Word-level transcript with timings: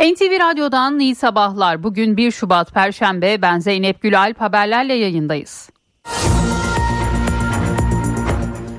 NTV 0.00 0.40
Radyo'dan 0.40 0.98
iyi 0.98 1.14
sabahlar. 1.14 1.82
Bugün 1.82 2.16
1 2.16 2.30
Şubat 2.30 2.72
Perşembe. 2.72 3.42
Ben 3.42 3.58
Zeynep 3.58 4.02
Gülalp 4.02 4.40
haberlerle 4.40 4.94
yayındayız. 4.94 5.70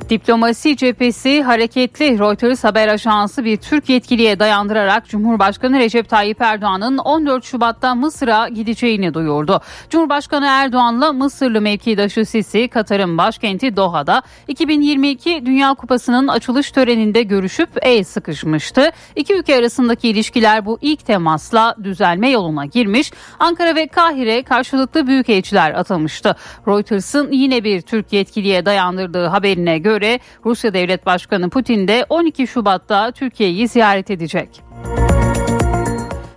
Diplomasi 0.09 0.77
cephesi 0.77 1.43
hareketli 1.43 2.19
Reuters 2.19 2.63
haber 2.63 2.87
ajansı 2.87 3.45
bir 3.45 3.57
Türk 3.57 3.89
yetkiliye 3.89 4.39
dayandırarak 4.39 5.09
Cumhurbaşkanı 5.09 5.79
Recep 5.79 6.09
Tayyip 6.09 6.41
Erdoğan'ın 6.41 6.97
14 6.97 7.43
Şubat'ta 7.43 7.95
Mısır'a 7.95 8.47
gideceğini 8.47 9.13
duyurdu. 9.13 9.61
Cumhurbaşkanı 9.89 10.45
Erdoğan'la 10.45 11.13
Mısırlı 11.13 11.61
mevkidaşı 11.61 12.25
Sisi 12.25 12.67
Katar'ın 12.67 13.17
başkenti 13.17 13.75
Doha'da 13.75 14.21
2022 14.47 15.45
Dünya 15.45 15.73
Kupası'nın 15.73 16.27
açılış 16.27 16.71
töreninde 16.71 17.23
görüşüp 17.23 17.69
el 17.81 18.03
sıkışmıştı. 18.03 18.91
İki 19.15 19.33
ülke 19.33 19.55
arasındaki 19.55 20.09
ilişkiler 20.09 20.65
bu 20.65 20.77
ilk 20.81 21.05
temasla 21.05 21.75
düzelme 21.83 22.29
yoluna 22.29 22.65
girmiş. 22.65 23.11
Ankara 23.39 23.75
ve 23.75 23.87
Kahire 23.87 24.43
karşılıklı 24.43 25.07
büyükelçiler 25.07 25.71
atamıştı. 25.71 26.35
Reuters'ın 26.67 27.31
yine 27.31 27.63
bir 27.63 27.81
Türk 27.81 28.13
yetkiliye 28.13 28.65
dayandırdığı 28.65 29.25
haberine 29.25 29.77
göre 29.77 29.96
göre 29.97 30.19
Rusya 30.45 30.73
Devlet 30.73 31.05
Başkanı 31.05 31.49
Putin 31.49 31.87
de 31.87 32.05
12 32.09 32.47
Şubat'ta 32.47 33.11
Türkiye'yi 33.11 33.67
ziyaret 33.67 34.11
edecek. 34.11 34.49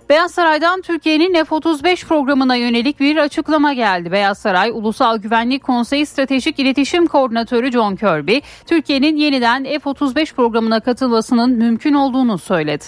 Beyaz 0.09 0.31
Saray'dan 0.31 0.81
Türkiye'nin 0.81 1.33
F-35 1.33 2.07
programına 2.07 2.55
yönelik 2.55 2.99
bir 2.99 3.17
açıklama 3.17 3.73
geldi. 3.73 4.11
Beyaz 4.11 4.37
Saray 4.37 4.69
Ulusal 4.69 5.17
Güvenlik 5.17 5.63
Konseyi 5.63 6.05
Stratejik 6.05 6.59
İletişim 6.59 7.07
Koordinatörü 7.07 7.71
John 7.71 7.95
Kirby, 7.95 8.37
Türkiye'nin 8.65 9.17
yeniden 9.17 9.63
F-35 9.63 10.35
programına 10.35 10.79
katılmasının 10.79 11.51
mümkün 11.51 11.93
olduğunu 11.93 12.37
söyledi. 12.37 12.83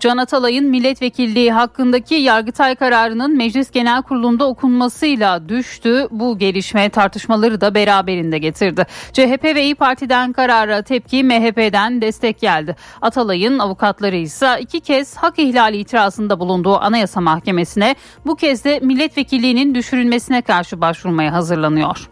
Can 0.00 0.16
Atalay'ın 0.16 0.66
milletvekilliği 0.66 1.52
hakkındaki 1.52 2.14
Yargıtay 2.14 2.74
kararının 2.74 3.36
Meclis 3.36 3.70
Genel 3.70 4.02
Kurulu'nda 4.02 4.48
okunmasıyla 4.48 5.48
düştü. 5.48 6.06
Bu 6.10 6.38
gelişme 6.38 6.90
tartışmaları 6.90 7.60
da 7.60 7.74
beraberinde 7.74 8.38
getirdi. 8.38 8.86
CHP 9.12 9.44
ve 9.44 9.64
İyi 9.64 9.74
Parti'den 9.74 10.32
karara 10.32 10.82
tepki 10.82 11.24
MHP'den 11.24 12.02
destek 12.02 12.40
geldi. 12.40 12.76
Atalay'ın 13.02 13.58
avukatları 13.58 14.16
ise 14.16 14.56
iki 14.60 14.80
kez 14.80 15.16
hak 15.16 15.38
ihlali 15.38 15.76
itirazında 15.76 16.40
bulunduğu 16.40 16.78
Anayasa 16.78 17.20
Mahkemesi'ne 17.20 17.94
bu 18.26 18.36
kez 18.36 18.64
de 18.64 18.80
milletvekilliğinin 18.82 19.74
düşürülmesine 19.74 20.42
karşı 20.42 20.80
başvurmaya 20.80 21.32
hazırlanıyor. 21.32 22.08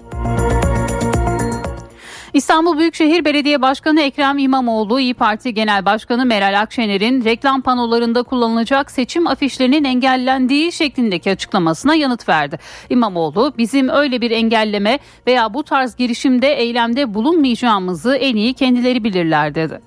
İstanbul 2.36 2.78
Büyükşehir 2.78 3.24
Belediye 3.24 3.62
Başkanı 3.62 4.00
Ekrem 4.00 4.38
İmamoğlu, 4.38 5.00
İyi 5.00 5.14
Parti 5.14 5.54
Genel 5.54 5.84
Başkanı 5.84 6.26
Meral 6.26 6.60
Akşener'in 6.60 7.24
reklam 7.24 7.62
panolarında 7.62 8.22
kullanılacak 8.22 8.90
seçim 8.90 9.26
afişlerinin 9.26 9.84
engellendiği 9.84 10.72
şeklindeki 10.72 11.30
açıklamasına 11.30 11.94
yanıt 11.94 12.28
verdi. 12.28 12.58
İmamoğlu, 12.90 13.54
bizim 13.58 13.88
öyle 13.88 14.20
bir 14.20 14.30
engelleme 14.30 14.98
veya 15.26 15.54
bu 15.54 15.62
tarz 15.62 15.96
girişimde 15.96 16.52
eylemde 16.52 17.14
bulunmayacağımızı 17.14 18.16
en 18.16 18.36
iyi 18.36 18.54
kendileri 18.54 19.04
bilirler 19.04 19.54
dedi. 19.54 19.80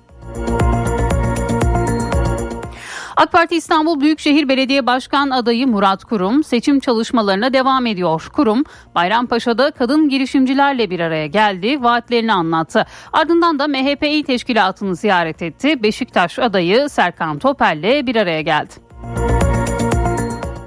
AK 3.20 3.32
Parti 3.32 3.56
İstanbul 3.56 4.00
Büyükşehir 4.00 4.48
Belediye 4.48 4.86
Başkan 4.86 5.30
adayı 5.30 5.66
Murat 5.66 6.04
Kurum 6.04 6.44
seçim 6.44 6.80
çalışmalarına 6.80 7.52
devam 7.52 7.86
ediyor. 7.86 8.28
Kurum 8.32 8.64
Bayrampaşa'da 8.94 9.70
kadın 9.70 10.08
girişimcilerle 10.08 10.90
bir 10.90 11.00
araya 11.00 11.26
geldi, 11.26 11.82
vaatlerini 11.82 12.32
anlattı. 12.32 12.86
Ardından 13.12 13.58
da 13.58 13.68
MHP 13.68 14.26
teşkilatını 14.26 14.96
ziyaret 14.96 15.42
etti. 15.42 15.82
Beşiktaş 15.82 16.38
adayı 16.38 16.88
Serkan 16.88 17.38
Topel'le 17.38 18.06
bir 18.06 18.16
araya 18.16 18.40
geldi. 18.40 18.89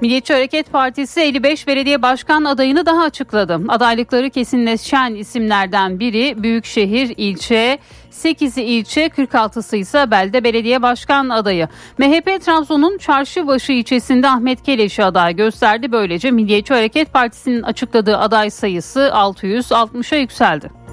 Milliyetçi 0.04 0.32
Hareket 0.32 0.72
Partisi 0.72 1.20
55 1.20 1.66
belediye 1.66 2.02
başkan 2.02 2.44
adayını 2.44 2.86
daha 2.86 3.02
açıkladı. 3.02 3.60
Adaylıkları 3.68 4.30
kesinleşen 4.30 5.14
isimlerden 5.14 6.00
biri 6.00 6.42
Büyükşehir 6.42 7.14
ilçe 7.16 7.78
8'i 8.12 8.62
ilçe 8.62 9.06
46'sı 9.06 9.76
ise 9.76 10.10
belde 10.10 10.44
belediye 10.44 10.82
başkan 10.82 11.28
adayı. 11.28 11.68
MHP 11.98 12.44
Trabzon'un 12.44 12.98
Çarşıbaşı 12.98 13.72
ilçesinde 13.72 14.28
Ahmet 14.28 14.62
Keleş'i 14.62 15.04
aday 15.04 15.36
gösterdi. 15.36 15.92
Böylece 15.92 16.30
Milliyetçi 16.30 16.74
Hareket 16.74 17.12
Partisi'nin 17.12 17.62
açıkladığı 17.62 18.18
aday 18.18 18.50
sayısı 18.50 19.00
660'a 19.00 20.18
yükseldi. 20.18 20.83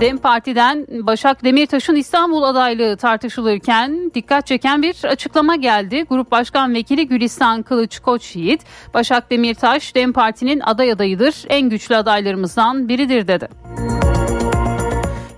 Dem 0.00 0.18
Parti'den 0.18 0.86
Başak 0.90 1.44
Demirtaş'ın 1.44 1.96
İstanbul 1.96 2.42
adaylığı 2.42 2.96
tartışılırken 2.96 4.10
dikkat 4.14 4.46
çeken 4.46 4.82
bir 4.82 5.04
açıklama 5.04 5.56
geldi. 5.56 6.02
Grup 6.02 6.30
Başkan 6.30 6.74
Vekili 6.74 7.08
Gülistan 7.08 7.62
Kılıç 7.62 7.98
Koç 7.98 8.36
Yiğit, 8.36 8.60
Başak 8.94 9.30
Demirtaş 9.30 9.94
Dem 9.94 10.12
Parti'nin 10.12 10.60
aday 10.60 10.92
adayıdır, 10.92 11.34
en 11.48 11.68
güçlü 11.68 11.96
adaylarımızdan 11.96 12.88
biridir 12.88 13.28
dedi. 13.28 13.48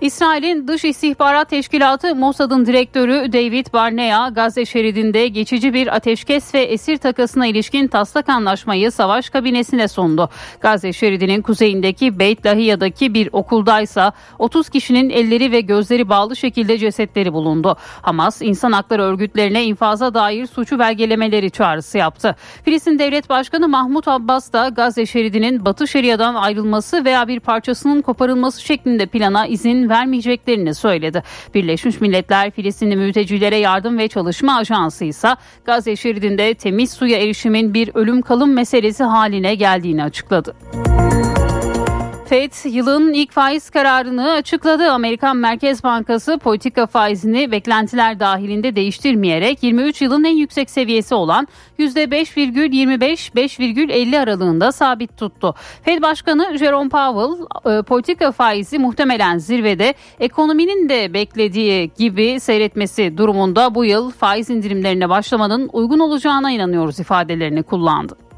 İsrail'in 0.01 0.67
Dış 0.67 0.85
İstihbarat 0.85 1.49
Teşkilatı 1.49 2.15
Mossad'ın 2.15 2.65
direktörü 2.65 3.33
David 3.33 3.67
Barnea 3.73 4.29
Gazze 4.29 4.65
şeridinde 4.65 5.27
geçici 5.27 5.73
bir 5.73 5.95
ateşkes 5.95 6.53
ve 6.55 6.61
esir 6.61 6.97
takasına 6.97 7.47
ilişkin 7.47 7.87
taslak 7.87 8.29
anlaşmayı 8.29 8.91
savaş 8.91 9.29
kabinesine 9.29 9.87
sundu. 9.87 10.29
Gazze 10.61 10.93
şeridinin 10.93 11.41
kuzeyindeki 11.41 12.19
Beit 12.19 12.45
Lahiya'daki 12.45 13.13
bir 13.13 13.29
okuldaysa 13.31 14.13
30 14.39 14.69
kişinin 14.69 15.09
elleri 15.09 15.51
ve 15.51 15.61
gözleri 15.61 16.09
bağlı 16.09 16.35
şekilde 16.35 16.77
cesetleri 16.77 17.33
bulundu. 17.33 17.77
Hamas 18.01 18.41
insan 18.41 18.71
hakları 18.71 19.01
örgütlerine 19.01 19.63
infaza 19.63 20.13
dair 20.13 20.45
suçu 20.45 20.79
belgelemeleri 20.79 21.51
çağrısı 21.51 21.97
yaptı. 21.97 22.35
Filistin 22.65 22.99
Devlet 22.99 23.29
Başkanı 23.29 23.67
Mahmut 23.67 24.07
Abbas 24.07 24.53
da 24.53 24.69
Gazze 24.69 25.05
şeridinin 25.05 25.65
Batı 25.65 25.87
Şeria'dan 25.87 26.35
ayrılması 26.35 27.05
veya 27.05 27.27
bir 27.27 27.39
parçasının 27.39 28.01
koparılması 28.01 28.61
şeklinde 28.61 29.05
plana 29.05 29.47
izin 29.47 29.90
vermeyeceklerini 29.91 30.75
söyledi. 30.75 31.23
Birleşmiş 31.53 32.01
Milletler 32.01 32.51
Filistinli 32.51 32.95
mültecilere 32.95 33.57
yardım 33.57 33.97
ve 33.97 34.07
çalışma 34.07 34.55
ajansı 34.55 35.05
ise 35.05 35.35
Gazze 35.65 35.95
şeridinde 35.95 36.53
temiz 36.53 36.91
suya 36.91 37.17
erişimin 37.17 37.73
bir 37.73 37.91
ölüm 37.93 38.21
kalım 38.21 38.53
meselesi 38.53 39.03
haline 39.03 39.55
geldiğini 39.55 40.03
açıkladı. 40.03 40.55
FED 42.31 42.51
yılın 42.65 43.13
ilk 43.13 43.31
faiz 43.31 43.69
kararını 43.69 44.31
açıkladı. 44.31 44.91
Amerikan 44.91 45.37
Merkez 45.37 45.83
Bankası 45.83 46.37
politika 46.37 46.87
faizini 46.87 47.51
beklentiler 47.51 48.19
dahilinde 48.19 48.75
değiştirmeyerek 48.75 49.63
23 49.63 50.01
yılın 50.01 50.23
en 50.23 50.35
yüksek 50.35 50.69
seviyesi 50.69 51.15
olan 51.15 51.47
%5,25-5,50 51.79 54.19
aralığında 54.19 54.71
sabit 54.71 55.17
tuttu. 55.17 55.55
Fed 55.83 56.01
Başkanı 56.01 56.57
Jerome 56.57 56.89
Powell 56.89 57.45
e, 57.77 57.81
politika 57.81 58.31
faizi 58.31 58.79
muhtemelen 58.79 59.37
zirvede 59.37 59.93
ekonominin 60.19 60.89
de 60.89 61.13
beklediği 61.13 61.91
gibi 61.97 62.39
seyretmesi 62.39 63.17
durumunda 63.17 63.75
bu 63.75 63.85
yıl 63.85 64.11
faiz 64.11 64.49
indirimlerine 64.49 65.09
başlamanın 65.09 65.69
uygun 65.73 65.99
olacağına 65.99 66.51
inanıyoruz 66.51 66.99
ifadelerini 66.99 67.63
kullandı. 67.63 68.30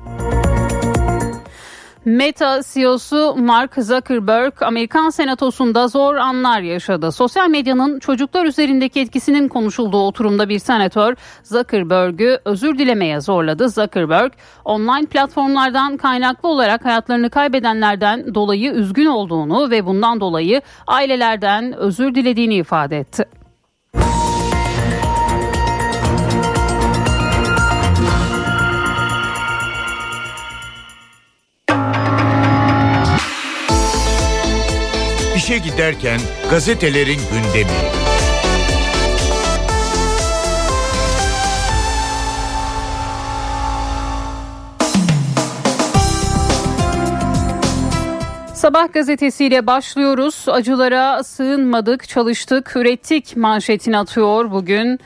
Meta 2.06 2.62
CEO'su 2.74 3.36
Mark 3.38 3.76
Zuckerberg 3.76 4.54
Amerikan 4.62 5.10
Senatosu'nda 5.10 5.88
zor 5.88 6.16
anlar 6.16 6.62
yaşadı. 6.62 7.12
Sosyal 7.12 7.50
medyanın 7.50 8.00
çocuklar 8.00 8.46
üzerindeki 8.46 9.00
etkisinin 9.00 9.48
konuşulduğu 9.48 10.08
oturumda 10.08 10.50
bir 10.50 10.60
senatör 10.60 11.16
Zuckerberg'ü 11.44 12.40
özür 12.46 12.78
dilemeye 12.78 13.22
zorladı. 13.22 13.70
Zuckerberg 13.70 14.34
online 14.66 15.06
platformlardan 15.06 15.98
kaynaklı 15.98 16.50
olarak 16.50 16.86
hayatlarını 16.86 17.30
kaybedenlerden 17.30 18.36
dolayı 18.36 18.72
üzgün 18.72 19.06
olduğunu 19.06 19.72
ve 19.72 19.86
bundan 19.86 20.20
dolayı 20.20 20.62
ailelerden 20.88 21.74
özür 21.74 22.16
dilediğini 22.16 22.56
ifade 22.56 22.98
etti. 22.98 23.26
İşe 35.44 35.58
giderken 35.58 36.20
gazetelerin 36.50 37.20
gündemi. 37.32 37.70
Sabah 48.54 48.94
gazetesiyle 48.94 49.68
başlıyoruz. 49.68 50.46
Acılara 50.48 51.24
sığınmadık, 51.24 52.08
çalıştık, 52.08 52.76
ürettik 52.76 53.38
manşetini 53.38 53.98
atıyor 53.98 54.52
bugün. 54.52 55.00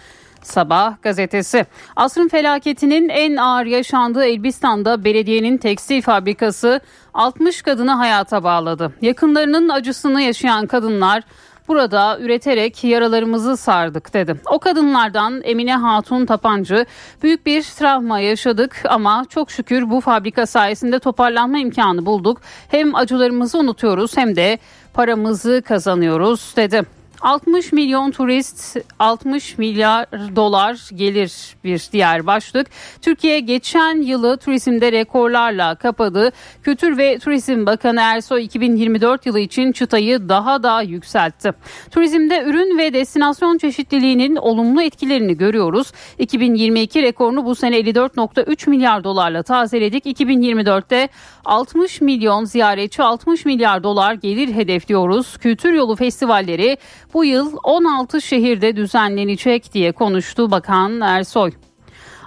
Sabah 0.47 1.01
gazetesi. 1.01 1.65
Asrın 1.95 2.27
felaketinin 2.27 3.09
en 3.09 3.35
ağır 3.35 3.65
yaşandığı 3.65 4.25
Elbistan'da 4.25 5.03
belediyenin 5.03 5.57
tekstil 5.57 6.01
fabrikası 6.01 6.79
60 7.13 7.61
kadını 7.61 7.91
hayata 7.91 8.43
bağladı. 8.43 8.93
Yakınlarının 9.01 9.69
acısını 9.69 10.21
yaşayan 10.21 10.67
kadınlar 10.67 11.23
Burada 11.67 12.19
üreterek 12.19 12.83
yaralarımızı 12.83 13.57
sardık 13.57 14.13
dedi. 14.13 14.35
O 14.51 14.59
kadınlardan 14.59 15.41
Emine 15.43 15.75
Hatun 15.75 16.25
Tapancı 16.25 16.85
büyük 17.23 17.45
bir 17.45 17.63
travma 17.63 18.19
yaşadık 18.19 18.83
ama 18.89 19.25
çok 19.29 19.51
şükür 19.51 19.89
bu 19.89 20.01
fabrika 20.01 20.45
sayesinde 20.45 20.99
toparlanma 20.99 21.59
imkanı 21.59 22.05
bulduk. 22.05 22.41
Hem 22.67 22.95
acılarımızı 22.95 23.59
unutuyoruz 23.59 24.17
hem 24.17 24.35
de 24.35 24.57
paramızı 24.93 25.61
kazanıyoruz 25.65 26.53
dedi. 26.55 26.96
60 27.21 27.73
milyon 27.73 28.11
turist 28.11 28.77
60 28.99 29.57
milyar 29.57 30.05
dolar 30.35 30.89
gelir 30.95 31.33
bir 31.63 31.87
diğer 31.91 32.27
başlık. 32.27 32.67
Türkiye 33.01 33.39
geçen 33.39 34.01
yılı 34.01 34.37
turizmde 34.37 34.91
rekorlarla 34.91 35.75
kapadı. 35.75 36.31
Kültür 36.63 36.97
ve 36.97 37.19
Turizm 37.19 37.65
Bakanı 37.65 38.01
Ersoy 38.01 38.43
2024 38.43 39.25
yılı 39.25 39.39
için 39.39 39.71
çıtayı 39.71 40.29
daha 40.29 40.63
da 40.63 40.81
yükseltti. 40.81 41.51
Turizmde 41.91 42.43
ürün 42.43 42.77
ve 42.77 42.93
destinasyon 42.93 43.57
çeşitliliğinin 43.57 44.35
olumlu 44.35 44.81
etkilerini 44.81 45.37
görüyoruz. 45.37 45.91
2022 46.19 47.03
rekorunu 47.03 47.45
bu 47.45 47.55
sene 47.55 47.79
54.3 47.79 48.69
milyar 48.69 49.03
dolarla 49.03 49.43
tazeledik. 49.43 50.05
2024'te 50.05 51.09
60 51.45 52.01
milyon 52.01 52.45
ziyaretçi 52.45 53.03
60 53.03 53.45
milyar 53.45 53.83
dolar 53.83 54.13
gelir 54.13 54.53
hedefliyoruz. 54.53 55.37
Kültür 55.37 55.73
yolu 55.73 55.95
festivalleri 55.95 56.77
bu 57.13 57.25
yıl 57.25 57.57
16 57.63 58.21
şehirde 58.21 58.75
düzenlenecek 58.75 59.73
diye 59.73 59.91
konuştu 59.91 60.51
Bakan 60.51 61.01
Ersoy. 61.01 61.51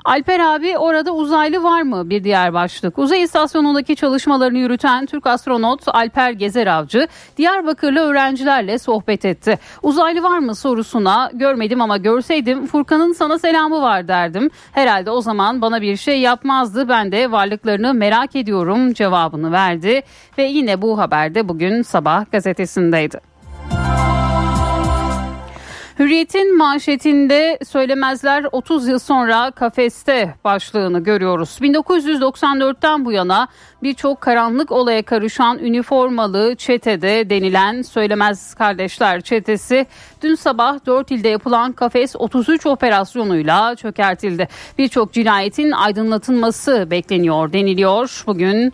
Alper 0.05 0.41
abi 0.41 0.79
orada 0.79 1.15
uzaylı 1.15 1.63
var 1.63 1.83
mı 1.83 2.11
bir 2.11 2.25
diğer 2.25 2.55
başlık. 2.55 2.99
Uzay 2.99 3.23
istasyonundaki 3.23 3.97
çalışmalarını 3.97 4.59
yürüten 4.59 5.07
Türk 5.07 5.27
astronot 5.27 5.89
Alper 5.89 6.31
Gezeravcı 6.31 7.09
Diyarbakırlı 7.37 8.01
öğrencilerle 8.01 8.79
sohbet 8.79 9.25
etti. 9.25 9.59
Uzaylı 9.83 10.23
var 10.23 10.39
mı 10.39 10.55
sorusuna 10.55 11.31
görmedim 11.35 11.81
ama 11.81 11.97
görseydim 11.97 12.67
Furkan'ın 12.67 13.13
sana 13.13 13.39
selamı 13.39 13.83
var 13.83 14.09
derdim. 14.09 14.51
Herhalde 14.73 15.11
o 15.11 15.21
zaman 15.21 15.63
bana 15.63 15.83
bir 15.83 15.97
şey 15.97 16.21
yapmazdı 16.21 16.89
ben 16.89 17.13
de 17.13 17.31
varlıklarını 17.31 17.95
merak 17.95 18.37
ediyorum 18.37 18.93
cevabını 18.93 19.53
verdi. 19.53 20.03
Ve 20.39 20.45
yine 20.45 20.83
bu 20.83 20.99
haberde 20.99 21.49
bugün 21.49 21.83
sabah 21.83 22.33
gazetesindeydi. 22.33 23.21
Hürriyet'in 26.01 26.59
manşetinde 26.59 27.59
söylemezler 27.69 28.47
30 28.53 28.89
yıl 28.89 28.99
sonra 28.99 29.51
kafeste 29.51 30.35
başlığını 30.45 31.03
görüyoruz. 31.05 31.59
1994'ten 31.61 33.05
bu 33.05 33.13
yana 33.13 33.49
birçok 33.83 34.21
karanlık 34.21 34.73
olaya 34.73 35.03
karışan 35.03 35.59
üniformalı 35.59 36.55
çetede 36.57 37.31
denilen 37.31 37.83
Söylemez 37.83 38.55
Kardeşler 38.55 39.21
çetesi 39.21 39.87
dün 40.23 40.35
sabah 40.35 40.87
4 40.87 41.11
ilde 41.11 41.29
yapılan 41.29 41.73
kafes 41.73 42.17
33 42.17 42.67
operasyonuyla 42.67 43.77
çökertildi. 43.77 44.49
Birçok 44.79 45.13
cinayetin 45.13 45.71
aydınlatılması 45.71 46.91
bekleniyor 46.91 47.53
deniliyor. 47.53 48.23
Bugün 48.27 48.73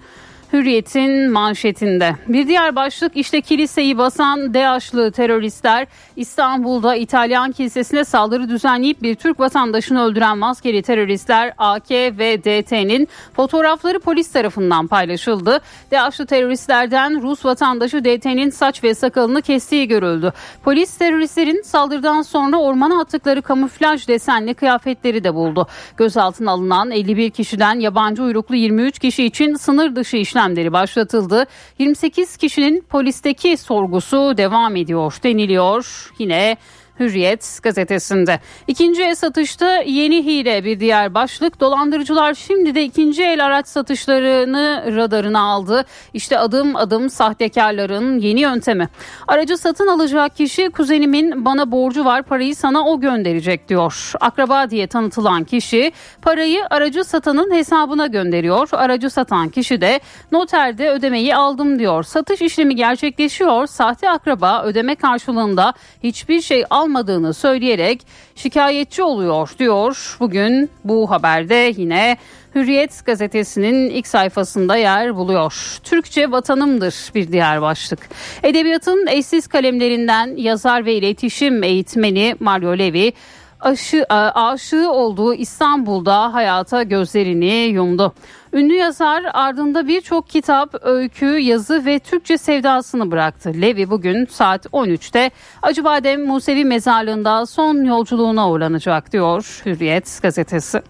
Hürriyet'in 0.52 1.30
manşetinde. 1.30 2.16
Bir 2.28 2.48
diğer 2.48 2.76
başlık 2.76 3.16
işte 3.16 3.40
kiliseyi 3.40 3.98
basan 3.98 4.54
DAEŞ'lı 4.54 5.12
teröristler 5.12 5.86
İstanbul'da 6.16 6.96
İtalyan 6.96 7.52
kilisesine 7.52 8.04
saldırı 8.04 8.48
düzenleyip 8.48 9.02
bir 9.02 9.14
Türk 9.14 9.40
vatandaşını 9.40 10.04
öldüren 10.04 10.38
maskeli 10.38 10.82
teröristler 10.82 11.52
AK 11.58 11.90
ve 11.90 12.38
DT'nin 12.38 13.08
fotoğrafları 13.36 14.00
polis 14.00 14.32
tarafından 14.32 14.86
paylaşıldı. 14.86 15.60
DAEŞ'lı 15.90 16.26
teröristlerden 16.26 17.22
Rus 17.22 17.44
vatandaşı 17.44 18.04
DT'nin 18.04 18.50
saç 18.50 18.84
ve 18.84 18.94
sakalını 18.94 19.42
kestiği 19.42 19.88
görüldü. 19.88 20.32
Polis 20.64 20.96
teröristlerin 20.96 21.62
saldırıdan 21.62 22.22
sonra 22.22 22.56
ormana 22.56 23.00
attıkları 23.00 23.42
kamuflaj 23.42 24.08
desenli 24.08 24.54
kıyafetleri 24.54 25.24
de 25.24 25.34
buldu. 25.34 25.66
Gözaltına 25.96 26.50
alınan 26.50 26.90
51 26.90 27.30
kişiden 27.30 27.80
yabancı 27.80 28.22
uyruklu 28.22 28.54
23 28.54 28.98
kişi 28.98 29.24
için 29.24 29.54
sınır 29.54 29.96
dışı 29.96 30.16
işlem 30.16 30.35
işlemleri 30.36 30.72
başlatıldı. 30.72 31.46
28 31.78 32.36
kişinin 32.36 32.80
polisteki 32.80 33.56
sorgusu 33.56 34.36
devam 34.36 34.76
ediyor 34.76 35.18
deniliyor. 35.22 36.12
Yine 36.18 36.56
Hürriyet 37.00 37.58
gazetesinde. 37.62 38.40
İkinci 38.66 39.02
el 39.02 39.14
satışta 39.14 39.76
yeni 39.76 40.24
hile 40.24 40.64
bir 40.64 40.80
diğer 40.80 41.14
başlık. 41.14 41.60
Dolandırıcılar 41.60 42.34
şimdi 42.34 42.74
de 42.74 42.84
ikinci 42.84 43.22
el 43.22 43.46
araç 43.46 43.68
satışlarını 43.68 44.92
radarına 44.96 45.40
aldı. 45.40 45.84
İşte 46.14 46.38
adım 46.38 46.76
adım 46.76 47.10
sahtekarların 47.10 48.18
yeni 48.18 48.40
yöntemi. 48.40 48.88
Aracı 49.28 49.56
satın 49.56 49.86
alacak 49.86 50.36
kişi 50.36 50.70
kuzenimin 50.70 51.44
bana 51.44 51.72
borcu 51.72 52.04
var 52.04 52.22
parayı 52.22 52.56
sana 52.56 52.88
o 52.88 53.00
gönderecek 53.00 53.68
diyor. 53.68 54.12
Akraba 54.20 54.70
diye 54.70 54.86
tanıtılan 54.86 55.44
kişi 55.44 55.92
parayı 56.22 56.64
aracı 56.70 57.04
satanın 57.04 57.54
hesabına 57.54 58.06
gönderiyor. 58.06 58.68
Aracı 58.72 59.10
satan 59.10 59.48
kişi 59.48 59.80
de 59.80 60.00
noterde 60.32 60.90
ödemeyi 60.90 61.36
aldım 61.36 61.78
diyor. 61.78 62.02
Satış 62.02 62.40
işlemi 62.40 62.76
gerçekleşiyor. 62.76 63.66
Sahte 63.66 64.10
akraba 64.10 64.62
ödeme 64.62 64.94
karşılığında 64.94 65.74
hiçbir 66.02 66.40
şey 66.40 66.64
almadan 66.70 66.85
almadığını 66.86 67.34
söyleyerek 67.34 68.06
şikayetçi 68.34 69.02
oluyor 69.02 69.50
diyor. 69.58 70.16
Bugün 70.20 70.70
bu 70.84 71.10
haberde 71.10 71.72
yine 71.76 72.16
Hürriyet 72.54 73.06
gazetesinin 73.06 73.90
ilk 73.90 74.06
sayfasında 74.06 74.76
yer 74.76 75.16
buluyor. 75.16 75.78
Türkçe 75.84 76.30
vatanımdır 76.30 76.94
bir 77.14 77.32
diğer 77.32 77.62
başlık. 77.62 77.98
Edebiyatın 78.42 79.06
eşsiz 79.06 79.46
kalemlerinden 79.46 80.36
yazar 80.36 80.84
ve 80.84 80.94
iletişim 80.94 81.62
eğitmeni 81.62 82.36
Mario 82.40 82.78
Levi 82.78 83.12
aşı, 83.60 84.04
aşığı 84.34 84.90
olduğu 84.90 85.34
İstanbul'da 85.34 86.34
hayata 86.34 86.82
gözlerini 86.82 87.54
yumdu. 87.54 88.12
Ünlü 88.56 88.74
yazar 88.74 89.22
ardında 89.32 89.88
birçok 89.88 90.28
kitap, 90.28 90.74
öykü, 90.82 91.26
yazı 91.26 91.84
ve 91.86 91.98
Türkçe 91.98 92.38
sevdasını 92.38 93.10
bıraktı. 93.10 93.52
Levi 93.60 93.90
bugün 93.90 94.26
saat 94.26 94.66
13'te 94.66 95.30
Acıbadem 95.62 96.26
Musevi 96.26 96.64
Mezarlığı'nda 96.64 97.46
son 97.46 97.84
yolculuğuna 97.84 98.50
uğranacak 98.50 99.12
diyor 99.12 99.62
Hürriyet 99.66 100.18
gazetesi. 100.22 100.82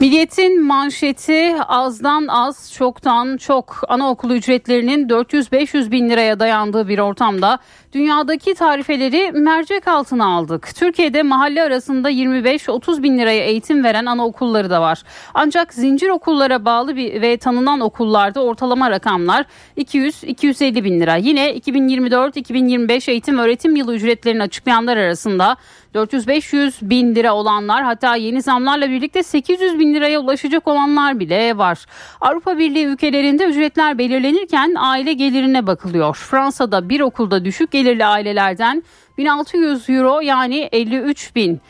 Milliyetin 0.00 0.64
manşeti 0.64 1.54
azdan 1.68 2.26
az 2.26 2.72
çoktan 2.72 3.36
çok 3.36 3.80
anaokulu 3.88 4.34
ücretlerinin 4.34 5.08
400-500 5.08 5.90
bin 5.90 6.10
liraya 6.10 6.40
dayandığı 6.40 6.88
bir 6.88 6.98
ortamda 6.98 7.58
dünyadaki 7.92 8.54
tarifeleri 8.54 9.32
mercek 9.32 9.88
altına 9.88 10.26
aldık. 10.26 10.68
Türkiye'de 10.76 11.22
mahalle 11.22 11.62
arasında 11.62 12.10
25-30 12.10 13.02
bin 13.02 13.18
liraya 13.18 13.44
eğitim 13.44 13.84
veren 13.84 14.06
anaokulları 14.06 14.70
da 14.70 14.80
var. 14.80 15.02
Ancak 15.34 15.74
zincir 15.74 16.08
okullara 16.08 16.64
bağlı 16.64 16.96
bir 16.96 17.22
ve 17.22 17.36
tanınan 17.36 17.80
okullarda 17.80 18.44
ortalama 18.44 18.90
rakamlar 18.90 19.46
200-250 19.76 20.84
bin 20.84 21.00
lira. 21.00 21.16
Yine 21.16 21.56
2024-2025 21.56 23.10
eğitim 23.10 23.38
öğretim 23.38 23.76
yılı 23.76 23.94
ücretlerini 23.94 24.42
açıklayanlar 24.42 24.96
arasında 24.96 25.56
400-500 25.96 26.72
bin 26.82 27.14
lira 27.14 27.34
olanlar 27.34 27.84
hatta 27.84 28.16
yeni 28.16 28.42
zamlarla 28.42 28.90
birlikte 28.90 29.22
800 29.22 29.78
bin 29.78 29.94
liraya 29.94 30.20
ulaşacak 30.20 30.68
olanlar 30.68 31.20
bile 31.20 31.58
var. 31.58 31.86
Avrupa 32.20 32.58
Birliği 32.58 32.84
ülkelerinde 32.84 33.44
ücretler 33.44 33.98
belirlenirken 33.98 34.74
aile 34.78 35.12
gelirine 35.12 35.66
bakılıyor. 35.66 36.16
Fransa'da 36.16 36.88
bir 36.88 37.00
okulda 37.00 37.44
düşük 37.44 37.70
gelirli 37.70 38.04
ailelerden 38.04 38.82
1600 39.18 39.90
euro 39.90 40.20
yani 40.20 40.68
53 40.72 41.36
bin 41.36 41.60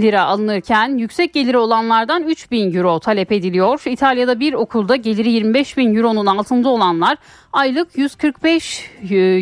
lira 0.00 0.24
alınırken 0.24 0.98
yüksek 0.98 1.34
geliri 1.34 1.58
olanlardan 1.58 2.22
3 2.22 2.50
bin 2.50 2.74
euro 2.74 2.98
talep 2.98 3.32
ediliyor. 3.32 3.82
İtalya'da 3.86 4.40
bir 4.40 4.52
okulda 4.52 4.96
geliri 4.96 5.30
25 5.30 5.76
bin 5.76 5.96
euronun 5.96 6.26
altında 6.26 6.68
olanlar 6.68 7.16
aylık 7.52 7.98
145 7.98 8.90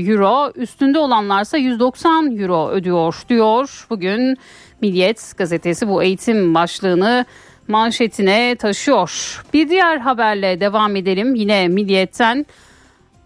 euro 0.09 0.53
üstünde 0.55 0.99
olanlarsa 0.99 1.57
190 1.57 2.37
euro 2.37 2.69
ödüyor 2.69 3.23
diyor. 3.29 3.87
Bugün 3.91 4.37
Milliyet 4.81 5.33
gazetesi 5.37 5.89
bu 5.89 6.03
eğitim 6.03 6.55
başlığını 6.55 7.25
manşetine 7.69 8.57
taşıyor. 8.57 9.43
Bir 9.53 9.69
diğer 9.69 9.99
haberle 9.99 10.61
devam 10.61 10.97
edelim 10.97 11.35
yine 11.35 11.69
Milliyet'ten. 11.69 12.47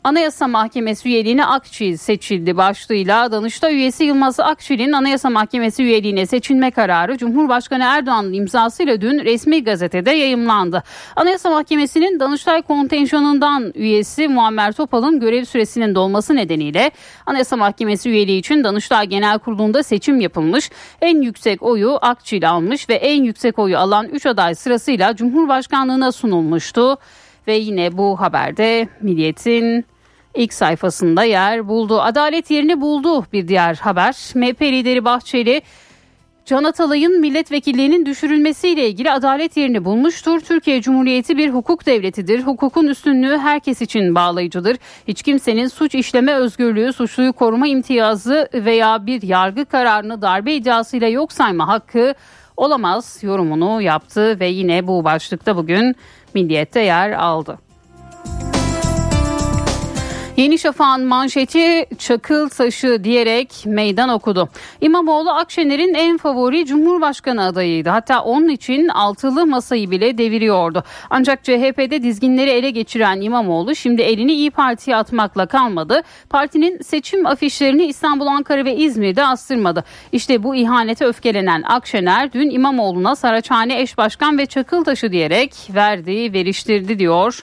Anayasa 0.04 0.48
Mahkemesi 0.48 1.08
üyeliğine 1.08 1.44
Akçil 1.44 1.96
seçildi 1.96 2.56
başlığıyla 2.56 3.32
Danıştay 3.32 3.74
üyesi 3.74 4.04
Yılmaz 4.04 4.40
Akçil'in 4.40 4.92
Anayasa 4.92 5.30
Mahkemesi 5.30 5.82
üyeliğine 5.82 6.26
seçilme 6.26 6.70
kararı 6.70 7.18
Cumhurbaşkanı 7.18 7.84
Erdoğan'ın 7.84 8.32
imzasıyla 8.32 9.00
dün 9.00 9.24
resmi 9.24 9.64
gazetede 9.64 10.10
yayımlandı. 10.10 10.82
Anayasa 11.16 11.50
Mahkemesi'nin 11.50 12.20
Danıştay 12.20 12.62
kontenjanından 12.62 13.72
üyesi 13.74 14.28
Muammer 14.28 14.72
Topal'ın 14.72 15.20
görev 15.20 15.44
süresinin 15.44 15.94
dolması 15.94 16.36
nedeniyle 16.36 16.90
Anayasa 17.26 17.56
Mahkemesi 17.56 18.10
üyeliği 18.10 18.38
için 18.38 18.64
Danıştay 18.64 19.06
Genel 19.06 19.38
Kurulu'nda 19.38 19.82
seçim 19.82 20.20
yapılmış. 20.20 20.70
En 21.00 21.22
yüksek 21.22 21.62
oyu 21.62 21.98
Akçil 22.02 22.50
almış 22.50 22.88
ve 22.88 22.94
en 22.94 23.22
yüksek 23.22 23.58
oyu 23.58 23.78
alan 23.78 24.08
3 24.08 24.26
aday 24.26 24.54
sırasıyla 24.54 25.16
Cumhurbaşkanlığına 25.16 26.12
sunulmuştu. 26.12 26.98
Ve 27.46 27.54
yine 27.56 27.98
bu 27.98 28.20
haberde 28.20 28.88
Milliyet'in 29.00 29.84
ilk 30.34 30.52
sayfasında 30.52 31.24
yer 31.24 31.68
buldu. 31.68 32.00
Adalet 32.00 32.50
yerini 32.50 32.80
buldu 32.80 33.26
bir 33.32 33.48
diğer 33.48 33.74
haber. 33.74 34.16
MHP 34.34 34.62
lideri 34.62 35.04
Bahçeli 35.04 35.62
Can 36.50 36.64
Atalay'ın 36.64 37.20
milletvekilliğinin 37.20 38.06
düşürülmesiyle 38.06 38.88
ilgili 38.88 39.10
adalet 39.10 39.56
yerini 39.56 39.84
bulmuştur. 39.84 40.40
Türkiye 40.40 40.82
Cumhuriyeti 40.82 41.36
bir 41.36 41.50
hukuk 41.50 41.86
devletidir. 41.86 42.42
Hukukun 42.42 42.86
üstünlüğü 42.86 43.38
herkes 43.38 43.82
için 43.82 44.14
bağlayıcıdır. 44.14 44.76
Hiç 45.08 45.22
kimsenin 45.22 45.66
suç 45.66 45.94
işleme 45.94 46.34
özgürlüğü, 46.34 46.92
suçluyu 46.92 47.32
koruma 47.32 47.66
imtiyazı 47.66 48.48
veya 48.54 49.06
bir 49.06 49.22
yargı 49.22 49.64
kararını 49.64 50.22
darbe 50.22 50.54
iddiasıyla 50.54 51.08
yok 51.08 51.32
sayma 51.32 51.68
hakkı 51.68 52.14
olamaz 52.60 53.18
yorumunu 53.22 53.82
yaptı 53.82 54.40
ve 54.40 54.46
yine 54.46 54.86
bu 54.86 55.04
başlıkta 55.04 55.56
bugün 55.56 55.96
Milliyet'te 56.34 56.80
yer 56.80 57.10
aldı. 57.10 57.58
Yeni 60.40 60.58
Şafak'ın 60.58 61.06
manşeti 61.06 61.86
çakıl 61.98 62.48
taşı 62.48 63.04
diyerek 63.04 63.62
meydan 63.66 64.08
okudu. 64.08 64.48
İmamoğlu 64.80 65.30
Akşener'in 65.30 65.94
en 65.94 66.16
favori 66.16 66.66
Cumhurbaşkanı 66.66 67.44
adayıydı. 67.44 67.88
Hatta 67.88 68.22
onun 68.22 68.48
için 68.48 68.88
altılı 68.88 69.46
masayı 69.46 69.90
bile 69.90 70.18
deviriyordu. 70.18 70.84
Ancak 71.10 71.44
CHP'de 71.44 72.02
dizginleri 72.02 72.50
ele 72.50 72.70
geçiren 72.70 73.20
İmamoğlu 73.20 73.74
şimdi 73.74 74.02
elini 74.02 74.32
İyi 74.32 74.50
Parti'ye 74.50 74.96
atmakla 74.96 75.46
kalmadı. 75.46 76.02
Partinin 76.30 76.78
seçim 76.78 77.26
afişlerini 77.26 77.84
İstanbul, 77.84 78.26
Ankara 78.26 78.64
ve 78.64 78.76
İzmir'de 78.76 79.26
astırmadı. 79.26 79.84
İşte 80.12 80.42
bu 80.42 80.54
ihanete 80.54 81.04
öfkelenen 81.04 81.62
Akşener 81.62 82.32
dün 82.32 82.50
İmamoğlu'na 82.50 83.16
Saraçhane 83.16 83.80
eş 83.80 83.98
başkan 83.98 84.38
ve 84.38 84.46
çakıl 84.46 84.84
taşı 84.84 85.12
diyerek 85.12 85.54
verdiği 85.74 86.32
veriştirdi 86.32 86.98
diyor 86.98 87.42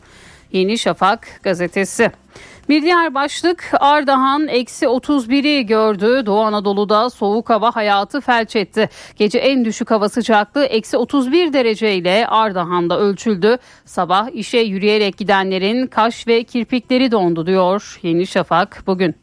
Yeni 0.52 0.78
Şafak 0.78 1.28
gazetesi. 1.44 2.12
Bir 2.70 2.82
diğer 2.82 3.14
başlık 3.14 3.70
Ardahan 3.80 4.48
eksi 4.48 4.86
31'i 4.86 5.66
gördü. 5.66 6.26
Doğu 6.26 6.42
Anadolu'da 6.42 7.10
soğuk 7.10 7.50
hava 7.50 7.76
hayatı 7.76 8.22
felç 8.22 8.56
etti. 8.56 8.90
Gece 9.16 9.40
en 9.40 9.66
düşük 9.66 9.92
hava 9.92 10.10
sıcaklığı 10.10 10.66
eksi 10.66 10.98
31 10.98 11.54
dereceyle 11.54 12.28
Ardahan'da 12.28 13.00
ölçüldü. 13.00 13.58
Sabah 13.86 14.30
işe 14.34 14.58
yürüyerek 14.58 15.18
gidenlerin 15.18 15.88
kaş 15.88 16.28
ve 16.28 16.44
kirpikleri 16.44 17.12
dondu 17.12 17.48
diyor 17.48 18.00
Yeni 18.04 18.28
Şafak 18.28 18.84
bugün. 18.88 19.16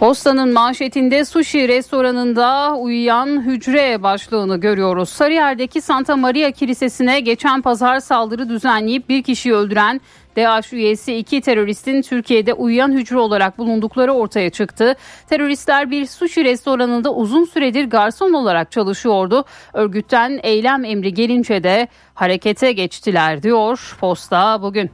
Postanın 0.00 0.52
manşetinde 0.52 1.24
sushi 1.24 1.68
restoranında 1.68 2.74
uyuyan 2.76 3.42
hücre 3.42 4.02
başlığını 4.02 4.60
görüyoruz. 4.60 5.08
Sarıyer'deki 5.08 5.80
Santa 5.80 6.16
Maria 6.16 6.50
Kilisesi'ne 6.50 7.20
geçen 7.20 7.62
pazar 7.62 8.00
saldırı 8.00 8.48
düzenleyip 8.48 9.08
bir 9.08 9.22
kişiyi 9.22 9.54
öldüren 9.54 10.00
DAEŞ 10.36 10.72
üyesi 10.72 11.16
iki 11.16 11.40
teröristin 11.40 12.02
Türkiye'de 12.02 12.52
uyuyan 12.52 12.92
hücre 12.92 13.18
olarak 13.18 13.58
bulundukları 13.58 14.12
ortaya 14.12 14.50
çıktı. 14.50 14.96
Teröristler 15.28 15.90
bir 15.90 16.06
sushi 16.06 16.44
restoranında 16.44 17.14
uzun 17.14 17.44
süredir 17.44 17.84
garson 17.84 18.32
olarak 18.32 18.72
çalışıyordu. 18.72 19.44
Örgütten 19.72 20.40
eylem 20.42 20.84
emri 20.84 21.14
gelince 21.14 21.62
de 21.62 21.88
harekete 22.14 22.72
geçtiler 22.72 23.42
diyor 23.42 23.96
Posta 24.00 24.62
bugün. 24.62 24.90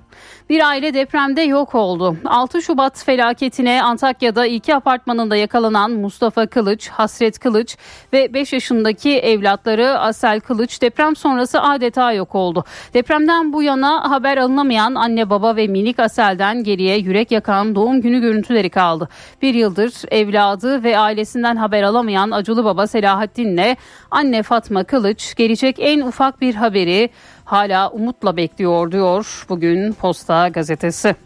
Bir 0.50 0.68
aile 0.68 0.94
depremde 0.94 1.40
yok 1.40 1.74
oldu. 1.74 2.16
6 2.24 2.62
Şubat 2.62 3.04
felaketine 3.04 3.82
Antakya'da 3.82 4.46
iki 4.46 4.74
apartmanında 4.74 5.36
yakalanan 5.36 5.90
Mustafa 5.90 6.46
Kılıç, 6.46 6.88
Hasret 6.88 7.38
Kılıç 7.38 7.76
ve 8.12 8.34
5 8.34 8.52
yaşındaki 8.52 9.18
evlatları 9.18 9.98
Asel 9.98 10.40
Kılıç 10.40 10.82
deprem 10.82 11.16
sonrası 11.16 11.62
adeta 11.62 12.12
yok 12.12 12.34
oldu. 12.34 12.64
Depremden 12.94 13.52
bu 13.52 13.62
yana 13.62 14.10
haber 14.10 14.36
alınamayan 14.36 14.94
anne 14.94 15.30
baba 15.30 15.56
ve 15.56 15.66
minik 15.66 15.98
Asel'den 15.98 16.64
geriye 16.64 16.96
yürek 16.96 17.30
yakan 17.30 17.74
doğum 17.74 18.00
günü 18.00 18.20
görüntüleri 18.20 18.70
kaldı. 18.70 19.08
Bir 19.42 19.54
yıldır 19.54 19.92
evladı 20.10 20.84
ve 20.84 20.98
ailesinden 20.98 21.56
haber 21.56 21.82
alamayan 21.82 22.30
acılı 22.30 22.64
baba 22.64 22.86
Selahattin'le 22.86 23.76
anne 24.10 24.42
Fatma 24.42 24.84
Kılıç 24.84 25.34
gelecek 25.34 25.76
en 25.78 26.00
ufak 26.00 26.40
bir 26.40 26.54
haberi 26.54 27.10
hala 27.46 27.90
umutla 27.90 28.36
bekliyor 28.36 28.92
diyor 28.92 29.46
bugün 29.48 29.92
Posta 29.92 30.48
gazetesi. 30.48 31.16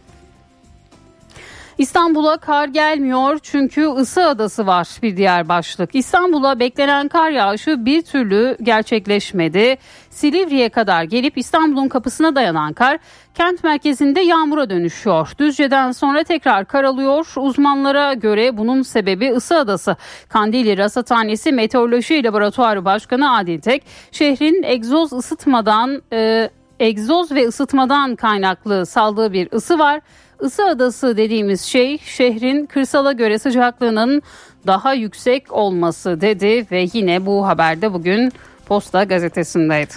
İstanbul'a 1.80 2.36
kar 2.36 2.68
gelmiyor 2.68 3.38
çünkü 3.42 3.86
ısı 3.86 4.26
adası 4.26 4.66
var 4.66 4.88
bir 5.02 5.16
diğer 5.16 5.48
başlık. 5.48 5.94
İstanbul'a 5.94 6.60
beklenen 6.60 7.08
kar 7.08 7.30
yağışı 7.30 7.84
bir 7.84 8.02
türlü 8.02 8.56
gerçekleşmedi. 8.62 9.78
Silivri'ye 10.10 10.68
kadar 10.68 11.02
gelip 11.02 11.38
İstanbul'un 11.38 11.88
kapısına 11.88 12.34
dayanan 12.34 12.72
kar 12.72 12.98
kent 13.34 13.64
merkezinde 13.64 14.20
yağmura 14.20 14.70
dönüşüyor. 14.70 15.32
Düzce'den 15.38 15.92
sonra 15.92 16.24
tekrar 16.24 16.64
kar 16.64 16.84
alıyor. 16.84 17.32
Uzmanlara 17.36 18.14
göre 18.14 18.56
bunun 18.56 18.82
sebebi 18.82 19.32
ısı 19.32 19.56
adası. 19.56 19.96
Kandili 20.28 20.78
Rasathanesi 20.78 21.52
Meteoroloji 21.52 22.24
Laboratuvarı 22.24 22.84
Başkanı 22.84 23.36
Adil 23.36 23.60
Tek 23.60 23.82
şehrin 24.12 24.62
egzoz 24.62 25.12
ısıtmadan 25.12 26.02
e, 26.12 26.50
egzoz 26.80 27.32
ve 27.32 27.46
ısıtmadan 27.46 28.16
kaynaklı 28.16 28.86
saldığı 28.86 29.32
bir 29.32 29.52
ısı 29.52 29.78
var. 29.78 30.00
Isı 30.42 30.64
adası 30.66 31.16
dediğimiz 31.16 31.62
şey 31.62 31.98
şehrin 31.98 32.66
kırsala 32.66 33.12
göre 33.12 33.38
sıcaklığının 33.38 34.22
daha 34.66 34.94
yüksek 34.94 35.52
olması 35.52 36.20
dedi 36.20 36.66
ve 36.70 36.86
yine 36.92 37.26
bu 37.26 37.46
haberde 37.46 37.92
bugün 37.92 38.32
Posta 38.66 39.04
gazetesindeydi. 39.04 39.92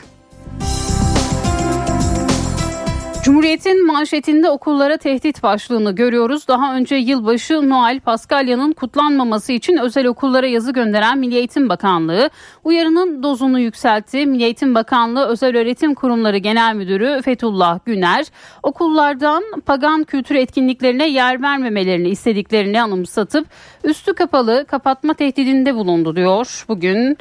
Cumhuriyet'in 3.23 3.87
manşetinde 3.87 4.49
okullara 4.49 4.97
tehdit 4.97 5.43
başlığını 5.43 5.95
görüyoruz. 5.95 6.47
Daha 6.47 6.75
önce 6.75 6.95
yılbaşı 6.95 7.69
Noel 7.69 7.99
Paskalya'nın 7.99 8.73
kutlanmaması 8.73 9.51
için 9.51 9.77
özel 9.77 10.07
okullara 10.07 10.47
yazı 10.47 10.73
gönderen 10.73 11.17
Milli 11.17 11.35
Eğitim 11.35 11.69
Bakanlığı 11.69 12.29
uyarının 12.63 13.23
dozunu 13.23 13.59
yükseltti. 13.59 14.25
Milli 14.25 14.43
Eğitim 14.43 14.75
Bakanlığı 14.75 15.27
Özel 15.27 15.57
Öğretim 15.57 15.95
Kurumları 15.95 16.37
Genel 16.37 16.75
Müdürü 16.75 17.21
Fethullah 17.21 17.79
Güner 17.85 18.25
okullardan 18.63 19.43
pagan 19.65 20.03
kültür 20.03 20.35
etkinliklerine 20.35 21.09
yer 21.09 21.41
vermemelerini 21.41 22.09
istediklerini 22.09 22.81
anımsatıp 22.81 23.47
üstü 23.83 24.13
kapalı 24.13 24.65
kapatma 24.67 25.13
tehdidinde 25.13 25.75
bulundu 25.75 26.15
diyor. 26.15 26.65
Bugün 26.67 27.17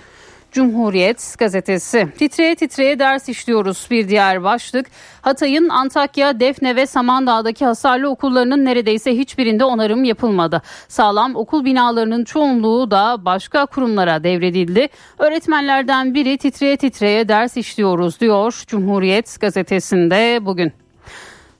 Cumhuriyet 0.52 1.35
gazetesi. 1.38 2.09
Titreye 2.18 2.54
titreye 2.54 2.99
ders 2.99 3.28
işliyoruz 3.28 3.87
bir 3.90 4.09
diğer 4.09 4.42
başlık. 4.42 4.87
Hatay'ın 5.23 5.68
Antakya, 5.68 6.40
Defne 6.40 6.76
ve 6.76 6.87
Samandağ'daki 6.87 7.64
hasarlı 7.64 8.09
okullarının 8.09 8.64
neredeyse 8.64 9.18
hiçbirinde 9.18 9.64
onarım 9.64 10.04
yapılmadı. 10.04 10.62
Sağlam 10.88 11.37
okul 11.37 11.64
binalarının 11.64 12.25
çoğunluğu 12.25 12.90
da 12.90 13.25
başka 13.25 13.66
kurumlara 13.66 14.25
devredildi. 14.25 14.88
Öğretmenlerden 15.18 16.14
biri 16.14 16.38
titreye 16.38 16.76
titreye 16.76 17.28
ders 17.28 17.56
işliyoruz 17.56 18.21
diyor 18.21 18.64
Cumhuriyet 18.66 19.40
gazetesinde 19.40 20.38
bugün. 20.47 20.73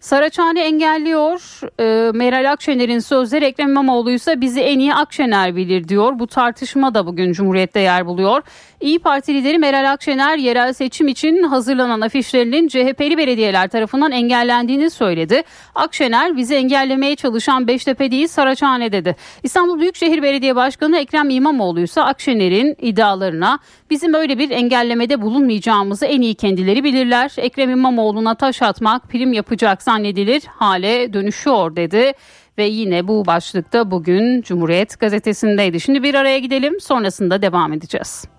Saraçhane 0.03 0.65
engelliyor. 0.65 1.61
E, 1.81 2.11
Meral 2.13 2.53
Akşener'in 2.53 2.99
sözleri 2.99 3.45
Ekrem 3.45 3.69
İmamoğlu 3.69 4.11
ise 4.11 4.41
bizi 4.41 4.61
en 4.61 4.79
iyi 4.79 4.95
Akşener 4.95 5.57
bilir 5.57 5.89
diyor. 5.89 6.19
Bu 6.19 6.27
tartışma 6.27 6.95
da 6.95 7.07
bugün 7.07 7.33
Cumhuriyet'te 7.33 7.81
yer 7.81 8.07
buluyor. 8.07 8.43
İyi 8.83 8.99
Parti 8.99 9.35
lideri 9.35 9.59
Meral 9.59 9.93
Akşener 9.93 10.39
yerel 10.39 10.73
seçim 10.73 11.09
için 11.09 11.43
hazırlanan 11.43 12.01
afişlerinin 12.01 12.69
CHP'li 12.69 13.19
belediyeler 13.19 13.69
tarafından 13.69 14.13
engellendiğini 14.13 14.91
söyledi. 14.91 15.43
Akşener 15.75 16.37
bizi 16.37 16.55
engellemeye 16.55 17.17
çalışan 17.17 17.69
Beştepe 17.69 18.11
değil 18.11 18.27
Saraçhane 18.27 18.93
dedi. 18.93 19.17
İstanbul 19.43 19.81
Büyükşehir 19.81 20.23
Belediye 20.23 20.57
Başkanı 20.57 20.99
Ekrem 20.99 21.31
İmamoğlu 21.31 21.81
ise 21.81 22.03
Akşener'in 22.03 22.77
iddialarına 22.81 23.59
bizim 23.91 24.15
öyle 24.15 24.39
bir 24.39 24.51
engellemede 24.51 25.23
bulunmayacağımızı 25.23 26.07
en 26.07 26.21
iyi 26.21 26.35
kendileri 26.35 26.85
bilirler. 26.85 27.33
Ekrem 27.37 27.71
İmamoğlu'na 27.71 28.35
taş 28.35 28.63
atmak 28.63 29.09
prim 29.09 29.33
yapacak 29.33 29.83
zannedilir 29.83 30.43
hale 30.47 31.13
dönüşüyor 31.13 31.77
dedi 31.77 32.13
ve 32.59 32.65
yine 32.65 33.09
bu 33.09 33.27
başlıkta 33.27 33.91
bugün 33.91 34.43
Cumhuriyet 34.43 35.01
gazetesindeydi. 35.01 35.81
Şimdi 35.81 36.03
bir 36.03 36.15
araya 36.15 36.39
gidelim 36.39 36.81
sonrasında 36.81 37.43
devam 37.43 37.73
edeceğiz. 37.73 38.32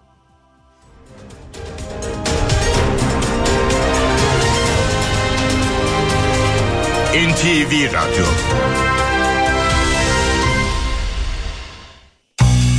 NTV 7.14 7.94
Radyo 7.94 8.26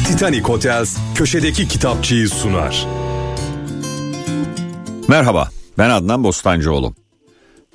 Titanic 0.07 0.43
Hotels 0.43 0.97
köşedeki 1.15 1.69
kitapçıyı 1.69 2.29
sunar. 2.29 2.87
Merhaba, 5.09 5.49
ben 5.79 5.91
Adnan 5.91 6.25
Bostancıoğlu. 6.25 6.95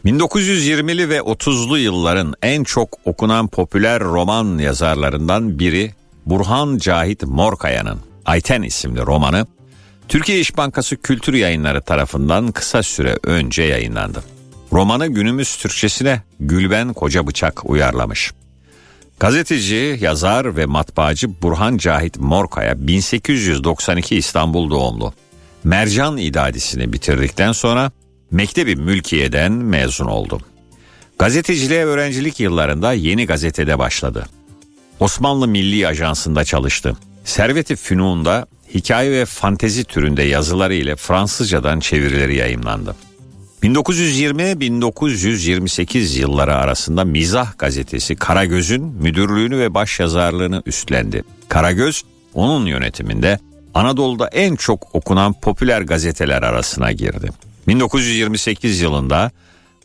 1920'li 0.06 1.10
ve 1.10 1.18
30'lu 1.18 1.78
yılların 1.78 2.34
en 2.42 2.64
çok 2.64 2.98
okunan 3.06 3.48
popüler 3.48 4.04
roman 4.04 4.58
yazarlarından 4.58 5.60
biri 5.60 5.94
Burhan 6.26 6.78
Cahit 6.78 7.24
Morkaya'nın 7.24 8.00
Ayten 8.26 8.62
isimli 8.62 9.02
romanı 9.02 9.48
Türkiye 10.08 10.40
İş 10.40 10.58
Bankası 10.58 10.98
Kültür 10.98 11.34
Yayınları 11.34 11.82
tarafından 11.82 12.52
kısa 12.52 12.84
süre 12.84 13.18
önce 13.24 13.64
yayınlandı. 13.64 14.39
Romanı 14.74 15.08
günümüz 15.08 15.58
Türkçesine 15.58 16.22
Gülben 16.40 16.94
Koca 16.94 17.28
Bıçak 17.28 17.70
uyarlamış. 17.70 18.32
Gazeteci, 19.20 19.98
yazar 20.02 20.58
ve 20.58 20.66
matbaacı 20.66 21.42
Burhan 21.42 21.78
Cahit 21.78 22.18
Morkaya 22.20 22.88
1892 22.88 24.16
İstanbul 24.16 24.70
doğumlu. 24.70 25.14
Mercan 25.64 26.18
idadisini 26.18 26.94
bitirdikten 26.94 27.52
sonra 27.52 27.92
Mektebi 28.32 28.76
Mülkiye'den 28.76 29.52
mezun 29.52 30.06
oldu. 30.06 30.40
Gazeteciliğe 31.20 31.86
öğrencilik 31.86 32.40
yıllarında 32.40 32.94
Yeni 32.94 33.26
Gazete'de 33.26 33.80
başladı. 33.80 34.26
Osmanlı 35.00 35.48
Milli 35.48 35.88
Ajansı'nda 35.88 36.44
çalıştı. 36.46 36.98
Servet-i 37.24 37.76
Fünun'da 37.76 38.48
hikaye 38.74 39.12
ve 39.12 39.26
fantezi 39.26 39.84
türünde 39.84 40.24
yazıları 40.24 40.74
ile 40.74 40.96
Fransızcadan 40.96 41.80
çevirileri 41.80 42.36
yayımlandı. 42.36 42.96
1920-1928 43.64 46.20
yılları 46.20 46.56
arasında 46.56 47.06
Mizah 47.06 47.58
gazetesi 47.58 48.16
Karagöz'ün 48.16 48.84
müdürlüğünü 48.84 49.60
ve 49.60 49.74
başyazarlığını 49.74 50.64
üstlendi. 50.66 51.24
Karagöz 51.50 52.04
onun 52.34 52.66
yönetiminde 52.66 53.40
Anadolu'da 53.74 54.28
en 54.28 54.56
çok 54.56 54.96
okunan 54.96 55.34
popüler 55.34 55.82
gazeteler 55.82 56.44
arasına 56.44 56.92
girdi. 56.92 57.30
1928 57.68 58.80
yılında 58.80 59.32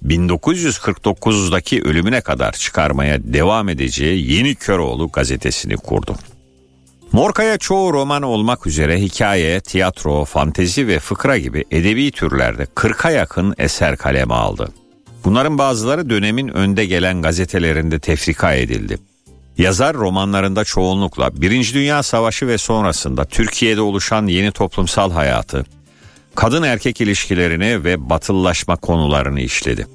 1949'daki 0.05 1.83
ölümüne 1.83 2.21
kadar 2.21 2.53
çıkarmaya 2.53 3.25
devam 3.25 3.69
edeceği 3.69 4.33
Yeni 4.33 4.55
Köroğlu 4.55 5.09
gazetesini 5.09 5.77
kurdu. 5.77 6.17
Morkaya 7.15 7.59
çoğu 7.59 7.93
roman 7.93 8.23
olmak 8.23 8.67
üzere 8.67 9.01
hikaye, 9.01 9.61
tiyatro, 9.61 10.25
fantezi 10.25 10.89
ve 10.89 10.99
fıkra 10.99 11.39
gibi 11.39 11.65
edebi 11.71 12.11
türlerde 12.11 12.63
40'a 12.65 13.11
yakın 13.11 13.55
eser 13.59 13.97
kaleme 13.97 14.35
aldı. 14.35 14.73
Bunların 15.25 15.59
bazıları 15.59 16.11
dönemin 16.11 16.49
önde 16.49 16.87
gelen 16.87 17.23
gazetelerinde 17.23 17.99
tefrika 17.99 18.55
edildi. 18.55 18.99
Yazar 19.59 19.97
romanlarında 19.97 20.65
çoğunlukla 20.65 21.41
Birinci 21.41 21.75
Dünya 21.75 22.03
Savaşı 22.03 22.49
ve 22.49 22.59
sonrasında 22.59 23.25
Türkiye'de 23.25 23.81
oluşan 23.81 24.27
yeni 24.27 24.53
toplumsal 24.53 25.13
hayatı, 25.13 25.65
kadın 26.35 26.63
erkek 26.63 27.01
ilişkilerini 27.01 27.85
ve 27.85 28.11
batıllaşma 28.11 28.77
konularını 28.77 29.41
işledi. 29.41 29.87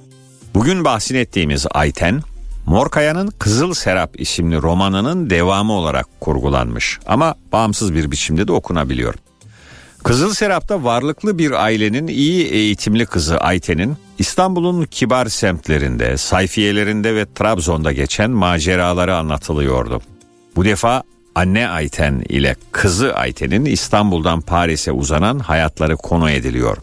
Bugün 0.55 0.85
bahsin 0.85 1.15
ettiğimiz 1.15 1.65
Ayten, 1.71 2.21
Morkaya'nın 2.69 3.27
Kızıl 3.39 3.73
Serap 3.73 4.21
isimli 4.21 4.61
romanının 4.61 5.29
devamı 5.29 5.73
olarak 5.73 6.07
kurgulanmış 6.19 6.99
ama 7.07 7.35
bağımsız 7.51 7.93
bir 7.93 8.11
biçimde 8.11 8.47
de 8.47 8.51
okunabiliyor. 8.51 9.13
Kızıl 10.03 10.33
Serap'ta 10.33 10.83
varlıklı 10.83 11.37
bir 11.37 11.51
ailenin 11.51 12.07
iyi 12.07 12.45
eğitimli 12.45 13.05
kızı 13.05 13.37
Ayten'in 13.37 13.97
İstanbul'un 14.19 14.85
kibar 14.85 15.25
semtlerinde, 15.25 16.17
sayfiyelerinde 16.17 17.15
ve 17.15 17.33
Trabzon'da 17.33 17.91
geçen 17.91 18.31
maceraları 18.31 19.15
anlatılıyordu. 19.15 20.01
Bu 20.55 20.65
defa 20.65 21.03
anne 21.35 21.69
Ayten 21.69 22.23
ile 22.29 22.55
kızı 22.71 23.15
Ayten'in 23.15 23.65
İstanbul'dan 23.65 24.41
Paris'e 24.41 24.91
uzanan 24.91 25.39
hayatları 25.39 25.97
konu 25.97 26.29
ediliyor. 26.29 26.77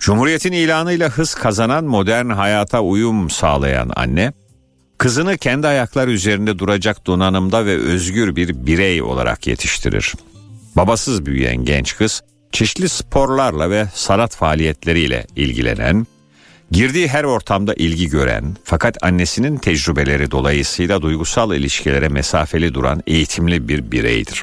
Cumhuriyetin 0.00 0.52
ilanıyla 0.52 1.08
hız 1.08 1.34
kazanan 1.34 1.84
modern 1.84 2.30
hayata 2.30 2.80
uyum 2.80 3.30
sağlayan 3.30 3.90
anne, 3.96 4.32
kızını 4.98 5.38
kendi 5.38 5.66
ayakları 5.66 6.10
üzerinde 6.10 6.58
duracak 6.58 7.06
donanımda 7.06 7.66
ve 7.66 7.76
özgür 7.76 8.36
bir 8.36 8.66
birey 8.66 9.02
olarak 9.02 9.46
yetiştirir. 9.46 10.14
Babasız 10.76 11.26
büyüyen 11.26 11.64
genç 11.64 11.96
kız, 11.96 12.22
çeşitli 12.52 12.88
sporlarla 12.88 13.70
ve 13.70 13.88
sanat 13.94 14.36
faaliyetleriyle 14.36 15.26
ilgilenen, 15.36 16.06
girdiği 16.70 17.08
her 17.08 17.24
ortamda 17.24 17.74
ilgi 17.74 18.08
gören 18.08 18.56
fakat 18.64 19.04
annesinin 19.04 19.56
tecrübeleri 19.56 20.30
dolayısıyla 20.30 21.02
duygusal 21.02 21.54
ilişkilere 21.54 22.08
mesafeli 22.08 22.74
duran 22.74 23.02
eğitimli 23.06 23.68
bir 23.68 23.90
bireydir. 23.92 24.42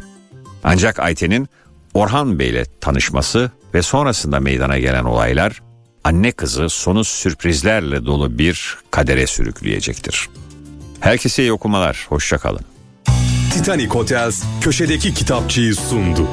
Ancak 0.64 1.00
Ayten'in 1.00 1.48
Orhan 1.94 2.40
Bey 2.40 2.50
ile 2.50 2.66
tanışması 2.82 3.52
ve 3.74 3.82
sonrasında 3.82 4.40
meydana 4.40 4.80
gelen 4.80 5.04
olaylar 5.04 5.62
anne 6.04 6.32
kızı 6.32 6.70
sonu 6.70 7.04
sürprizlerle 7.04 8.06
dolu 8.06 8.38
bir 8.38 8.78
kadere 8.92 9.28
sürükleyecektir. 9.28 10.30
Herkese 11.04 11.44
iyi 11.44 11.54
okumalar, 11.54 12.06
hoşçakalın. 12.10 12.62
Titanic 13.54 13.88
Hotels 13.88 14.44
köşedeki 14.62 15.14
kitapçıyı 15.14 15.76
sundu. 15.76 16.28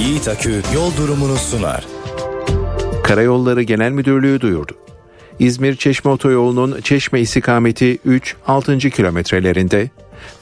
Yiğit 0.00 0.28
Akü 0.28 0.62
yol 0.74 0.96
durumunu 0.96 1.36
sunar. 1.36 1.86
Karayolları 3.04 3.62
Genel 3.62 3.90
Müdürlüğü 3.90 4.40
duyurdu. 4.40 4.72
İzmir 5.38 5.76
Çeşme 5.76 6.10
Otoyolu'nun 6.10 6.80
Çeşme 6.80 7.20
istikameti 7.20 7.98
3-6. 8.46 8.90
kilometrelerinde 8.90 9.90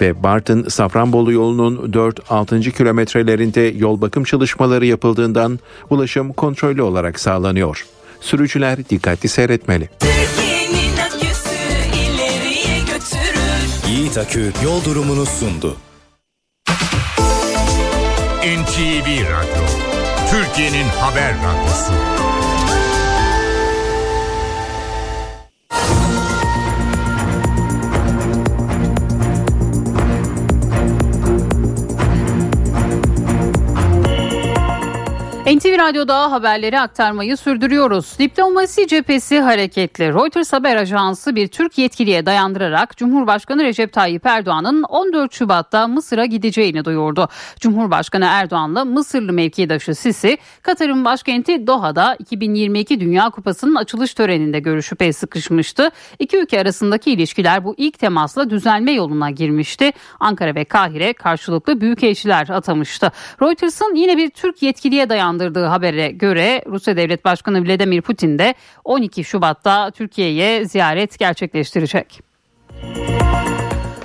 ve 0.00 0.22
Bartın 0.22 0.68
Safranbolu 0.68 1.32
yolunun 1.32 1.92
4-6. 1.92 2.72
kilometrelerinde 2.72 3.60
yol 3.60 4.00
bakım 4.00 4.24
çalışmaları 4.24 4.86
yapıldığından 4.86 5.58
ulaşım 5.90 6.32
kontrollü 6.32 6.82
olarak 6.82 7.20
sağlanıyor. 7.20 7.86
Sürücüler 8.20 8.88
dikkatli 8.88 9.28
seyretmeli. 9.28 9.88
Yiğit 13.88 14.18
Akü 14.18 14.52
yol 14.64 14.84
durumunu 14.84 15.26
sundu. 15.26 15.76
NTV 18.40 19.06
Radyo, 19.06 19.64
Türkiye'nin 20.30 20.88
haber 20.88 21.34
radyosu. 21.34 21.92
NTV 35.56 35.78
Radyo'da 35.78 36.32
haberleri 36.32 36.80
aktarmayı 36.80 37.36
sürdürüyoruz. 37.36 38.18
Diplomasi 38.18 38.86
cephesi 38.86 39.40
hareketli. 39.40 40.08
Reuters 40.08 40.52
haber 40.52 40.76
ajansı 40.76 41.36
bir 41.36 41.48
Türk 41.48 41.78
yetkiliye 41.78 42.26
dayandırarak 42.26 42.96
Cumhurbaşkanı 42.96 43.64
Recep 43.64 43.92
Tayyip 43.92 44.26
Erdoğan'ın 44.26 44.82
14 44.82 45.32
Şubat'ta 45.32 45.88
Mısır'a 45.88 46.24
gideceğini 46.24 46.84
duyurdu. 46.84 47.28
Cumhurbaşkanı 47.60 48.24
Erdoğan'la 48.24 48.84
Mısırlı 48.84 49.32
mevkidaşı 49.32 49.94
Sisi, 49.94 50.38
Katar'ın 50.62 51.04
başkenti 51.04 51.66
Doha'da 51.66 52.14
2022 52.18 53.00
Dünya 53.00 53.30
Kupası'nın 53.30 53.74
açılış 53.74 54.14
töreninde 54.14 54.60
görüşüp 54.60 55.02
el 55.02 55.12
sıkışmıştı. 55.12 55.90
İki 56.18 56.36
ülke 56.36 56.60
arasındaki 56.60 57.12
ilişkiler 57.12 57.64
bu 57.64 57.74
ilk 57.76 57.98
temasla 57.98 58.50
düzelme 58.50 58.92
yoluna 58.92 59.30
girmişti. 59.30 59.92
Ankara 60.20 60.54
ve 60.54 60.64
Kahire 60.64 61.12
karşılıklı 61.12 61.80
büyükelçiler 61.80 62.48
atamıştı. 62.48 63.12
Reuters'ın 63.42 63.94
yine 63.94 64.16
bir 64.16 64.30
Türk 64.30 64.62
yetkiliye 64.62 65.10
dayandırdığı 65.40 65.64
habere 65.64 66.10
göre 66.10 66.62
Rusya 66.66 66.96
Devlet 66.96 67.24
Başkanı 67.24 67.64
Vladimir 67.66 68.02
Putin 68.02 68.38
de 68.38 68.54
12 68.84 69.24
Şubat'ta 69.24 69.90
Türkiye'ye 69.90 70.64
ziyaret 70.64 71.18
gerçekleştirecek. 71.18 72.20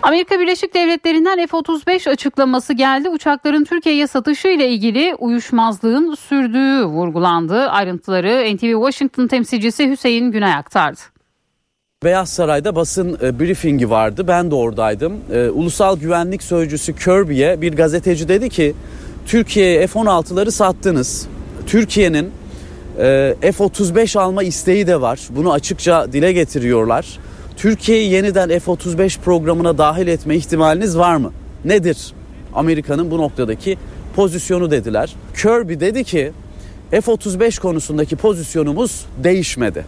Amerika 0.02 0.40
Birleşik 0.40 0.74
Devletleri'nden 0.74 1.48
F-35 1.48 2.10
açıklaması 2.10 2.74
geldi. 2.74 3.10
Uçakların 3.10 3.64
Türkiye'ye 3.64 4.08
satışı 4.08 4.48
ile 4.48 4.70
ilgili 4.70 5.16
uyuşmazlığın 5.16 6.16
sürdüğü 6.16 6.86
vurgulandı. 6.86 7.70
Ayrıntıları 7.70 8.56
NTV 8.56 8.72
Washington 8.86 9.28
temsilcisi 9.28 9.90
Hüseyin 9.90 10.32
Günay 10.32 10.54
aktardı. 10.54 11.00
Beyaz 12.04 12.30
Saray'da 12.30 12.76
basın 12.76 13.18
e, 13.22 13.40
briefingi 13.40 13.90
vardı. 13.90 14.28
Ben 14.28 14.52
de 14.52 14.56
oradaydım. 14.56 15.20
E, 15.34 15.50
Ulusal 15.50 16.00
Güvenlik 16.00 16.44
Sözcüsü 16.44 16.96
Kirby'ye 16.96 17.62
bir 17.62 17.74
gazeteci 17.76 18.28
dedi 18.28 18.50
ki 18.50 18.76
Türkiye'ye 19.26 19.88
F-16'ları 19.88 20.52
sattınız. 20.52 21.28
Türkiye'nin 21.68 22.32
e, 23.00 23.36
F-35 23.42 24.20
alma 24.20 24.44
isteği 24.44 24.88
de 24.88 25.02
var. 25.02 25.20
Bunu 25.30 25.52
açıkça 25.54 26.14
dile 26.14 26.34
getiriyorlar. 26.34 27.20
Türkiye'yi 27.58 28.12
yeniden 28.12 28.50
F-35 28.60 29.20
programına 29.20 29.78
dahil 29.78 30.08
etme 30.08 30.36
ihtimaliniz 30.36 30.98
var 30.98 31.16
mı? 31.16 31.32
Nedir 31.66 32.14
Amerika'nın 32.54 33.12
bu 33.12 33.18
noktadaki 33.18 33.78
pozisyonu 34.16 34.72
dediler. 34.72 35.16
Kirby 35.36 35.74
dedi 35.74 36.04
ki 36.04 36.32
F-35 36.92 37.60
konusundaki 37.60 38.16
pozisyonumuz 38.16 39.06
değişmedi. 39.24 39.86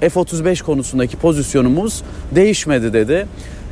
F-35 0.00 0.62
konusundaki 0.62 1.16
pozisyonumuz 1.16 2.02
değişmedi 2.34 2.92
dedi. 2.92 3.26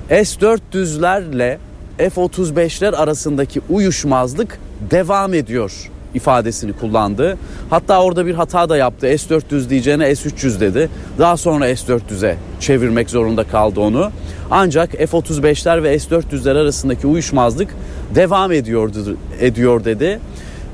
S-400'lerle 0.09 1.59
F-35'ler 1.99 2.97
arasındaki 2.97 3.61
uyuşmazlık 3.71 4.59
devam 4.91 5.35
ediyor 5.35 5.91
ifadesini 6.15 6.73
kullandı. 6.73 7.39
Hatta 7.71 8.03
orada 8.03 8.27
bir 8.27 8.35
hata 8.35 8.69
da 8.69 8.77
yaptı. 8.77 9.19
S-400 9.19 9.71
diyeceğine 9.71 10.17
S-300 10.17 10.61
dedi. 10.61 10.89
Daha 11.19 11.37
sonra 11.37 11.77
S-400'e 11.77 12.37
çevirmek 12.61 13.11
zorunda 13.11 13.45
kaldı 13.45 13.81
onu. 13.81 14.11
Ancak 14.51 14.91
F-35'ler 14.91 15.83
ve 15.83 15.99
S-400'ler 15.99 16.59
arasındaki 16.59 17.07
uyuşmazlık 17.07 17.69
devam 18.15 18.53
ediyordu, 18.53 19.17
ediyor 19.41 19.85
dedi. 19.85 20.21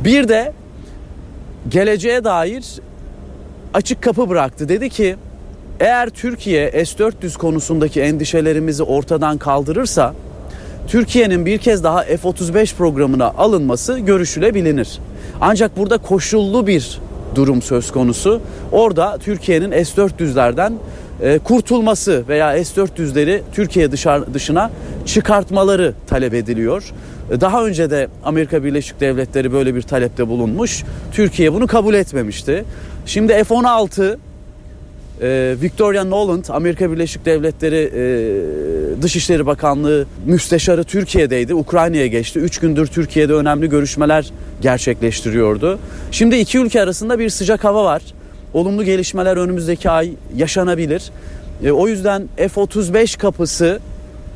Bir 0.05 0.29
de 0.29 0.53
geleceğe 1.69 2.25
dair 2.25 2.65
açık 3.75 4.03
kapı 4.03 4.29
bıraktı. 4.29 4.69
Dedi 4.69 4.91
ki 4.91 5.17
eğer 5.81 6.09
Türkiye 6.09 6.71
S-400 6.71 7.39
konusundaki 7.39 8.01
endişelerimizi 8.01 8.83
ortadan 8.83 9.39
kaldırırsa 9.39 10.15
Türkiye'nin 10.89 11.47
bir 11.47 11.59
kez 11.59 11.85
daha 11.85 12.03
F-35 12.03 12.75
programına 12.75 13.27
alınması 13.27 13.99
görüşülebilir. 13.99 14.99
Ancak 15.41 15.77
burada 15.77 15.99
koşullu 15.99 16.67
bir 16.67 17.01
durum 17.35 17.63
söz 17.63 17.93
konusu. 17.93 18.41
Orada 18.73 19.19
Türkiye'nin 19.19 19.71
S-400'lerden 19.85 20.73
e, 21.23 21.39
kurtulması 21.39 22.25
veya 22.29 22.65
S-400'leri 22.65 23.41
Türkiye 23.55 23.93
dışına 24.35 24.71
çıkartmaları 25.07 25.95
talep 26.07 26.35
ediliyor. 26.35 26.93
E, 27.31 27.41
Daha 27.41 27.65
önce 27.65 27.91
de 27.91 28.09
Amerika 28.25 28.65
Birleşik 28.65 29.01
Devletleri 29.01 29.53
böyle 29.53 29.75
bir 29.75 29.83
talepte 29.83 30.29
bulunmuş. 30.29 30.85
Türkiye 31.13 31.53
bunu 31.53 31.67
kabul 31.67 31.95
etmemişti. 31.95 32.65
Şimdi 33.07 33.33
F-16 33.45 34.17
ee, 35.23 35.57
Victoria 35.63 36.05
Noland 36.05 36.45
Amerika 36.49 36.93
Birleşik 36.93 37.25
Devletleri 37.25 37.91
e, 37.95 39.03
Dışişleri 39.03 39.47
Bakanlığı 39.47 40.07
müsteşarı 40.27 40.85
Türkiye'deydi. 40.85 41.55
Ukrayna'ya 41.55 42.07
geçti. 42.07 42.39
Üç 42.39 42.59
gündür 42.59 42.87
Türkiye'de 42.87 43.33
önemli 43.33 43.69
görüşmeler 43.69 44.33
gerçekleştiriyordu. 44.61 45.79
Şimdi 46.11 46.37
iki 46.37 46.59
ülke 46.59 46.83
arasında 46.83 47.19
bir 47.19 47.31
sıcak 47.31 47.65
hava 47.65 47.85
var. 47.85 48.03
Olumlu 48.55 48.85
gelişmeler 48.85 49.37
önümüzdeki 49.37 49.91
ay 49.91 50.11
yaşanabilir. 50.37 51.11
E, 51.65 51.73
o 51.73 51.89
yüzden 51.89 52.29
F-35 52.37 53.19
kapısı 53.19 53.81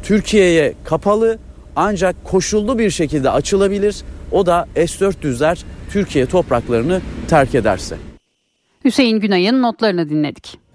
Türkiye'ye 0.02 0.74
kapalı 0.84 1.38
ancak 1.76 2.24
koşullu 2.24 2.78
bir 2.78 2.90
şekilde 2.90 3.30
açılabilir. 3.30 3.96
O 4.32 4.46
da 4.46 4.66
S-400'ler 4.74 5.58
Türkiye 5.90 6.26
topraklarını 6.26 7.00
terk 7.28 7.54
ederse. 7.54 7.96
Hüseyin 8.84 9.20
Günay'ın 9.20 9.62
notlarını 9.62 10.10
dinledik. 10.10 10.65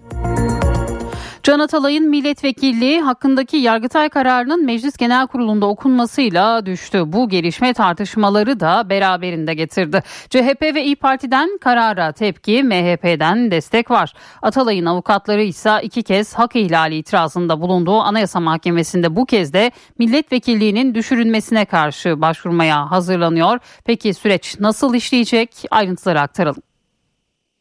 Can 1.42 1.58
Atalay'ın 1.58 2.08
milletvekilliği 2.08 3.00
hakkındaki 3.00 3.56
Yargıtay 3.56 4.08
kararının 4.08 4.64
Meclis 4.64 4.96
Genel 4.96 5.26
Kurulu'nda 5.26 5.66
okunmasıyla 5.66 6.66
düştü. 6.66 7.02
Bu 7.06 7.28
gelişme 7.28 7.72
tartışmaları 7.72 8.60
da 8.60 8.90
beraberinde 8.90 9.54
getirdi. 9.54 10.02
CHP 10.30 10.62
ve 10.62 10.84
İyi 10.84 10.96
Parti'den 10.96 11.58
karara 11.60 12.12
tepki, 12.12 12.62
MHP'den 12.62 13.50
destek 13.50 13.90
var. 13.90 14.12
Atalay'ın 14.42 14.86
avukatları 14.86 15.42
ise 15.42 15.70
iki 15.82 16.02
kez 16.02 16.34
hak 16.34 16.56
ihlali 16.56 16.96
itirazında 16.96 17.60
bulunduğu 17.60 17.98
Anayasa 18.00 18.40
Mahkemesi'nde 18.40 19.16
bu 19.16 19.26
kez 19.26 19.52
de 19.52 19.70
milletvekilliğinin 19.98 20.94
düşürülmesine 20.94 21.64
karşı 21.64 22.20
başvurmaya 22.20 22.90
hazırlanıyor. 22.90 23.58
Peki 23.84 24.14
süreç 24.14 24.60
nasıl 24.60 24.94
işleyecek? 24.94 25.50
Ayrıntıları 25.70 26.20
aktaralım. 26.20 26.71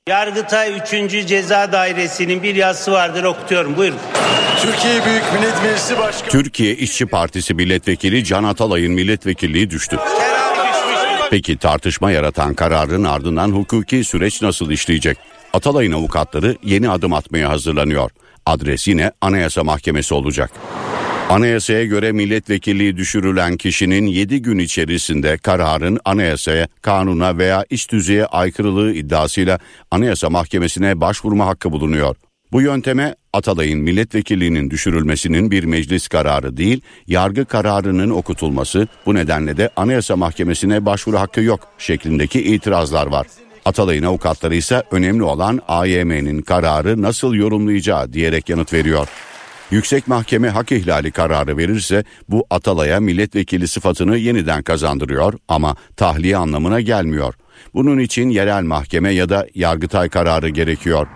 Yargıtay 0.10 0.80
3. 0.94 1.28
Ceza 1.28 1.72
Dairesi'nin 1.72 2.44
bir 2.44 2.56
yazısı 2.56 2.92
vardır 2.92 3.24
okutuyorum 3.24 3.78
buyurun. 3.78 3.98
Türkiye 4.62 5.06
Büyük 5.06 5.24
Millet 5.34 5.64
Meclisi 5.64 5.98
Başkanı 5.98 6.30
Türkiye 6.30 6.76
İşçi 6.76 7.06
Partisi 7.06 7.54
milletvekili 7.54 8.24
Can 8.24 8.44
Atalay'ın 8.44 8.94
milletvekilliği 8.94 9.70
düştü. 9.70 10.00
Peki 11.30 11.58
tartışma 11.58 12.12
yaratan 12.12 12.54
kararın 12.54 13.04
ardından 13.04 13.52
hukuki 13.52 14.04
süreç 14.04 14.42
nasıl 14.42 14.72
işleyecek? 14.72 15.18
Atalay'ın 15.54 15.92
avukatları 15.92 16.56
yeni 16.64 16.90
adım 16.90 17.14
atmaya 17.14 17.50
hazırlanıyor. 17.50 18.12
Adres 18.46 18.88
yine 18.88 19.12
Anayasa 19.22 19.64
Mahkemesi 19.64 20.14
olacak. 20.14 20.52
Anayasaya 21.32 21.86
göre 21.86 22.12
milletvekilliği 22.12 22.98
düşürülen 22.98 23.58
kişinin 23.58 24.06
7 24.06 24.42
gün 24.42 24.60
içerisinde 24.60 25.38
kararın 25.38 26.00
anayasaya, 26.06 26.68
kanuna 26.82 27.38
veya 27.38 27.66
iç 27.70 27.92
düzeye 27.92 28.26
aykırılığı 28.26 28.94
iddiasıyla 28.94 29.60
Anayasa 29.92 30.30
Mahkemesi'ne 30.30 31.02
başvurma 31.02 31.48
hakkı 31.48 31.72
bulunuyor. 31.72 32.16
Bu 32.52 32.62
yönteme 32.62 33.16
Atalay'ın 33.34 33.80
milletvekilliğinin 33.80 34.70
düşürülmesinin 34.70 35.52
bir 35.52 35.64
meclis 35.64 36.08
kararı 36.08 36.58
değil, 36.58 36.82
yargı 37.08 37.46
kararının 37.46 38.10
okutulması, 38.10 38.88
bu 39.06 39.14
nedenle 39.14 39.58
de 39.58 39.70
Anayasa 39.76 40.16
Mahkemesi'ne 40.16 40.86
başvuru 40.86 41.20
hakkı 41.20 41.42
yok 41.42 41.68
şeklindeki 41.78 42.42
itirazlar 42.42 43.08
var. 43.08 43.28
Atalay'ın 43.66 44.04
avukatları 44.04 44.56
ise 44.56 44.84
önemli 44.92 45.24
olan 45.24 45.60
AYM'nin 45.68 46.42
kararı 46.42 47.02
nasıl 47.02 47.34
yorumlayacağı 47.34 48.14
diyerek 48.14 48.50
yanıt 48.50 48.74
veriyor. 48.74 49.08
Yüksek 49.72 50.08
Mahkeme 50.08 50.50
hak 50.50 50.72
ihlali 50.72 51.12
kararı 51.12 51.58
verirse 51.58 52.04
bu 52.30 52.46
Atalay'a 52.50 53.00
milletvekili 53.00 53.68
sıfatını 53.68 54.18
yeniden 54.18 54.64
kazandırıyor 54.64 55.34
ama 55.48 55.76
tahliye 55.98 56.38
anlamına 56.38 56.82
gelmiyor. 56.82 57.34
Bunun 57.74 58.00
için 58.00 58.30
yerel 58.30 58.64
mahkeme 58.64 59.14
ya 59.14 59.30
da 59.30 59.48
yargıtay 59.56 60.10
kararı 60.10 60.50
gerekiyor. 60.50 61.08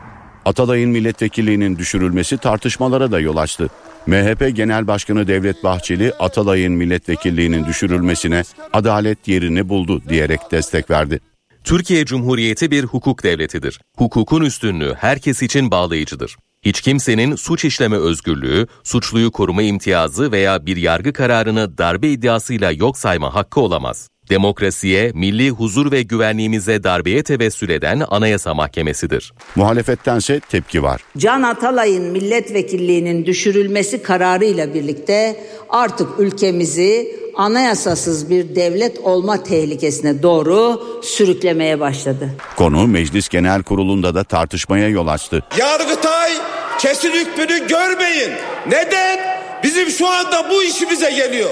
Atalay'ın 0.45 0.89
milletvekilliğinin 0.89 1.77
düşürülmesi 1.77 2.37
tartışmalara 2.37 3.11
da 3.11 3.19
yol 3.19 3.37
açtı. 3.37 3.69
MHP 4.07 4.55
Genel 4.55 4.87
Başkanı 4.87 5.27
Devlet 5.27 5.63
Bahçeli 5.63 6.13
Atalay'ın 6.19 6.73
milletvekilliğinin 6.73 7.65
düşürülmesine 7.65 8.43
adalet 8.73 9.27
yerini 9.27 9.69
buldu 9.69 10.01
diyerek 10.09 10.39
destek 10.51 10.89
verdi. 10.89 11.19
Türkiye 11.63 12.05
Cumhuriyeti 12.05 12.71
bir 12.71 12.83
hukuk 12.83 13.23
devletidir. 13.23 13.79
Hukukun 13.97 14.41
üstünlüğü 14.41 14.93
herkes 14.93 15.41
için 15.41 15.71
bağlayıcıdır. 15.71 16.37
Hiç 16.65 16.81
kimsenin 16.81 17.35
suç 17.35 17.65
işleme 17.65 17.97
özgürlüğü, 17.97 18.67
suçluyu 18.83 19.31
koruma 19.31 19.61
imtiyazı 19.61 20.31
veya 20.31 20.65
bir 20.65 20.77
yargı 20.77 21.13
kararını 21.13 21.77
darbe 21.77 22.09
iddiasıyla 22.09 22.71
yok 22.71 22.97
sayma 22.97 23.35
hakkı 23.35 23.59
olamaz. 23.61 24.09
Demokrasiye, 24.29 25.11
milli 25.13 25.49
huzur 25.49 25.91
ve 25.91 26.01
güvenliğimize 26.01 26.83
darbeye 26.83 27.23
tevessül 27.23 27.69
eden 27.69 28.03
Anayasa 28.09 28.53
Mahkemesidir. 28.53 29.33
Muhalefettense 29.55 30.39
tepki 30.39 30.83
var. 30.83 31.01
Can 31.17 31.41
Atalay'ın 31.43 32.03
milletvekilliğinin 32.03 33.25
düşürülmesi 33.25 34.01
kararıyla 34.03 34.73
birlikte 34.73 35.43
artık 35.69 36.07
ülkemizi 36.19 37.15
anayasasız 37.35 38.29
bir 38.29 38.55
devlet 38.55 38.99
olma 38.99 39.43
tehlikesine 39.43 40.23
doğru 40.23 40.83
sürüklemeye 41.03 41.79
başladı. 41.79 42.29
Konu 42.55 42.87
Meclis 42.87 43.29
Genel 43.29 43.63
Kurulu'nda 43.63 44.15
da 44.15 44.23
tartışmaya 44.23 44.89
yol 44.89 45.07
açtı. 45.07 45.43
Yargıtay 45.59 46.31
kesin 46.79 47.11
hükmünü 47.11 47.67
görmeyin. 47.67 48.31
Neden? 48.67 49.19
Bizim 49.63 49.89
şu 49.89 50.07
anda 50.09 50.49
bu 50.49 50.63
işimize 50.63 51.11
geliyor. 51.11 51.49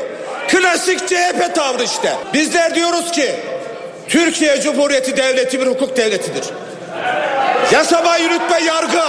Klasik 0.47 1.07
CHP 1.07 1.55
tavrı 1.55 1.83
işte. 1.83 2.13
Bizler 2.33 2.75
diyoruz 2.75 3.11
ki 3.11 3.35
Türkiye 4.07 4.61
Cumhuriyeti 4.61 5.17
Devleti 5.17 5.61
bir 5.61 5.67
hukuk 5.67 5.97
devletidir. 5.97 6.43
Yasama, 7.71 8.17
yürütme, 8.17 8.59
yargı 8.65 9.01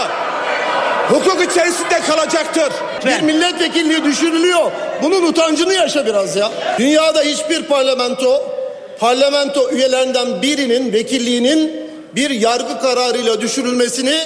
hukuk 1.08 1.50
içerisinde 1.50 2.00
kalacaktır. 2.06 2.72
Bir 3.06 3.20
milletvekilliği 3.20 4.04
düşürülüyor. 4.04 4.70
Bunun 5.02 5.22
utancını 5.22 5.74
yaşa 5.74 6.06
biraz 6.06 6.36
ya. 6.36 6.50
Dünyada 6.78 7.20
hiçbir 7.20 7.62
parlamento, 7.62 8.42
parlamento 9.00 9.70
üyelerinden 9.70 10.42
birinin 10.42 10.92
vekilliğinin 10.92 11.90
bir 12.14 12.30
yargı 12.30 12.80
kararıyla 12.80 13.40
düşürülmesini 13.40 14.18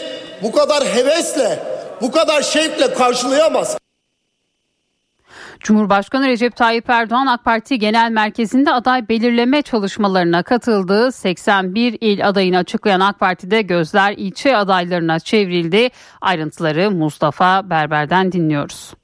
bu 0.43 0.53
kadar 0.53 0.85
hevesle, 0.85 1.59
bu 2.01 2.13
kadar 2.13 2.43
şevkle 2.43 2.95
karşılayamaz. 2.95 3.77
Cumhurbaşkanı 5.61 6.27
Recep 6.29 6.57
Tayyip 6.57 6.91
Erdoğan 6.91 7.27
AK 7.27 7.45
Parti 7.45 7.79
Genel 7.79 8.11
Merkezi'nde 8.11 8.73
aday 8.73 9.09
belirleme 9.09 9.63
çalışmalarına 9.63 10.43
katıldı. 10.43 11.13
81 11.13 11.99
il 12.01 12.29
adayını 12.29 12.57
açıklayan 12.59 13.01
AK 13.01 13.21
Parti'de 13.21 13.63
gözler 13.63 14.15
ilçe 14.17 14.57
adaylarına 14.57 15.21
çevrildi. 15.21 15.89
Ayrıntıları 16.21 16.91
Mustafa 16.91 17.71
Berber'den 17.71 18.33
dinliyoruz. 18.33 18.98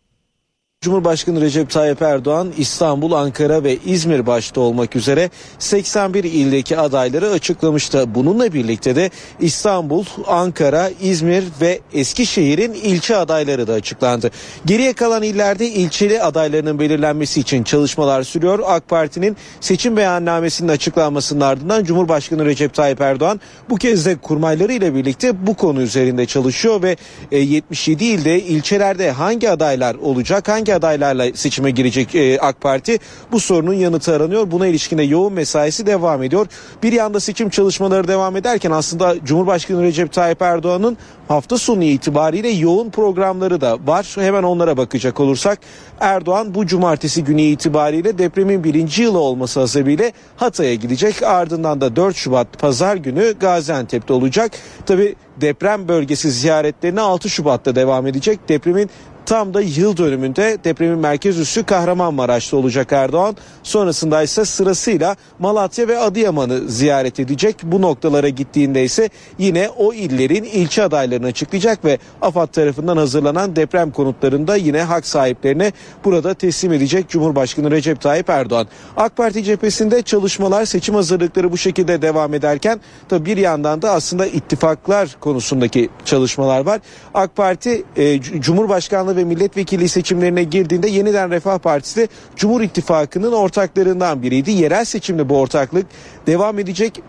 Cumhurbaşkanı 0.84 1.40
Recep 1.40 1.70
Tayyip 1.70 2.02
Erdoğan 2.02 2.52
İstanbul, 2.58 3.12
Ankara 3.12 3.64
ve 3.64 3.76
İzmir 3.86 4.26
başta 4.26 4.60
olmak 4.60 4.96
üzere 4.96 5.30
81 5.58 6.24
ildeki 6.24 6.78
adayları 6.78 7.30
açıklamıştı. 7.30 8.14
Bununla 8.14 8.52
birlikte 8.52 8.96
de 8.96 9.10
İstanbul, 9.40 10.04
Ankara, 10.26 10.90
İzmir 11.00 11.44
ve 11.60 11.80
Eskişehir'in 11.92 12.72
ilçe 12.72 13.16
adayları 13.16 13.66
da 13.66 13.72
açıklandı. 13.72 14.30
Geriye 14.66 14.92
kalan 14.92 15.22
illerde 15.22 15.68
ilçeli 15.68 16.22
adaylarının 16.22 16.78
belirlenmesi 16.78 17.40
için 17.40 17.62
çalışmalar 17.62 18.22
sürüyor. 18.22 18.58
AK 18.66 18.88
Parti'nin 18.88 19.36
seçim 19.60 19.96
beyannamesinin 19.96 20.68
açıklanmasının 20.68 21.40
ardından 21.40 21.84
Cumhurbaşkanı 21.84 22.44
Recep 22.44 22.74
Tayyip 22.74 23.00
Erdoğan 23.00 23.40
bu 23.70 23.76
kez 23.76 24.06
de 24.06 24.16
kurmayları 24.16 24.72
ile 24.72 24.94
birlikte 24.94 25.46
bu 25.46 25.54
konu 25.54 25.82
üzerinde 25.82 26.26
çalışıyor 26.26 26.82
ve 26.82 26.96
e, 27.32 27.38
77 27.38 28.04
ilde 28.04 28.40
ilçelerde 28.40 29.10
hangi 29.10 29.50
adaylar 29.50 29.94
olacak, 29.94 30.48
hangi 30.48 30.73
hangi 30.74 30.86
adaylarla 30.86 31.36
seçime 31.36 31.70
girecek 31.70 32.14
e, 32.14 32.38
AK 32.40 32.60
Parti? 32.60 32.98
Bu 33.32 33.40
sorunun 33.40 33.74
yanıtı 33.74 34.14
aranıyor. 34.14 34.50
Buna 34.50 34.66
ilişkin 34.66 34.98
de 34.98 35.02
yoğun 35.02 35.32
mesaisi 35.32 35.86
devam 35.86 36.22
ediyor. 36.22 36.46
Bir 36.82 36.92
yanda 36.92 37.20
seçim 37.20 37.50
çalışmaları 37.50 38.08
devam 38.08 38.36
ederken 38.36 38.70
aslında 38.70 39.16
Cumhurbaşkanı 39.24 39.82
Recep 39.82 40.12
Tayyip 40.12 40.42
Erdoğan'ın 40.42 40.96
hafta 41.28 41.58
sonu 41.58 41.84
itibariyle 41.84 42.48
yoğun 42.48 42.90
programları 42.90 43.60
da 43.60 43.78
var. 43.86 44.16
Hemen 44.18 44.42
onlara 44.42 44.76
bakacak 44.76 45.20
olursak 45.20 45.58
Erdoğan 46.00 46.54
bu 46.54 46.66
cumartesi 46.66 47.24
günü 47.24 47.42
itibariyle 47.42 48.18
depremin 48.18 48.64
birinci 48.64 49.02
yılı 49.02 49.18
olması 49.18 49.60
hasebiyle 49.60 50.12
Hatay'a 50.36 50.74
gidecek. 50.74 51.22
Ardından 51.22 51.80
da 51.80 51.96
4 51.96 52.16
Şubat 52.16 52.58
pazar 52.58 52.96
günü 52.96 53.34
Gaziantep'te 53.40 54.12
olacak. 54.12 54.52
Tabi 54.86 55.14
deprem 55.40 55.88
bölgesi 55.88 56.30
ziyaretlerine 56.30 57.00
6 57.00 57.30
Şubat'ta 57.30 57.74
devam 57.74 58.06
edecek. 58.06 58.48
Depremin 58.48 58.90
Tam 59.26 59.54
da 59.54 59.60
yıl 59.60 59.96
dönümünde 59.96 60.58
depremin 60.64 60.98
merkez 60.98 61.38
üssü 61.38 61.64
Kahramanmaraş'ta 61.64 62.56
olacak 62.56 62.92
Erdoğan. 62.92 63.36
Sonrasında 63.62 64.22
ise 64.22 64.44
sırasıyla 64.44 65.16
Malatya 65.38 65.88
ve 65.88 65.98
Adıyaman'ı 65.98 66.68
ziyaret 66.68 67.20
edecek. 67.20 67.56
Bu 67.62 67.82
noktalara 67.82 68.28
gittiğinde 68.28 68.84
ise 68.84 69.08
yine 69.38 69.68
o 69.68 69.92
illerin 69.92 70.44
ilçe 70.44 70.82
adaylarını 70.82 71.26
açıklayacak 71.26 71.84
ve 71.84 71.98
AFAD 72.22 72.46
tarafından 72.46 72.96
hazırlanan 72.96 73.56
deprem 73.56 73.90
konutlarında 73.90 74.56
yine 74.56 74.82
hak 74.82 75.06
sahiplerine 75.06 75.72
burada 76.04 76.34
teslim 76.34 76.72
edecek 76.72 77.08
Cumhurbaşkanı 77.08 77.70
Recep 77.70 78.00
Tayyip 78.00 78.30
Erdoğan. 78.30 78.66
AK 78.96 79.16
Parti 79.16 79.44
cephesinde 79.44 80.02
çalışmalar, 80.02 80.64
seçim 80.64 80.94
hazırlıkları 80.94 81.52
bu 81.52 81.56
şekilde 81.56 82.02
devam 82.02 82.34
ederken 82.34 82.80
tabi 83.08 83.26
bir 83.26 83.36
yandan 83.36 83.82
da 83.82 83.90
aslında 83.90 84.26
ittifaklar 84.26 85.16
konusundaki 85.20 85.88
çalışmalar 86.04 86.60
var. 86.60 86.80
AK 87.14 87.36
Parti 87.36 87.84
e, 87.96 88.20
Cumhurbaşkanlığı 88.20 89.13
ve 89.16 89.24
milletvekili 89.24 89.88
seçimlerine 89.88 90.44
girdiğinde 90.44 90.88
yeniden 90.88 91.30
Refah 91.30 91.58
Partisi 91.58 92.00
de 92.00 92.08
Cumhur 92.36 92.60
İttifakı'nın 92.60 93.32
ortaklarından 93.32 94.22
biriydi. 94.22 94.50
Yerel 94.50 94.84
seçimde 94.84 95.28
bu 95.28 95.38
ortaklık 95.38 95.86
devam 96.26 96.58
edecek 96.58 97.02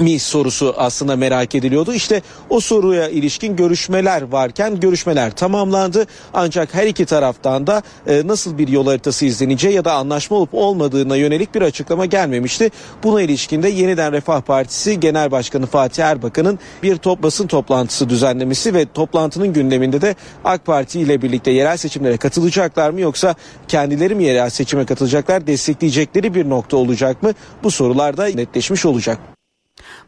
mi 0.00 0.18
sorusu 0.18 0.74
aslında 0.76 1.16
merak 1.16 1.54
ediliyordu. 1.54 1.92
İşte 1.94 2.22
o 2.50 2.60
soruya 2.60 3.08
ilişkin 3.08 3.56
görüşmeler 3.56 4.22
varken 4.22 4.80
görüşmeler 4.80 5.30
tamamlandı. 5.30 6.06
Ancak 6.34 6.74
her 6.74 6.86
iki 6.86 7.06
taraftan 7.06 7.66
da 7.66 7.82
e, 8.06 8.26
nasıl 8.26 8.58
bir 8.58 8.68
yol 8.68 8.86
haritası 8.86 9.24
izleneceği 9.24 9.74
ya 9.74 9.84
da 9.84 9.92
anlaşma 9.92 10.36
olup 10.36 10.54
olmadığına 10.54 11.16
yönelik 11.16 11.54
bir 11.54 11.62
açıklama 11.62 12.06
gelmemişti. 12.06 12.70
Buna 13.02 13.22
ilişkin 13.22 13.62
de 13.62 13.68
yeniden 13.68 14.12
Refah 14.12 14.40
Partisi 14.40 15.00
Genel 15.00 15.30
Başkanı 15.30 15.66
Fatih 15.66 16.04
Erbakan'ın 16.04 16.58
bir 16.82 16.96
top 16.96 17.22
basın 17.22 17.46
toplantısı 17.46 18.08
düzenlemesi 18.08 18.74
ve 18.74 18.86
toplantının 18.94 19.52
gündeminde 19.52 20.00
de 20.00 20.14
AK 20.44 20.66
Parti 20.66 21.00
ile 21.00 21.22
birlikte 21.22 21.50
yerel 21.50 21.76
seçimlere 21.76 22.16
katılacaklar 22.16 22.90
mı 22.90 23.00
yoksa 23.00 23.34
kendileri 23.68 24.14
mi 24.14 24.24
yerel 24.24 24.50
seçime 24.50 24.86
katılacaklar 24.86 25.46
destekleyecekleri 25.46 26.34
bir 26.34 26.48
nokta 26.48 26.76
olacak 26.76 27.22
mı? 27.22 27.32
Bu 27.62 27.70
sorular 27.70 28.16
da 28.16 28.24
netleşmiş 28.26 28.86
olacak. 28.86 29.37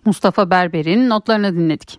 Mustafa 0.04 0.50
Berber'in 0.50 1.08
notlarını 1.08 1.56
dinledik. 1.56 1.98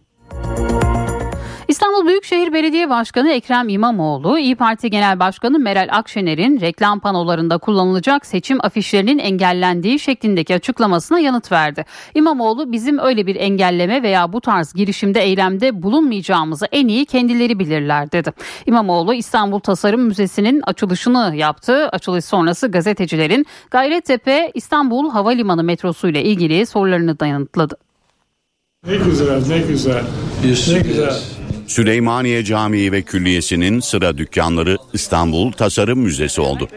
İstanbul 1.71 2.07
Büyükşehir 2.07 2.53
Belediye 2.53 2.89
Başkanı 2.89 3.31
Ekrem 3.31 3.69
İmamoğlu, 3.69 4.39
İyi 4.39 4.55
Parti 4.55 4.89
Genel 4.89 5.19
Başkanı 5.19 5.59
Meral 5.59 5.87
Akşener'in 5.91 6.61
reklam 6.61 6.99
panolarında 6.99 7.57
kullanılacak 7.57 8.25
seçim 8.25 8.65
afişlerinin 8.65 9.19
engellendiği 9.19 9.99
şeklindeki 9.99 10.55
açıklamasına 10.55 11.19
yanıt 11.19 11.51
verdi. 11.51 11.85
İmamoğlu 12.15 12.71
bizim 12.71 12.99
öyle 12.99 13.27
bir 13.27 13.35
engelleme 13.35 14.03
veya 14.03 14.33
bu 14.33 14.41
tarz 14.41 14.73
girişimde 14.73 15.21
eylemde 15.21 15.83
bulunmayacağımızı 15.83 16.65
en 16.71 16.87
iyi 16.87 17.05
kendileri 17.05 17.59
bilirler 17.59 18.11
dedi. 18.11 18.33
İmamoğlu 18.65 19.13
İstanbul 19.13 19.59
Tasarım 19.59 20.01
Müzesi'nin 20.01 20.61
açılışını 20.61 21.35
yaptı. 21.35 21.89
Açılış 21.89 22.25
sonrası 22.25 22.67
gazetecilerin 22.67 23.45
Gayrettepe 23.71 24.51
İstanbul 24.53 25.09
Havalimanı 25.09 25.63
metrosu 25.63 26.09
ile 26.09 26.23
ilgili 26.23 26.65
sorularını 26.65 27.19
da 27.19 27.25
yanıtladı. 27.25 27.77
Ne 28.87 28.95
güzel, 28.95 29.47
ne 29.47 29.59
güzel. 29.59 30.03
Ne 30.43 30.79
güzel. 30.79 31.40
Süleymaniye 31.71 32.43
Camii 32.43 32.91
ve 32.91 33.01
Külliyesi'nin 33.01 33.79
sıra 33.79 34.17
dükkanları 34.17 34.77
İstanbul 34.93 35.51
Tasarım 35.51 35.99
Müzesi 35.99 36.41
oldu. 36.41 36.67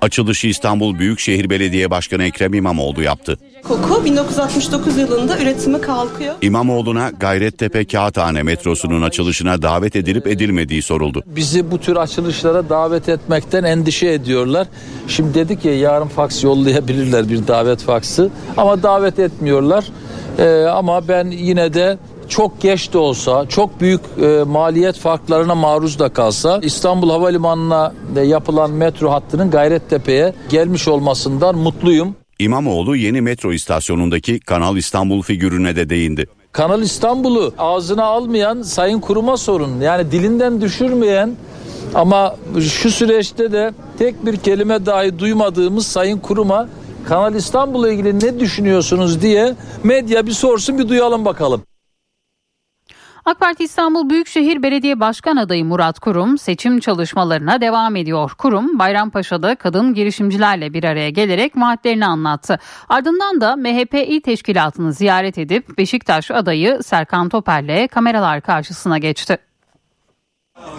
Açılışı 0.00 0.46
İstanbul 0.46 0.98
Büyükşehir 0.98 1.50
Belediye 1.50 1.90
Başkanı 1.90 2.24
Ekrem 2.24 2.54
İmamoğlu 2.54 3.02
yaptı. 3.02 3.38
Koku 3.62 4.04
1969 4.04 4.96
yılında 4.98 5.38
üretimi 5.38 5.80
kalkıyor. 5.80 6.34
İmamoğlu'na 6.42 7.10
Gayrettepe 7.20 7.84
Kağıthane 7.84 8.42
metrosunun 8.42 9.02
açılışına 9.02 9.62
davet 9.62 9.96
edilip 9.96 10.26
edilmediği 10.26 10.82
soruldu. 10.82 11.22
Bizi 11.26 11.70
bu 11.70 11.78
tür 11.80 11.96
açılışlara 11.96 12.68
davet 12.68 13.08
etmekten 13.08 13.64
endişe 13.64 14.08
ediyorlar. 14.08 14.66
Şimdi 15.08 15.34
dedik 15.34 15.64
ya 15.64 15.78
yarın 15.78 16.08
faks 16.08 16.44
yollayabilirler 16.44 17.28
bir 17.28 17.46
davet 17.46 17.82
faksı 17.82 18.30
ama 18.56 18.82
davet 18.82 19.18
etmiyorlar. 19.18 19.84
Ee, 20.38 20.64
ama 20.64 21.08
ben 21.08 21.30
yine 21.30 21.74
de 21.74 21.98
çok 22.28 22.60
geç 22.60 22.92
de 22.92 22.98
olsa, 22.98 23.46
çok 23.48 23.80
büyük 23.80 24.00
e, 24.22 24.42
maliyet 24.46 24.98
farklarına 24.98 25.54
maruz 25.54 25.98
da 25.98 26.08
kalsa 26.08 26.60
İstanbul 26.62 27.10
Havalimanı'na 27.10 27.92
de 28.14 28.20
yapılan 28.20 28.70
metro 28.70 29.10
hattının 29.10 29.50
Gayrettepe'ye 29.50 30.34
gelmiş 30.48 30.88
olmasından 30.88 31.58
mutluyum. 31.58 32.16
İmamoğlu 32.38 32.96
yeni 32.96 33.20
metro 33.20 33.52
istasyonundaki 33.52 34.40
Kanal 34.40 34.76
İstanbul 34.76 35.22
figürüne 35.22 35.76
de 35.76 35.90
değindi. 35.90 36.26
Kanal 36.52 36.82
İstanbul'u 36.82 37.54
ağzına 37.58 38.04
almayan 38.04 38.62
Sayın 38.62 39.00
Kurum'a 39.00 39.36
sorun. 39.36 39.80
Yani 39.80 40.12
dilinden 40.12 40.60
düşürmeyen 40.60 41.36
ama 41.94 42.36
şu 42.60 42.90
süreçte 42.90 43.52
de 43.52 43.72
tek 43.98 44.26
bir 44.26 44.36
kelime 44.36 44.86
dahi 44.86 45.18
duymadığımız 45.18 45.86
Sayın 45.86 46.18
Kurum'a 46.18 46.68
Kanal 47.08 47.34
İstanbul'la 47.34 47.90
ilgili 47.92 48.20
ne 48.20 48.40
düşünüyorsunuz 48.40 49.22
diye 49.22 49.54
medya 49.84 50.26
bir 50.26 50.32
sorsun 50.32 50.78
bir 50.78 50.88
duyalım 50.88 51.24
bakalım. 51.24 51.62
AK 53.28 53.40
Parti 53.40 53.64
İstanbul 53.64 54.10
Büyükşehir 54.10 54.62
Belediye 54.62 55.00
Başkan 55.00 55.36
adayı 55.36 55.64
Murat 55.64 55.98
Kurum 55.98 56.38
seçim 56.38 56.80
çalışmalarına 56.80 57.60
devam 57.60 57.96
ediyor. 57.96 58.30
Kurum 58.38 58.78
Bayrampaşa'da 58.78 59.54
kadın 59.54 59.94
girişimcilerle 59.94 60.74
bir 60.74 60.84
araya 60.84 61.10
gelerek 61.10 61.56
vaatlerini 61.56 62.06
anlattı. 62.06 62.58
Ardından 62.88 63.40
da 63.40 63.56
MHP 63.56 63.94
İl 63.94 64.20
Teşkilatı'nı 64.20 64.92
ziyaret 64.92 65.38
edip 65.38 65.78
Beşiktaş 65.78 66.30
adayı 66.30 66.80
Serkan 66.82 67.28
Toper'le 67.28 67.88
kameralar 67.88 68.40
karşısına 68.40 68.98
geçti. 68.98 69.38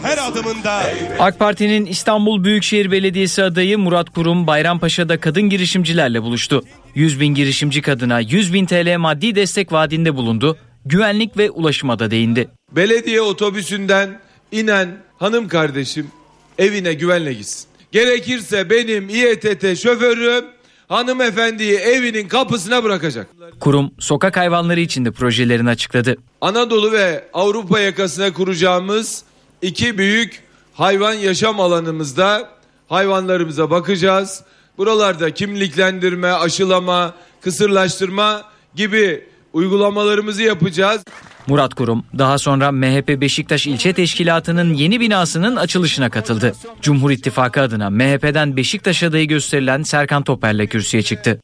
Her 0.02 0.18
adımında 0.18 0.82
AK 1.20 1.40
Parti'nin 1.40 1.86
İstanbul 1.86 2.44
Büyükşehir 2.44 2.92
Belediyesi 2.92 3.44
adayı 3.44 3.78
Murat 3.78 4.10
Kurum 4.10 4.48
Bayrampaşa'da 4.48 5.20
kadın 5.20 5.50
girişimcilerle 5.50 6.22
buluştu. 6.22 6.64
100 6.96 7.20
bin 7.20 7.28
girişimci 7.28 7.82
kadına 7.82 8.20
100 8.20 8.54
bin 8.54 8.66
TL 8.66 8.98
maddi 8.98 9.36
destek 9.36 9.72
vaadinde 9.72 10.16
bulundu. 10.16 10.58
Güvenlik 10.86 11.38
ve 11.38 11.52
ulaşıma 11.52 12.00
da 12.00 12.12
değindi. 12.12 12.50
belediye 12.72 13.22
otobüsünden 13.22 14.20
inen 14.52 14.98
hanım 15.18 15.48
kardeşim 15.48 16.08
evine 16.58 16.94
güvenle 16.94 17.34
gitsin. 17.34 17.68
Gerekirse 17.92 18.70
benim 18.70 19.10
İETT 19.10 19.78
şoförüm 19.80 20.46
hanımefendiyi 20.88 21.74
evinin 21.76 22.28
kapısına 22.28 22.84
bırakacak. 22.84 23.28
Kurum 23.60 23.92
sokak 24.00 24.38
hayvanları 24.38 24.80
için 24.80 25.06
de 25.06 25.12
projelerini 25.12 25.70
açıkladı. 25.70 26.18
Anadolu 26.42 26.92
ve 26.92 27.26
Avrupa 27.34 27.80
yakasına 27.80 28.34
kuracağımız 28.34 29.24
iki 29.62 29.98
büyük 29.98 30.44
hayvan 30.74 31.14
yaşam 31.14 31.60
alanımızda 31.60 32.50
hayvanlarımıza 32.90 33.70
bakacağız. 33.72 34.44
Buralarda 34.78 35.34
kimliklendirme, 35.34 36.28
aşılama, 36.32 37.16
kısırlaştırma 37.42 38.44
gibi 38.76 39.29
uygulamalarımızı 39.54 40.44
yapacağız. 40.44 41.04
Murat 41.48 41.74
Kurum 41.74 42.04
daha 42.18 42.38
sonra 42.38 42.72
MHP 42.72 43.22
Beşiktaş 43.22 43.68
İlçe 43.68 43.94
Teşkilatı'nın 43.94 44.74
yeni 44.74 45.00
binasının 45.00 45.56
açılışına 45.56 46.10
katıldı. 46.10 46.54
Cumhur 46.82 47.12
İttifakı 47.12 47.62
adına 47.62 47.90
MHP'den 47.90 48.58
Beşiktaş 48.58 49.04
adayı 49.04 49.28
gösterilen 49.28 49.84
Serkan 49.84 50.24
Toper'le 50.24 50.68
kürsüye 50.68 51.04
çıktı. 51.04 51.40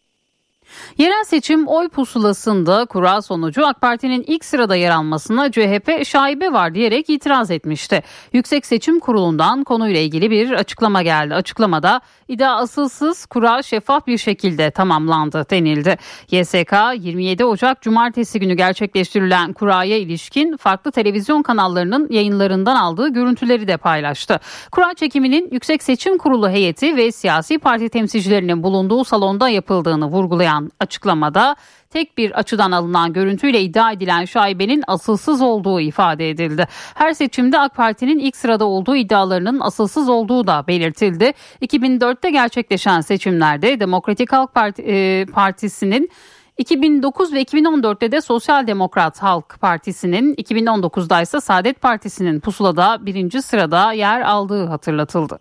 Yerel 0.97 1.23
seçim 1.23 1.67
oy 1.67 1.89
pusulasında 1.89 2.85
kura 2.85 3.21
sonucu 3.21 3.67
AK 3.67 3.81
Parti'nin 3.81 4.23
ilk 4.27 4.45
sırada 4.45 4.75
yer 4.75 4.91
almasına 4.91 5.51
CHP 5.51 6.05
şaibe 6.05 6.53
var 6.53 6.75
diyerek 6.75 7.09
itiraz 7.09 7.51
etmişti. 7.51 8.03
Yüksek 8.33 8.65
Seçim 8.65 8.99
Kurulu'ndan 8.99 9.63
konuyla 9.63 9.99
ilgili 9.99 10.31
bir 10.31 10.51
açıklama 10.51 11.01
geldi. 11.01 11.33
Açıklamada 11.33 12.01
iddia 12.27 12.55
asılsız 12.55 13.25
kura 13.25 13.63
şeffaf 13.63 14.07
bir 14.07 14.17
şekilde 14.17 14.71
tamamlandı 14.71 15.45
denildi. 15.49 15.97
YSK 16.31 16.73
27 16.97 17.45
Ocak 17.45 17.81
Cumartesi 17.81 18.39
günü 18.39 18.53
gerçekleştirilen 18.53 19.53
kuraya 19.53 19.97
ilişkin 19.97 20.57
farklı 20.57 20.91
televizyon 20.91 21.43
kanallarının 21.43 22.07
yayınlarından 22.09 22.75
aldığı 22.75 23.09
görüntüleri 23.09 23.67
de 23.67 23.77
paylaştı. 23.77 24.39
Kura 24.71 24.93
çekiminin 24.93 25.49
Yüksek 25.51 25.83
Seçim 25.83 26.17
Kurulu 26.17 26.49
heyeti 26.49 26.97
ve 26.97 27.11
siyasi 27.11 27.59
parti 27.59 27.89
temsilcilerinin 27.89 28.63
bulunduğu 28.63 29.03
salonda 29.03 29.49
yapıldığını 29.49 30.05
vurgulayan 30.05 30.71
açıklamada 30.79 31.55
tek 31.95 32.17
bir 32.17 32.31
açıdan 32.31 32.71
alınan 32.71 33.13
görüntüyle 33.13 33.61
iddia 33.61 33.91
edilen 33.91 34.25
şaibenin 34.25 34.83
asılsız 34.87 35.41
olduğu 35.41 35.81
ifade 35.81 36.29
edildi. 36.29 36.67
Her 36.95 37.13
seçimde 37.13 37.59
AK 37.59 37.75
Parti'nin 37.75 38.19
ilk 38.19 38.35
sırada 38.35 38.65
olduğu 38.65 38.95
iddialarının 38.95 39.59
asılsız 39.59 40.09
olduğu 40.09 40.47
da 40.47 40.67
belirtildi. 40.67 41.33
2004'te 41.61 42.29
gerçekleşen 42.29 43.01
seçimlerde 43.01 43.79
Demokratik 43.79 44.31
Halk 44.31 44.53
Parti, 44.53 44.81
e, 44.81 45.25
Partisi'nin 45.25 46.09
2009 46.57 47.33
ve 47.33 47.41
2014'te 47.41 48.11
de 48.11 48.21
Sosyal 48.21 48.67
Demokrat 48.67 49.23
Halk 49.23 49.61
Partisi'nin 49.61 50.35
2019'da 50.35 51.21
ise 51.21 51.41
Saadet 51.41 51.81
Partisi'nin 51.81 52.39
pusulada 52.39 53.05
birinci 53.05 53.41
sırada 53.41 53.93
yer 53.93 54.21
aldığı 54.21 54.65
hatırlatıldı. 54.65 55.39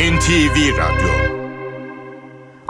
NTV 0.00 0.78
Radyo 0.78 1.19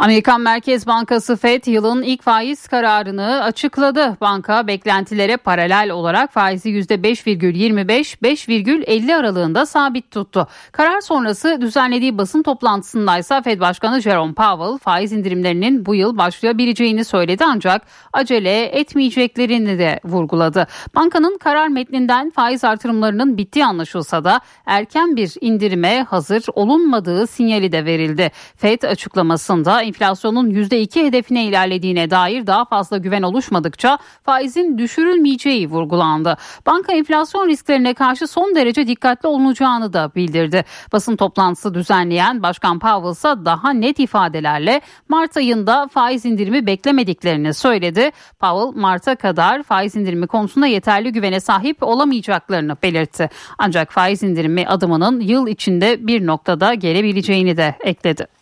Amerikan 0.00 0.40
Merkez 0.40 0.86
Bankası 0.86 1.36
FED 1.36 1.66
yılın 1.66 2.02
ilk 2.02 2.22
faiz 2.22 2.68
kararını 2.68 3.42
açıkladı. 3.42 4.16
Banka 4.20 4.66
beklentilere 4.66 5.36
paralel 5.36 5.90
olarak 5.90 6.32
faizi 6.32 6.70
%5,25-5,50 6.70 9.16
aralığında 9.16 9.66
sabit 9.66 10.10
tuttu. 10.10 10.46
Karar 10.72 11.00
sonrası 11.00 11.60
düzenlediği 11.60 12.18
basın 12.18 12.42
toplantısında 12.42 13.18
ise 13.18 13.42
FED 13.42 13.60
Başkanı 13.60 14.00
Jerome 14.00 14.34
Powell 14.34 14.78
faiz 14.78 15.12
indirimlerinin 15.12 15.86
bu 15.86 15.94
yıl 15.94 16.18
başlayabileceğini 16.18 17.04
söyledi 17.04 17.44
ancak 17.46 17.82
acele 18.12 18.64
etmeyeceklerini 18.64 19.78
de 19.78 20.00
vurguladı. 20.04 20.66
Bankanın 20.94 21.38
karar 21.38 21.68
metninden 21.68 22.30
faiz 22.30 22.64
artırımlarının 22.64 23.38
bittiği 23.38 23.64
anlaşılsa 23.64 24.24
da 24.24 24.40
erken 24.66 25.16
bir 25.16 25.32
indirime 25.40 26.02
hazır 26.02 26.44
olunmadığı 26.54 27.26
sinyali 27.26 27.72
de 27.72 27.84
verildi. 27.84 28.30
FED 28.56 28.82
açıklamasında 28.82 29.89
enflasyonun 29.90 30.50
%2 30.50 31.06
hedefine 31.06 31.44
ilerlediğine 31.44 32.10
dair 32.10 32.46
daha 32.46 32.64
fazla 32.64 32.96
güven 32.96 33.22
oluşmadıkça 33.22 33.98
faizin 34.24 34.78
düşürülmeyeceği 34.78 35.70
vurgulandı. 35.70 36.36
Banka 36.66 36.92
enflasyon 36.92 37.48
risklerine 37.48 37.94
karşı 37.94 38.26
son 38.26 38.54
derece 38.54 38.86
dikkatli 38.86 39.28
olunacağını 39.28 39.92
da 39.92 40.10
bildirdi. 40.16 40.64
Basın 40.92 41.16
toplantısı 41.16 41.74
düzenleyen 41.74 42.42
Başkan 42.42 42.78
Powell 42.78 43.10
ise 43.12 43.44
daha 43.44 43.72
net 43.72 43.98
ifadelerle 43.98 44.80
Mart 45.08 45.36
ayında 45.36 45.88
faiz 45.88 46.24
indirimi 46.24 46.66
beklemediklerini 46.66 47.54
söyledi. 47.54 48.10
Powell 48.40 48.80
Mart'a 48.80 49.16
kadar 49.16 49.62
faiz 49.62 49.96
indirimi 49.96 50.26
konusunda 50.26 50.66
yeterli 50.66 51.12
güvene 51.12 51.40
sahip 51.40 51.82
olamayacaklarını 51.82 52.76
belirtti. 52.82 53.28
Ancak 53.58 53.92
faiz 53.92 54.22
indirimi 54.22 54.66
adımının 54.66 55.20
yıl 55.20 55.46
içinde 55.46 56.06
bir 56.06 56.26
noktada 56.26 56.74
gelebileceğini 56.74 57.56
de 57.56 57.74
ekledi. 57.84 58.39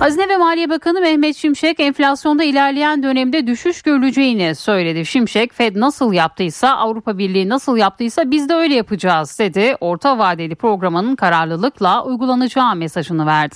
Hazine 0.00 0.28
ve 0.28 0.36
Maliye 0.36 0.70
Bakanı 0.70 1.00
Mehmet 1.00 1.36
Şimşek 1.36 1.80
enflasyonda 1.80 2.44
ilerleyen 2.44 3.02
dönemde 3.02 3.46
düşüş 3.46 3.82
görüleceğini 3.82 4.54
söyledi. 4.54 5.06
Şimşek 5.06 5.54
Fed 5.54 5.76
nasıl 5.76 6.12
yaptıysa 6.12 6.76
Avrupa 6.76 7.18
Birliği 7.18 7.48
nasıl 7.48 7.76
yaptıysa 7.76 8.30
biz 8.30 8.48
de 8.48 8.54
öyle 8.54 8.74
yapacağız 8.74 9.38
dedi. 9.38 9.76
Orta 9.80 10.18
vadeli 10.18 10.54
programının 10.54 11.16
kararlılıkla 11.16 12.04
uygulanacağı 12.04 12.76
mesajını 12.76 13.26
verdi. 13.26 13.54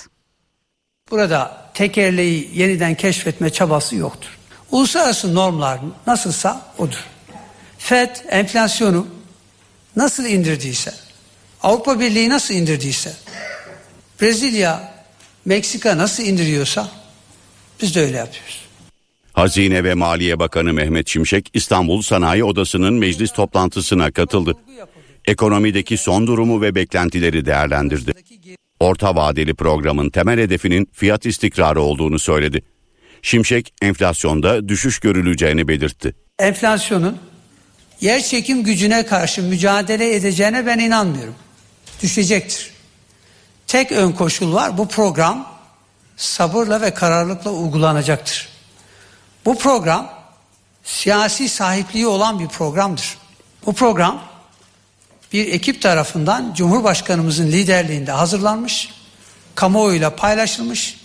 Burada 1.10 1.70
tekerleği 1.74 2.50
yeniden 2.54 2.94
keşfetme 2.94 3.50
çabası 3.50 3.96
yoktur. 3.96 4.38
Uluslararası 4.70 5.34
normlar 5.34 5.80
nasılsa 6.06 6.60
odur. 6.78 7.04
FED 7.78 8.16
enflasyonu 8.28 9.06
nasıl 9.96 10.24
indirdiyse, 10.24 10.92
Avrupa 11.62 12.00
Birliği 12.00 12.28
nasıl 12.28 12.54
indirdiyse, 12.54 13.12
Brezilya 14.20 14.93
Meksika 15.44 15.98
nasıl 15.98 16.22
indiriyorsa 16.22 16.90
biz 17.82 17.94
de 17.94 18.00
öyle 18.00 18.16
yapıyoruz. 18.16 18.64
Hazine 19.32 19.84
ve 19.84 19.94
Maliye 19.94 20.38
Bakanı 20.38 20.72
Mehmet 20.72 21.08
Şimşek 21.08 21.50
İstanbul 21.54 22.02
Sanayi 22.02 22.44
Odası'nın 22.44 22.94
meclis 22.94 23.32
toplantısına 23.32 24.10
katıldı. 24.10 24.54
Ekonomideki 25.24 25.96
son 25.96 26.26
durumu 26.26 26.62
ve 26.62 26.74
beklentileri 26.74 27.44
değerlendirdi. 27.44 28.12
Orta 28.80 29.16
vadeli 29.16 29.54
programın 29.54 30.10
temel 30.10 30.38
hedefinin 30.38 30.88
fiyat 30.92 31.26
istikrarı 31.26 31.80
olduğunu 31.80 32.18
söyledi. 32.18 32.62
Şimşek 33.22 33.74
enflasyonda 33.82 34.68
düşüş 34.68 34.98
görüleceğini 34.98 35.68
belirtti. 35.68 36.14
Enflasyonun 36.38 37.18
yer 38.00 38.22
çekim 38.22 38.64
gücüne 38.64 39.06
karşı 39.06 39.42
mücadele 39.42 40.14
edeceğine 40.14 40.66
ben 40.66 40.78
inanmıyorum. 40.78 41.34
Düşecektir. 42.02 42.73
Tek 43.66 43.92
ön 43.92 44.12
koşul 44.12 44.54
var. 44.54 44.78
Bu 44.78 44.88
program 44.88 45.46
sabırla 46.16 46.80
ve 46.80 46.94
kararlılıkla 46.94 47.50
uygulanacaktır. 47.50 48.48
Bu 49.44 49.58
program 49.58 50.10
siyasi 50.84 51.48
sahipliği 51.48 52.06
olan 52.06 52.38
bir 52.38 52.48
programdır. 52.48 53.18
Bu 53.66 53.72
program 53.72 54.20
bir 55.32 55.52
ekip 55.52 55.82
tarafından 55.82 56.54
Cumhurbaşkanımızın 56.54 57.46
liderliğinde 57.46 58.12
hazırlanmış, 58.12 58.90
kamuoyuyla 59.54 60.16
paylaşılmış, 60.16 61.00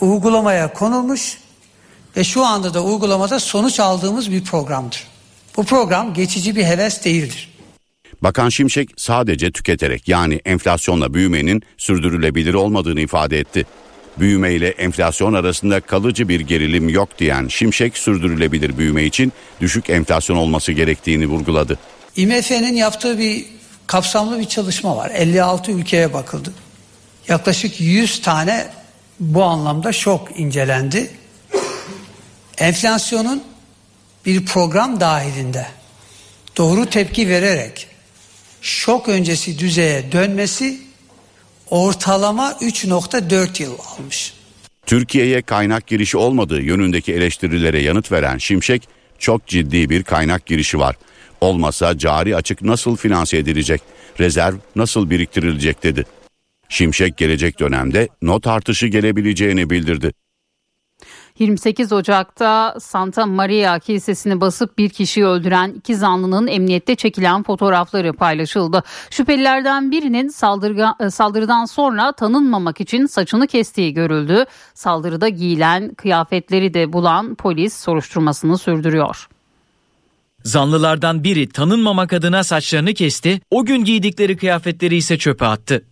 uygulamaya 0.00 0.72
konulmuş 0.72 1.38
ve 2.16 2.24
şu 2.24 2.44
anda 2.44 2.74
da 2.74 2.82
uygulamada 2.82 3.40
sonuç 3.40 3.80
aldığımız 3.80 4.30
bir 4.30 4.44
programdır. 4.44 5.06
Bu 5.56 5.64
program 5.64 6.14
geçici 6.14 6.56
bir 6.56 6.64
heves 6.64 7.04
değildir. 7.04 7.53
Bakan 8.24 8.48
Şimşek 8.48 8.90
sadece 8.96 9.52
tüketerek 9.52 10.08
yani 10.08 10.40
enflasyonla 10.44 11.14
büyümenin 11.14 11.62
sürdürülebilir 11.78 12.54
olmadığını 12.54 13.00
ifade 13.00 13.38
etti. 13.38 13.66
Büyüme 14.18 14.52
ile 14.52 14.68
enflasyon 14.68 15.34
arasında 15.34 15.80
kalıcı 15.80 16.28
bir 16.28 16.40
gerilim 16.40 16.88
yok 16.88 17.18
diyen 17.18 17.48
Şimşek 17.48 17.98
sürdürülebilir 17.98 18.78
büyüme 18.78 19.04
için 19.04 19.32
düşük 19.60 19.90
enflasyon 19.90 20.36
olması 20.36 20.72
gerektiğini 20.72 21.26
vurguladı. 21.26 21.78
IMF'nin 22.16 22.74
yaptığı 22.74 23.18
bir 23.18 23.44
kapsamlı 23.86 24.38
bir 24.38 24.44
çalışma 24.44 24.96
var. 24.96 25.10
56 25.14 25.72
ülkeye 25.72 26.12
bakıldı. 26.12 26.52
Yaklaşık 27.28 27.80
100 27.80 28.22
tane 28.22 28.66
bu 29.20 29.42
anlamda 29.42 29.92
şok 29.92 30.40
incelendi. 30.40 31.10
Enflasyonun 32.58 33.42
bir 34.26 34.44
program 34.44 35.00
dahilinde 35.00 35.66
doğru 36.56 36.86
tepki 36.86 37.28
vererek 37.28 37.93
şok 38.64 39.08
öncesi 39.08 39.58
düzeye 39.58 40.12
dönmesi 40.12 40.80
ortalama 41.70 42.52
3.4 42.52 43.62
yıl 43.62 43.74
almış. 43.78 44.34
Türkiye'ye 44.86 45.42
kaynak 45.42 45.86
girişi 45.86 46.16
olmadığı 46.16 46.62
yönündeki 46.62 47.12
eleştirilere 47.12 47.82
yanıt 47.82 48.12
veren 48.12 48.38
Şimşek 48.38 48.88
çok 49.18 49.46
ciddi 49.46 49.90
bir 49.90 50.02
kaynak 50.02 50.46
girişi 50.46 50.78
var. 50.78 50.96
Olmasa 51.40 51.98
cari 51.98 52.36
açık 52.36 52.62
nasıl 52.62 52.96
finanse 52.96 53.36
edilecek, 53.36 53.82
rezerv 54.20 54.54
nasıl 54.76 55.10
biriktirilecek 55.10 55.82
dedi. 55.82 56.04
Şimşek 56.68 57.16
gelecek 57.16 57.60
dönemde 57.60 58.08
not 58.22 58.46
artışı 58.46 58.86
gelebileceğini 58.86 59.70
bildirdi. 59.70 60.12
28 61.38 61.92
Ocak'ta 61.92 62.76
Santa 62.80 63.26
Maria 63.26 63.78
Kilisesi'ni 63.78 64.40
basıp 64.40 64.78
bir 64.78 64.88
kişiyi 64.88 65.26
öldüren 65.26 65.70
iki 65.70 65.96
zanlının 65.96 66.46
emniyette 66.46 66.94
çekilen 66.94 67.42
fotoğrafları 67.42 68.12
paylaşıldı. 68.12 68.82
Şüphelilerden 69.10 69.90
birinin 69.90 70.28
e, 71.00 71.10
saldırıdan 71.10 71.64
sonra 71.64 72.12
tanınmamak 72.12 72.80
için 72.80 73.06
saçını 73.06 73.46
kestiği 73.46 73.94
görüldü. 73.94 74.44
Saldırıda 74.74 75.28
giyilen 75.28 75.94
kıyafetleri 75.94 76.74
de 76.74 76.92
bulan 76.92 77.34
polis 77.34 77.74
soruşturmasını 77.76 78.58
sürdürüyor. 78.58 79.28
Zanlılardan 80.44 81.24
biri 81.24 81.48
tanınmamak 81.48 82.12
adına 82.12 82.44
saçlarını 82.44 82.94
kesti, 82.94 83.40
o 83.50 83.64
gün 83.64 83.84
giydikleri 83.84 84.36
kıyafetleri 84.36 84.96
ise 84.96 85.18
çöpe 85.18 85.46
attı. 85.46 85.84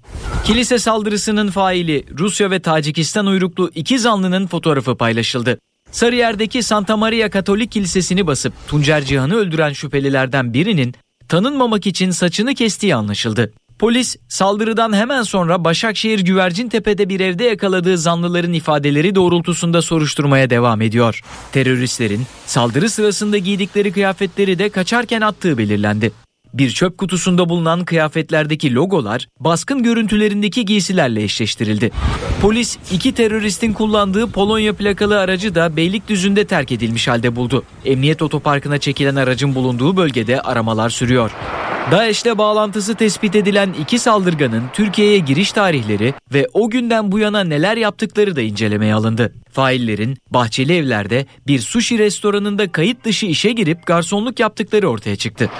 Kilise 0.45 0.79
saldırısının 0.79 1.51
faili 1.51 2.05
Rusya 2.19 2.51
ve 2.51 2.61
Tacikistan 2.61 3.27
uyruklu 3.27 3.71
iki 3.75 3.99
zanlının 3.99 4.47
fotoğrafı 4.47 4.97
paylaşıldı. 4.97 5.59
Sarıyer'deki 5.91 6.63
Santa 6.63 6.97
Maria 6.97 7.31
Katolik 7.31 7.73
Kilisesi'ni 7.73 8.27
basıp 8.27 8.53
Tuncer 8.69 9.05
Cihan'ı 9.05 9.35
öldüren 9.35 9.73
şüphelilerden 9.73 10.55
birinin 10.55 10.95
tanınmamak 11.29 11.87
için 11.87 12.11
saçını 12.11 12.55
kestiği 12.55 12.95
anlaşıldı. 12.95 13.53
Polis 13.83 14.17
saldırıdan 14.29 14.93
hemen 14.93 15.23
sonra 15.23 15.65
Başakşehir 15.65 16.19
Güvercintepe'de 16.21 17.09
bir 17.09 17.21
evde 17.21 17.45
yakaladığı 17.45 17.99
zanlıların 17.99 18.53
ifadeleri 18.53 19.15
doğrultusunda 19.15 19.83
soruşturmaya 19.83 20.51
devam 20.51 20.83
ediyor. 20.83 21.21
Teröristlerin 21.53 22.27
saldırı 22.47 22.91
sırasında 22.91 23.39
giydikleri 23.39 23.93
kıyafetleri 23.93 24.59
de 24.59 24.69
kaçarken 24.69 25.21
attığı 25.21 25.59
belirlendi. 25.59 26.13
Bir 26.55 26.71
çöp 26.71 26.99
kutusunda 26.99 27.49
bulunan 27.49 27.85
kıyafetlerdeki 27.85 28.75
logolar 28.75 29.29
baskın 29.41 29.83
görüntülerindeki 29.83 30.65
giysilerle 30.65 31.23
eşleştirildi. 31.23 31.91
Polis 32.41 32.79
iki 32.93 33.15
teröristin 33.15 33.73
kullandığı 33.73 34.31
Polonya 34.31 34.73
plakalı 34.73 35.21
aracı 35.21 35.55
da 35.55 35.77
Beylikdüzü'nde 35.77 36.47
terk 36.47 36.73
edilmiş 36.73 37.09
halde 37.09 37.37
buldu. 37.37 37.65
Emniyet 37.85 38.23
otoparkına 38.23 38.79
çekilen 38.79 39.17
aracın 39.17 39.55
bulunduğu 39.55 39.97
bölgede 39.97 40.41
aramalar 40.41 40.91
sürüyor. 40.91 41.31
DAEŞ'le 41.91 42.39
bağlantısı 42.39 42.95
tespit 42.95 43.35
edilen 43.35 43.73
iki 43.73 43.99
saldırganın 43.99 44.65
Türkiye'ye 44.73 45.19
giriş 45.19 45.53
tarihleri 45.53 46.15
ve 46.35 46.49
o 46.53 46.71
günden 46.71 47.13
bu 47.13 47.19
yana 47.19 47.45
neler 47.45 47.77
yaptıkları 47.77 48.37
da 48.37 48.43
incelemeye 48.43 48.95
alındı. 48.95 49.33
Faillerin 49.53 50.17
bahçeli 50.31 50.77
evlerde 50.77 51.27
bir 51.47 51.59
sushi 51.59 51.99
restoranında 51.99 52.73
kayıt 52.73 53.05
dışı 53.05 53.27
işe 53.27 53.53
girip 53.53 53.87
garsonluk 53.87 54.41
yaptıkları 54.41 54.89
ortaya 54.89 55.17
çıktı. 55.17 55.51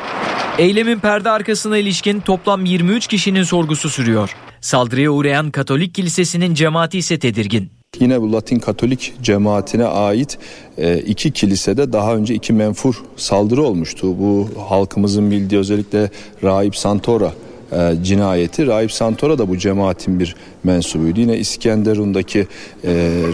Eylemin 0.59 0.99
perde 0.99 1.31
arkasına 1.31 1.79
ilişkin 1.79 2.21
toplam 2.21 2.65
23 2.65 3.07
kişinin 3.07 3.43
sorgusu 3.43 3.89
sürüyor. 3.89 4.37
Saldırıya 4.61 5.11
uğrayan 5.11 5.51
Katolik 5.51 5.95
Kilisesi'nin 5.95 6.55
cemaati 6.55 6.99
ise 6.99 7.19
tedirgin. 7.19 7.82
Yine 8.01 8.23
bu 8.23 8.33
Latin 8.33 8.59
Katolik 8.59 9.15
cemaatine 9.23 9.85
ait 9.85 10.39
e, 10.79 10.99
iki 10.99 11.31
kilisede 11.31 11.93
daha 11.93 12.15
önce 12.15 12.35
iki 12.35 12.53
menfur 12.53 12.95
saldırı 13.17 13.63
olmuştu. 13.63 14.19
Bu 14.19 14.49
halkımızın 14.69 15.31
bildiği 15.31 15.59
özellikle 15.59 16.11
Rahip 16.43 16.77
Santora 16.77 17.33
e, 17.73 17.95
cinayeti. 18.03 18.67
Rahip 18.67 18.93
Santora 18.93 19.39
da 19.39 19.49
bu 19.49 19.59
cemaatin 19.59 20.21
bir 20.21 20.37
mensubuydu. 20.65 21.21
Yine 21.21 21.39
İskenderun'daki 21.39 22.41
e, 22.41 22.47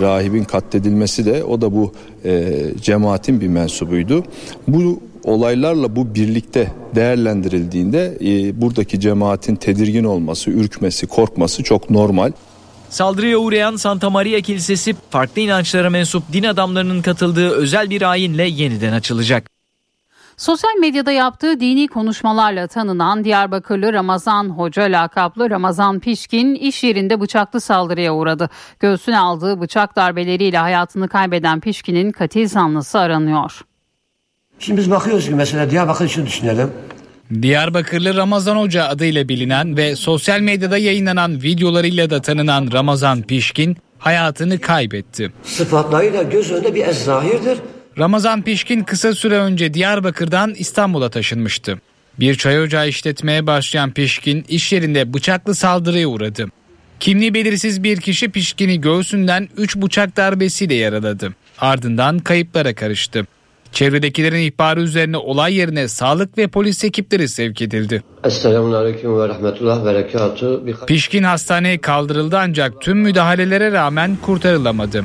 rahibin 0.00 0.44
katledilmesi 0.44 1.26
de 1.26 1.44
o 1.44 1.60
da 1.60 1.72
bu 1.74 1.92
e, 2.24 2.54
cemaatin 2.80 3.40
bir 3.40 3.48
mensubuydu. 3.48 4.24
Bu 4.68 5.00
olaylarla 5.24 5.96
bu 5.96 6.14
birlikte 6.14 6.72
değerlendirildiğinde 6.94 8.18
e, 8.20 8.60
buradaki 8.60 9.00
cemaatin 9.00 9.56
tedirgin 9.56 10.04
olması, 10.04 10.50
ürkmesi, 10.50 11.06
korkması 11.06 11.62
çok 11.62 11.90
normal. 11.90 12.32
Saldırıya 12.90 13.38
uğrayan 13.38 13.76
Santa 13.76 14.10
Maria 14.10 14.40
Kilisesi 14.40 14.96
farklı 15.10 15.40
inançlara 15.40 15.90
mensup 15.90 16.32
din 16.32 16.44
adamlarının 16.44 17.02
katıldığı 17.02 17.50
özel 17.50 17.90
bir 17.90 18.02
ayinle 18.02 18.42
yeniden 18.42 18.92
açılacak. 18.92 19.50
Sosyal 20.36 20.74
medyada 20.80 21.12
yaptığı 21.12 21.60
dini 21.60 21.88
konuşmalarla 21.88 22.66
tanınan 22.66 23.24
Diyarbakırlı 23.24 23.92
Ramazan 23.92 24.48
Hoca 24.48 24.82
lakaplı 24.82 25.50
Ramazan 25.50 26.00
Pişkin 26.00 26.54
iş 26.54 26.84
yerinde 26.84 27.20
bıçaklı 27.20 27.60
saldırıya 27.60 28.14
uğradı. 28.14 28.50
Göğsüne 28.80 29.18
aldığı 29.18 29.60
bıçak 29.60 29.96
darbeleriyle 29.96 30.58
hayatını 30.58 31.08
kaybeden 31.08 31.60
Pişkin'in 31.60 32.12
katil 32.12 32.48
zanlısı 32.48 32.98
aranıyor. 32.98 33.60
Şimdi 34.58 34.80
biz 34.80 34.90
bakıyoruz 34.90 35.26
ki 35.26 35.34
mesela 35.34 35.70
Diyarbakır 35.70 36.04
için 36.04 36.26
düşünelim. 36.26 36.72
Diyarbakırlı 37.42 38.16
Ramazan 38.16 38.56
Hoca 38.56 38.84
adıyla 38.84 39.28
bilinen 39.28 39.76
ve 39.76 39.96
sosyal 39.96 40.40
medyada 40.40 40.78
yayınlanan 40.78 41.42
videolarıyla 41.42 42.10
da 42.10 42.22
tanınan 42.22 42.68
Ramazan 42.72 43.22
Pişkin 43.22 43.76
hayatını 43.98 44.58
kaybetti. 44.58 45.32
Sıfatlarıyla 45.42 46.22
göz 46.22 46.52
önünde 46.52 46.74
bir 46.74 46.86
ezzahirdir. 46.86 47.58
Ramazan 47.98 48.42
Pişkin 48.42 48.82
kısa 48.82 49.14
süre 49.14 49.38
önce 49.38 49.74
Diyarbakır'dan 49.74 50.54
İstanbul'a 50.54 51.10
taşınmıştı. 51.10 51.80
Bir 52.20 52.34
çay 52.34 52.60
ocağı 52.60 52.88
işletmeye 52.88 53.46
başlayan 53.46 53.90
Pişkin 53.90 54.44
iş 54.48 54.72
yerinde 54.72 55.14
bıçaklı 55.14 55.54
saldırıya 55.54 56.08
uğradı. 56.08 56.46
Kimliği 57.00 57.34
belirsiz 57.34 57.82
bir 57.82 58.00
kişi 58.00 58.28
Pişkin'i 58.28 58.80
göğsünden 58.80 59.48
3 59.56 59.76
bıçak 59.76 60.16
darbesiyle 60.16 60.74
yaraladı. 60.74 61.34
Ardından 61.58 62.18
kayıplara 62.18 62.74
karıştı. 62.74 63.26
Çevredekilerin 63.72 64.38
ihbarı 64.42 64.80
üzerine 64.80 65.16
olay 65.16 65.54
yerine 65.54 65.88
sağlık 65.88 66.38
ve 66.38 66.48
polis 66.48 66.84
ekipleri 66.84 67.28
sevk 67.28 67.62
edildi. 67.62 68.02
Esselamun 68.24 68.72
Aleyküm 68.72 69.18
ve 69.20 69.28
Rahmetullah. 69.28 70.66
Bir- 70.66 70.86
Pişkin 70.86 71.22
hastaneye 71.22 71.78
kaldırıldı 71.80 72.38
ancak 72.38 72.80
tüm 72.80 72.98
müdahalelere 72.98 73.72
rağmen 73.72 74.16
kurtarılamadı. 74.22 75.04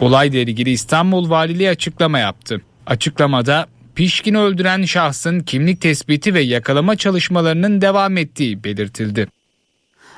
Olayla 0.00 0.40
ilgili 0.40 0.70
İstanbul 0.70 1.30
Valiliği 1.30 1.70
açıklama 1.70 2.18
yaptı. 2.18 2.60
Açıklamada 2.86 3.66
Pişkin'i 3.94 4.38
öldüren 4.38 4.82
şahsın 4.84 5.40
kimlik 5.40 5.80
tespiti 5.80 6.34
ve 6.34 6.40
yakalama 6.40 6.96
çalışmalarının 6.96 7.80
devam 7.80 8.16
ettiği 8.16 8.64
belirtildi. 8.64 9.26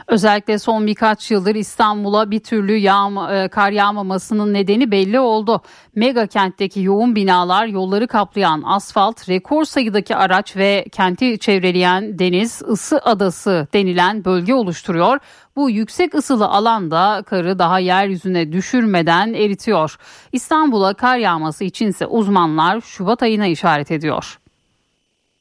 Özellikle 0.09 0.59
son 0.59 0.86
birkaç 0.86 1.30
yıldır 1.30 1.54
İstanbul'a 1.54 2.30
bir 2.30 2.40
türlü 2.40 2.76
yağma, 2.76 3.34
e, 3.34 3.48
kar 3.48 3.70
yağmamasının 3.70 4.54
nedeni 4.54 4.90
belli 4.90 5.20
oldu. 5.20 5.62
Mega 5.94 6.26
kentteki 6.26 6.80
yoğun 6.82 7.16
binalar, 7.16 7.66
yolları 7.66 8.07
kaplayan 8.07 8.62
asfalt, 8.66 9.28
rekor 9.28 9.64
sayıdaki 9.64 10.16
araç 10.16 10.57
ve 10.57 10.84
kenti 10.92 11.38
çevreleyen 11.38 12.18
deniz, 12.18 12.62
ısı 12.62 12.98
adası 12.98 13.68
denilen 13.72 14.24
bölge 14.24 14.54
oluşturuyor. 14.54 15.18
Bu 15.57 15.70
yüksek 15.70 16.14
ısılı 16.14 16.46
alanda 16.46 17.22
karı 17.26 17.59
daha 17.59 17.78
yeryüzüne 17.78 18.52
düşürmeden 18.52 19.34
eritiyor. 19.34 19.96
İstanbul'a 20.32 20.94
kar 20.94 21.16
yağması 21.16 21.64
içinse 21.64 22.07
uzmanlar 22.07 22.80
Şubat 22.80 23.22
ayına 23.22 23.46
işaret 23.46 23.90
ediyor. 23.90 24.38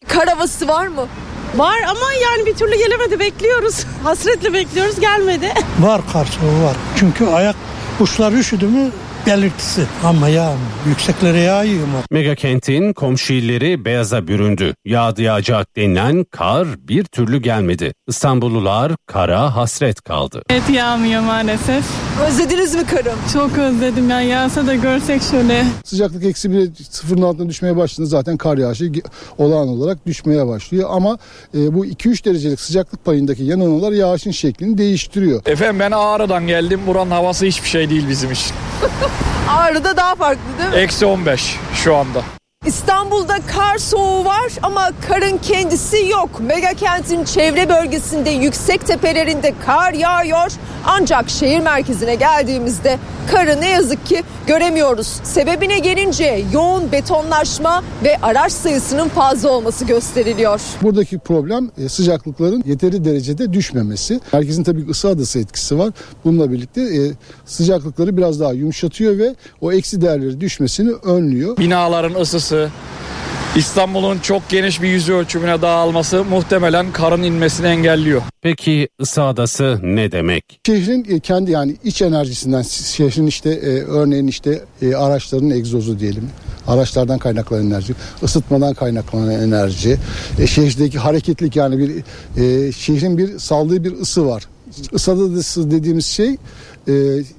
Kar 0.07 0.28
havası 0.28 0.68
var 0.68 0.88
mı? 0.88 1.07
Var 1.56 1.78
ama 1.89 2.14
yani 2.24 2.45
bir 2.45 2.53
türlü 2.56 2.76
gelemedi 2.76 3.20
bekliyoruz. 3.20 3.86
Hasretle 4.03 4.53
bekliyoruz 4.53 4.99
gelmedi. 4.99 5.53
Var 5.80 6.01
kar 6.14 6.26
soğuğu 6.26 6.64
var. 6.66 6.76
Çünkü 6.99 7.26
ayak 7.28 7.56
uçları 7.99 8.36
üşüdü 8.36 8.66
mü 8.68 8.91
belirtisi. 9.28 9.82
Ama 10.03 10.30
ya 10.30 10.53
yükseklere 10.88 11.39
yağıyor 11.39 11.88
mu? 11.88 11.97
Mega 12.11 12.36
kentin 12.36 12.93
komşu 12.93 13.34
illeri 13.34 13.86
beyaza 13.86 14.28
büründü. 14.28 14.76
Yağdı 14.86 15.21
yağacak 15.21 15.76
denilen 15.76 16.23
kar 16.32 16.67
bir 16.88 17.03
türlü 17.03 17.41
gelmedi. 17.41 17.93
İstanbullular 18.07 18.91
kara 19.05 19.55
hasret 19.55 20.01
kaldı. 20.01 20.43
Evet 20.49 20.69
yağmıyor 20.69 21.21
maalesef. 21.21 21.86
Özlediniz 22.28 22.76
mi 22.76 22.86
karım? 22.86 23.19
Çok 23.34 23.57
özledim 23.57 24.09
ya 24.09 24.21
yağsa 24.21 24.67
da 24.67 24.76
görsek 24.76 25.21
şöyle. 25.32 25.65
Sıcaklık 25.84 26.23
eksi 26.26 26.51
bir 26.51 26.69
sıfırın 26.89 27.21
altına 27.21 27.49
düşmeye 27.49 27.78
başladığında 27.78 28.09
zaten 28.09 28.38
kar 28.38 28.57
yağışı 28.57 28.91
olağan 29.38 29.67
olarak 29.67 30.05
düşmeye 30.05 30.47
başlıyor. 30.47 30.89
Ama 30.91 31.17
e, 31.57 31.73
bu 31.73 31.86
2-3 31.86 32.26
derecelik 32.26 32.59
sıcaklık 32.59 33.05
payındaki 33.05 33.43
yanılmalar 33.43 33.91
yağışın 33.91 34.32
şeklini 34.32 34.78
değiştiriyor. 34.78 35.41
Efendim 35.45 35.80
ben 35.80 35.91
Ağrı'dan 35.91 36.47
geldim. 36.47 36.82
Buranın 36.88 37.11
havası 37.11 37.45
hiçbir 37.45 37.69
şey 37.69 37.89
değil 37.89 38.05
bizim 38.09 38.32
için. 38.32 38.55
Ağrı'da 39.49 39.97
daha 39.97 40.16
farklı 40.16 40.41
değil 40.59 40.70
mi? 40.70 40.76
Eksi 40.76 41.05
15 41.05 41.59
şu 41.74 41.95
anda. 41.95 42.22
İstanbul'da 42.66 43.36
kar 43.47 43.78
soğuğu 43.78 44.26
var 44.26 44.51
ama 44.63 44.89
karın 45.07 45.38
kendisi 45.38 45.97
yok. 46.11 46.30
Mega 46.39 46.74
kentin 46.74 47.24
çevre 47.24 47.70
bölgesinde 47.70 48.30
yüksek 48.30 48.86
tepelerinde 48.86 49.53
kar 49.66 49.93
yağıyor. 49.93 50.51
Ancak 50.86 51.30
şehir 51.30 51.59
merkezine 51.59 52.16
geldiğimizde 52.16 52.99
karı 53.32 53.61
ne 53.61 53.70
yazık 53.70 54.05
ki 54.05 54.24
göremiyoruz. 54.47 55.07
Sebebine 55.24 55.80
gelince 55.80 56.43
yoğun 56.53 56.91
betonlaşma 56.91 57.84
ve 58.03 58.18
araç 58.22 58.51
sayısının 58.51 59.09
fazla 59.09 59.49
olması 59.49 59.86
gösteriliyor. 59.86 60.61
Buradaki 60.82 61.20
problem 61.20 61.72
e, 61.78 61.89
sıcaklıkların 61.89 62.63
yeteri 62.66 63.05
derecede 63.05 63.53
düşmemesi. 63.53 64.20
Herkesin 64.32 64.63
tabii 64.63 64.89
ısı 64.89 65.07
adası 65.07 65.39
etkisi 65.39 65.80
var. 65.80 65.93
Bununla 66.26 66.51
birlikte 66.51 66.82
e, 66.82 67.11
sıcaklıkları 67.45 68.18
biraz 68.18 68.39
daha 68.39 68.53
yumuşatıyor 68.53 69.18
ve 69.18 69.36
o 69.61 69.72
eksi 69.72 70.01
değerleri 70.01 70.41
düşmesini 70.41 70.91
önlüyor. 70.91 71.57
Binaların 71.57 72.22
ısısı, 72.22 72.55
İstanbul'un 73.56 74.20
çok 74.20 74.49
geniş 74.49 74.82
bir 74.82 74.88
yüz 74.88 75.10
ölçümüne 75.10 75.62
dağılması 75.62 76.24
muhtemelen 76.24 76.91
karın 76.91 77.24
inmesini 77.24 77.68
engelliyor. 77.68 78.22
Peki 78.41 78.89
ısı 79.01 79.24
adası 79.24 79.80
ne 79.84 80.12
demek? 80.12 80.60
Şehrin 80.66 81.06
e, 81.10 81.20
kendi 81.20 81.51
yani 81.51 81.76
iç 81.84 82.01
enerjisinden 82.01 82.62
şehrin 82.62 83.28
işte 83.28 83.49
e, 83.49 83.70
örneğin 83.84 84.28
işte 84.28 84.62
e, 84.82 84.95
araçların 84.95 85.49
egzozu 85.49 85.99
diyelim. 85.99 86.30
Araçlardan 86.68 87.18
kaynaklanan 87.20 87.66
enerji, 87.66 87.93
ısıtmadan 88.24 88.74
kaynaklanan 88.74 89.32
enerji, 89.32 89.97
e, 90.39 90.47
şehirdeki 90.47 90.99
hareketlik 90.99 91.56
yani 91.56 91.78
bir 91.80 91.91
e, 92.41 92.72
şehrin 92.72 93.18
bir 93.18 93.39
saldığı 93.39 93.84
bir 93.84 93.91
ısı 93.91 94.28
var. 94.28 94.43
Isı 94.91 95.12
adası 95.12 95.72
dediğimiz 95.72 96.06
şey 96.06 96.38
e, 96.88 96.93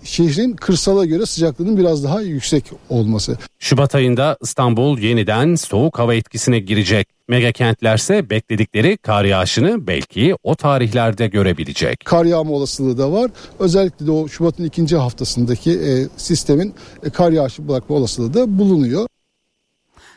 şehrin 0.05 0.57
kırsala 0.57 1.05
göre 1.05 1.26
sıcaklığının 1.26 1.76
biraz 1.76 2.05
daha 2.05 2.20
yüksek 2.20 2.64
olması. 2.88 3.38
Şubat 3.59 3.94
ayında 3.94 4.36
İstanbul 4.42 4.99
yeniden 4.99 5.55
soğuk 5.55 5.99
hava 5.99 6.14
etkisine 6.14 6.59
girecek. 6.59 7.09
Mega 7.28 7.53
kentlerse 7.53 8.30
bekledikleri 8.30 8.97
kar 8.97 9.24
yağışını 9.24 9.86
belki 9.86 10.34
o 10.42 10.55
tarihlerde 10.55 11.26
görebilecek. 11.26 12.05
Kar 12.05 12.24
yağma 12.24 12.53
olasılığı 12.53 12.99
da 12.99 13.12
var. 13.12 13.30
Özellikle 13.59 14.07
de 14.07 14.11
o 14.11 14.28
Şubat'ın 14.28 14.64
ikinci 14.64 14.97
haftasındaki 14.97 15.70
e, 15.70 16.09
sistemin 16.16 16.74
e, 17.03 17.11
kar 17.11 17.32
yağışı 17.32 17.68
bırakma 17.68 17.97
olasılığı 17.97 18.34
da 18.34 18.59
bulunuyor. 18.59 19.07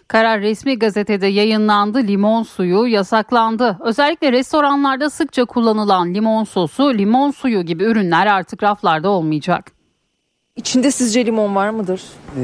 Karar 0.09 0.41
resmi 0.41 0.79
gazetede 0.79 1.27
yayınlandı. 1.27 2.07
Limon 2.07 2.43
suyu 2.43 2.87
yasaklandı. 2.87 3.77
Özellikle 3.83 4.31
restoranlarda 4.31 5.09
sıkça 5.09 5.45
kullanılan 5.45 6.13
limon 6.13 6.43
sosu, 6.43 6.93
limon 6.93 7.31
suyu 7.31 7.61
gibi 7.61 7.83
ürünler 7.83 8.27
artık 8.27 8.63
raflarda 8.63 9.09
olmayacak. 9.09 9.71
İçinde 10.55 10.91
sizce 10.91 11.25
limon 11.25 11.55
var 11.55 11.69
mıdır? 11.69 12.01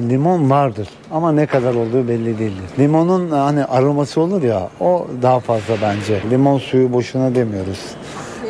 Limon 0.09 0.49
vardır 0.49 0.87
ama 1.11 1.31
ne 1.31 1.45
kadar 1.45 1.75
olduğu 1.75 2.07
belli 2.07 2.39
değildir. 2.39 2.69
Limonun 2.79 3.31
hani 3.31 3.65
aroması 3.65 4.21
olur 4.21 4.43
ya 4.43 4.69
o 4.79 5.07
daha 5.21 5.39
fazla 5.39 5.73
bence. 5.81 6.21
Limon 6.31 6.57
suyu 6.57 6.93
boşuna 6.93 7.35
demiyoruz. 7.35 7.79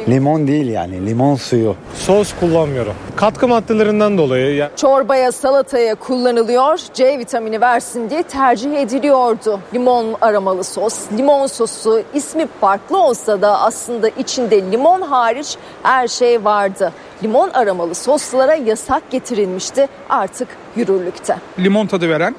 Limon 0.09 0.47
değil 0.47 0.67
yani 0.67 1.05
limon 1.05 1.35
suyu. 1.35 1.75
Sos 1.95 2.33
kullanmıyorum. 2.39 2.93
Katkı 3.15 3.47
maddelerinden 3.47 4.17
dolayı. 4.17 4.55
Ya... 4.55 4.71
Çorbaya, 4.75 5.31
salataya 5.31 5.95
kullanılıyor. 5.95 6.79
C 6.93 7.19
vitamini 7.19 7.61
versin 7.61 8.09
diye 8.09 8.23
tercih 8.23 8.73
ediliyordu. 8.73 9.59
Limon 9.73 10.15
aromalı 10.21 10.63
sos, 10.63 10.99
limon 11.17 11.47
sosu 11.47 12.01
ismi 12.13 12.47
farklı 12.61 13.01
olsa 13.01 13.41
da 13.41 13.61
aslında 13.61 14.09
içinde 14.09 14.71
limon 14.71 15.01
hariç 15.01 15.57
her 15.83 16.07
şey 16.07 16.43
vardı. 16.43 16.91
Limon 17.23 17.49
aromalı 17.49 17.95
soslara 17.95 18.55
yasak 18.55 19.11
getirilmişti 19.11 19.87
artık 20.09 20.47
yürürlükte. 20.75 21.35
Limon 21.59 21.87
tadı 21.87 22.09
veren 22.09 22.35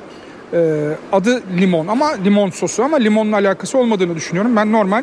e, 0.52 0.90
adı 1.12 1.42
limon 1.60 1.86
ama 1.86 2.08
limon 2.24 2.50
sosu 2.50 2.84
ama 2.84 2.96
limonla 2.96 3.36
alakası 3.36 3.78
olmadığını 3.78 4.14
düşünüyorum. 4.14 4.56
Ben 4.56 4.72
normal 4.72 5.02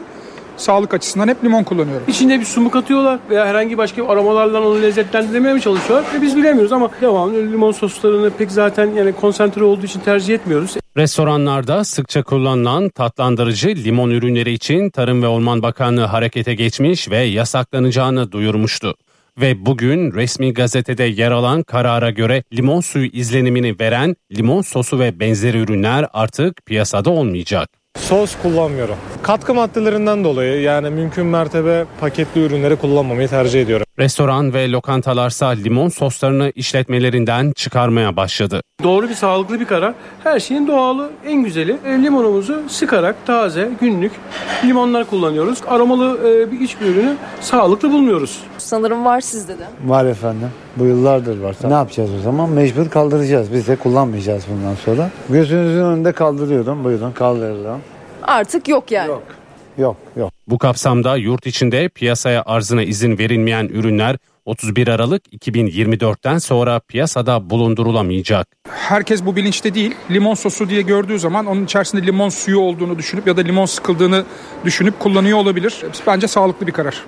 sağlık 0.58 0.94
açısından 0.94 1.28
hep 1.28 1.44
limon 1.44 1.64
kullanıyorum. 1.64 2.06
İçinde 2.08 2.40
bir 2.40 2.46
sumuk 2.46 2.76
atıyorlar 2.76 3.20
veya 3.30 3.46
herhangi 3.46 3.78
başka 3.78 4.08
aromalarla 4.08 4.62
onu 4.62 4.82
lezzetlendirmeye 4.82 5.54
mi 5.54 5.62
çalışıyorlar? 5.62 6.06
E 6.18 6.22
biz 6.22 6.38
bilemiyoruz 6.38 6.72
ama 6.72 6.90
devamlı 7.02 7.52
limon 7.52 7.72
soslarını 7.72 8.30
pek 8.30 8.52
zaten 8.52 8.92
yani 8.92 9.14
konsantre 9.14 9.64
olduğu 9.64 9.86
için 9.86 10.00
tercih 10.00 10.34
etmiyoruz. 10.34 10.76
Restoranlarda 10.98 11.84
sıkça 11.84 12.24
kullanılan 12.24 12.90
tatlandırıcı 12.90 13.68
limon 13.70 14.10
ürünleri 14.10 14.52
için 14.54 14.90
Tarım 14.90 15.24
ve 15.24 15.28
Orman 15.28 15.64
Bakanlığı 15.64 16.06
harekete 16.06 16.54
geçmiş 16.56 17.10
ve 17.10 17.18
yasaklanacağını 17.18 18.32
duyurmuştu. 18.32 18.96
Ve 19.42 19.66
bugün 19.66 20.12
resmi 20.12 20.54
gazetede 20.54 21.04
yer 21.04 21.32
alan 21.32 21.64
karara 21.64 22.10
göre 22.10 22.44
limon 22.54 22.82
suyu 22.82 23.06
izlenimini 23.06 23.80
veren 23.80 24.16
limon 24.38 24.62
sosu 24.62 25.00
ve 25.00 25.20
benzeri 25.20 25.58
ürünler 25.58 26.06
artık 26.14 26.66
piyasada 26.66 27.10
olmayacak. 27.10 27.83
Sos 27.98 28.36
kullanmıyorum. 28.42 28.96
Katkı 29.24 29.54
maddelerinden 29.54 30.24
dolayı 30.24 30.62
yani 30.62 30.90
mümkün 30.90 31.26
mertebe 31.26 31.86
paketli 32.00 32.46
ürünleri 32.46 32.76
kullanmamayı 32.76 33.28
tercih 33.28 33.62
ediyorum. 33.62 33.86
Restoran 34.00 34.54
ve 34.54 34.72
lokantalarsa 34.72 35.48
limon 35.48 35.90
soslarını 35.90 36.52
işletmelerinden 36.56 37.52
çıkarmaya 37.56 38.16
başladı. 38.16 38.62
Doğru 38.84 39.10
bir 39.10 39.14
sağlıklı 39.14 39.60
bir 39.60 39.66
karar. 39.66 39.94
Her 40.24 40.40
şeyin 40.40 40.68
doğalı 40.68 41.12
en 41.26 41.44
güzeli. 41.44 41.78
E, 41.86 41.90
limonumuzu 42.04 42.62
sıkarak 42.70 43.16
taze 43.26 43.70
günlük 43.82 44.12
limonlar 44.66 45.10
kullanıyoruz. 45.10 45.60
Aromalı 45.68 46.20
e, 46.30 46.52
bir 46.52 46.60
iç 46.60 46.82
bir 46.82 46.86
ürünü 46.86 47.16
sağlıklı 47.42 47.92
bulmuyoruz. 47.92 48.44
Sanırım 48.58 49.06
var 49.06 49.22
sizde 49.22 49.60
de. 49.60 49.64
Var 49.86 50.06
efendim. 50.06 50.50
Bu 50.78 50.86
yıllardır 50.86 51.40
var. 51.42 51.56
Ne 51.64 51.74
yapacağız 51.74 52.10
o 52.20 52.22
zaman? 52.22 52.50
Mecbur 52.50 52.90
kaldıracağız. 52.90 53.54
Biz 53.54 53.68
de 53.68 53.76
kullanmayacağız 53.76 54.44
bundan 54.50 54.76
sonra. 54.76 55.10
Gözünüzün 55.30 55.84
önünde 55.84 56.12
kaldırıyorum. 56.12 56.84
Buyurun 56.84 57.12
kaldıralım. 57.12 57.80
Artık 58.24 58.68
yok 58.68 58.92
yani. 58.92 59.08
Yok. 59.08 59.24
Yok 59.78 59.98
yok. 60.16 60.32
Bu 60.48 60.58
kapsamda 60.58 61.18
yurt 61.18 61.48
içinde 61.48 61.90
piyasaya 61.90 62.44
arzına 62.46 62.84
izin 62.84 63.18
verilmeyen 63.18 63.66
ürünler 63.66 64.18
31 64.46 64.88
Aralık 64.88 65.34
2024'ten 65.34 66.38
sonra 66.38 66.80
piyasada 66.80 67.50
bulundurulamayacak. 67.50 68.48
Herkes 68.70 69.26
bu 69.26 69.36
bilinçte 69.36 69.74
değil. 69.74 69.96
Limon 70.12 70.34
sosu 70.34 70.70
diye 70.70 70.82
gördüğü 70.82 71.20
zaman 71.20 71.46
onun 71.46 71.66
içerisinde 71.66 72.08
limon 72.08 72.30
suyu 72.30 72.60
olduğunu 72.60 72.98
düşünüp 72.98 73.28
ya 73.28 73.38
da 73.38 73.42
limon 73.42 73.66
sıkıldığını 73.66 74.26
düşünüp 74.66 75.00
kullanıyor 75.00 75.38
olabilir. 75.38 75.84
Bence 76.08 76.28
sağlıklı 76.28 76.68
bir 76.68 76.72
karar. 76.72 77.04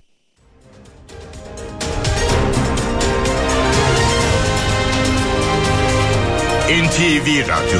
NTV 6.69 7.47
Radyo 7.47 7.79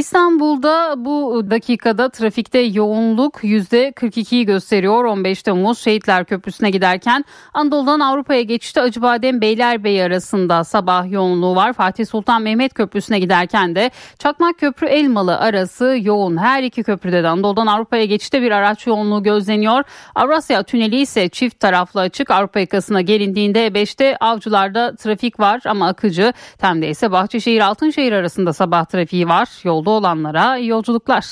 İstanbul'da 0.00 0.94
bu 1.04 1.44
dakikada 1.50 2.08
trafikte 2.08 2.58
yoğunluk 2.58 3.44
%42'yi 3.44 4.46
gösteriyor. 4.46 5.04
15 5.04 5.42
Temmuz 5.42 5.78
Şehitler 5.78 6.24
Köprüsü'ne 6.24 6.70
giderken 6.70 7.24
Anadolu'dan 7.54 8.00
Avrupa'ya 8.00 8.42
geçişte 8.42 8.80
Acıbadem 8.80 9.40
Beylerbeyi 9.40 10.02
arasında 10.02 10.64
sabah 10.64 11.10
yoğunluğu 11.10 11.56
var. 11.56 11.72
Fatih 11.72 12.06
Sultan 12.06 12.42
Mehmet 12.42 12.74
Köprüsü'ne 12.74 13.18
giderken 13.18 13.74
de 13.74 13.90
Çakmak 14.18 14.58
Köprü 14.58 14.86
Elmalı 14.86 15.38
arası 15.38 15.96
yoğun. 16.02 16.36
Her 16.36 16.62
iki 16.62 16.82
köprüde 16.82 17.22
de 17.22 17.28
Anadolu'dan 17.28 17.66
Avrupa'ya 17.66 18.04
geçişte 18.04 18.42
bir 18.42 18.50
araç 18.50 18.86
yoğunluğu 18.86 19.22
gözleniyor. 19.22 19.82
Avrasya 20.14 20.62
Tüneli 20.62 21.00
ise 21.00 21.28
çift 21.28 21.60
taraflı 21.60 22.00
açık. 22.00 22.30
Avrupa 22.30 22.60
yakasına 22.60 23.00
gelindiğinde 23.00 23.66
E5'te 23.66 24.16
Avcılar'da 24.20 24.96
trafik 24.96 25.40
var 25.40 25.60
ama 25.64 25.86
akıcı. 25.86 26.32
Tem'de 26.58 26.88
ise 26.88 27.12
Bahçeşehir 27.12 27.60
Altınşehir 27.60 28.12
arasında 28.12 28.52
sabah 28.52 28.84
trafiği 28.84 29.28
var. 29.28 29.48
Yolda 29.64 29.89
olanlara 29.90 30.58
iyi 30.58 30.68
yolculuklar. 30.68 31.24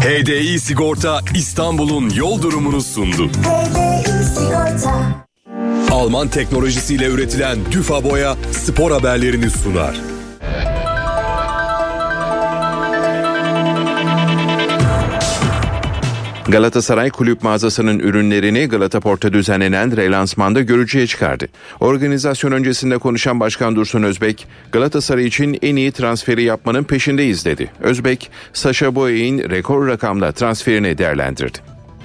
HDI 0.00 0.60
Sigorta 0.60 1.20
İstanbul'un 1.34 2.10
yol 2.10 2.42
durumunu 2.42 2.80
sundu. 2.82 3.30
Alman 5.92 6.28
teknolojisiyle 6.28 7.06
üretilen 7.06 7.58
Düfa 7.72 8.04
Boya 8.04 8.36
spor 8.52 8.90
haberlerini 8.90 9.50
sunar. 9.50 10.13
Galatasaray 16.54 17.10
kulüp 17.10 17.42
mağazasının 17.42 17.98
ürünlerini 17.98 18.68
Galata 18.68 19.00
Port'ta 19.00 19.32
düzenlenen 19.32 19.96
relansmanda 19.96 20.60
görücüye 20.60 21.06
çıkardı. 21.06 21.46
Organizasyon 21.80 22.52
öncesinde 22.52 22.98
konuşan 22.98 23.40
Başkan 23.40 23.76
Dursun 23.76 24.02
Özbek, 24.02 24.46
Galatasaray 24.72 25.26
için 25.26 25.58
en 25.62 25.76
iyi 25.76 25.92
transferi 25.92 26.42
yapmanın 26.42 26.84
peşindeyiz 26.84 27.44
dedi. 27.44 27.70
Özbek, 27.80 28.30
Saşa 28.52 28.94
Boey'in 28.94 29.38
rekor 29.38 29.88
rakamla 29.88 30.32
transferini 30.32 30.98
değerlendirdi. 30.98 31.58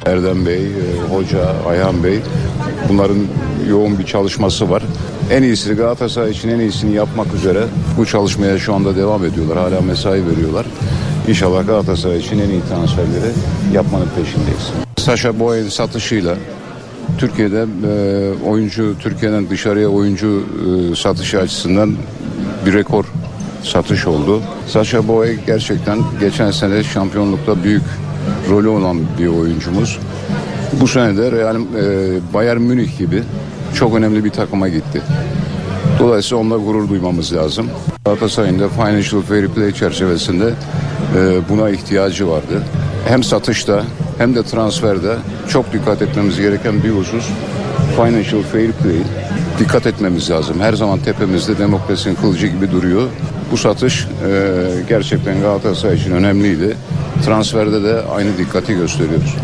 Erdem 0.06 0.46
Bey, 0.46 0.66
e, 0.66 1.14
Hoca, 1.14 1.54
Ayhan 1.68 2.04
Bey 2.04 2.20
bunların 2.90 3.28
yoğun 3.70 4.00
bir 4.00 4.06
çalışması 4.06 4.70
var. 4.70 4.84
En 5.32 5.44
iyisini 5.44 5.76
Galatasaray 5.76 6.32
için 6.32 6.50
en 6.50 6.60
iyisini 6.60 6.96
yapmak 6.96 7.34
üzere 7.34 7.64
bu 7.98 8.06
çalışmaya 8.06 8.58
şu 8.58 8.74
anda 8.74 8.96
devam 8.96 9.26
ediyorlar. 9.26 9.58
Hala 9.58 9.82
mesai 9.82 10.28
veriyorlar. 10.28 10.66
İnşallah 11.28 11.68
Galatasaray 11.68 12.20
için 12.20 12.40
en 12.40 12.50
iyi 12.50 12.62
transferleri 12.70 13.32
yapmanın 13.74 14.08
peşindeyiz. 14.16 14.72
Sasha 14.98 15.40
Boy'un 15.40 15.70
satışıyla 15.70 16.36
Türkiye'de 17.18 17.66
e, 17.88 18.44
oyuncu 18.44 18.96
Türkiye'den 19.00 19.50
dışarıya 19.50 19.88
oyuncu 19.88 20.44
e, 20.92 20.96
satışı 20.96 21.40
açısından 21.40 21.96
bir 22.66 22.74
rekor 22.74 23.06
satış 23.64 24.08
oldu. 24.08 24.42
Sasha 24.68 25.08
Boy 25.08 25.38
gerçekten 25.48 26.00
geçen 26.20 26.52
sene 26.52 26.84
şampiyonlukta 26.84 27.64
büyük 27.64 27.84
rolü 28.50 28.68
olan 28.68 29.00
bir 29.20 29.28
oyuncumuz. 29.28 30.00
Bu 30.82 30.88
sene 30.88 31.18
de 31.18 31.32
Real 31.32 31.56
e, 31.56 31.62
Bayern 32.34 32.62
Münih 32.62 32.98
gibi 32.98 33.24
çok 33.76 33.96
önemli 33.96 34.26
bir 34.26 34.30
takıma 34.30 34.68
gitti. 34.68 35.02
Dolayısıyla 36.00 36.42
onunla 36.42 36.58
gurur 36.58 36.90
duymamız 36.90 37.34
lazım. 37.36 37.70
Galatasaray'ın 38.06 38.60
da 38.60 38.70
Financial 38.70 39.22
Fair 39.22 39.48
Play 39.48 39.72
çerçevesinde 39.72 40.54
e, 41.18 41.50
buna 41.50 41.70
ihtiyacı 41.70 42.30
vardı. 42.30 42.64
Hem 43.08 43.24
satışta 43.24 43.84
hem 44.18 44.36
de 44.36 44.44
transferde 44.44 45.16
çok 45.50 45.74
dikkat 45.74 46.02
etmemiz 46.02 46.40
gereken 46.40 46.84
bir 46.84 46.90
husus 46.90 47.26
Financial 47.96 48.44
Fair 48.44 48.72
Play. 48.72 48.98
Dikkat 49.60 49.88
etmemiz 49.88 50.30
lazım. 50.30 50.60
Her 50.60 50.74
zaman 50.74 51.00
tepemizde 51.00 51.58
demokrasinin 51.58 52.16
kılıcı 52.16 52.48
gibi 52.48 52.72
duruyor. 52.72 53.04
Bu 53.52 53.58
satış 53.58 54.08
e, 54.28 54.30
gerçekten 54.90 55.42
Galatasaray 55.42 55.96
için 55.96 56.12
önemliydi. 56.12 56.78
Transferde 57.26 57.84
de 57.84 58.02
aynı 58.16 58.38
dikkati 58.38 58.74
gösteriyoruz. 58.74 59.36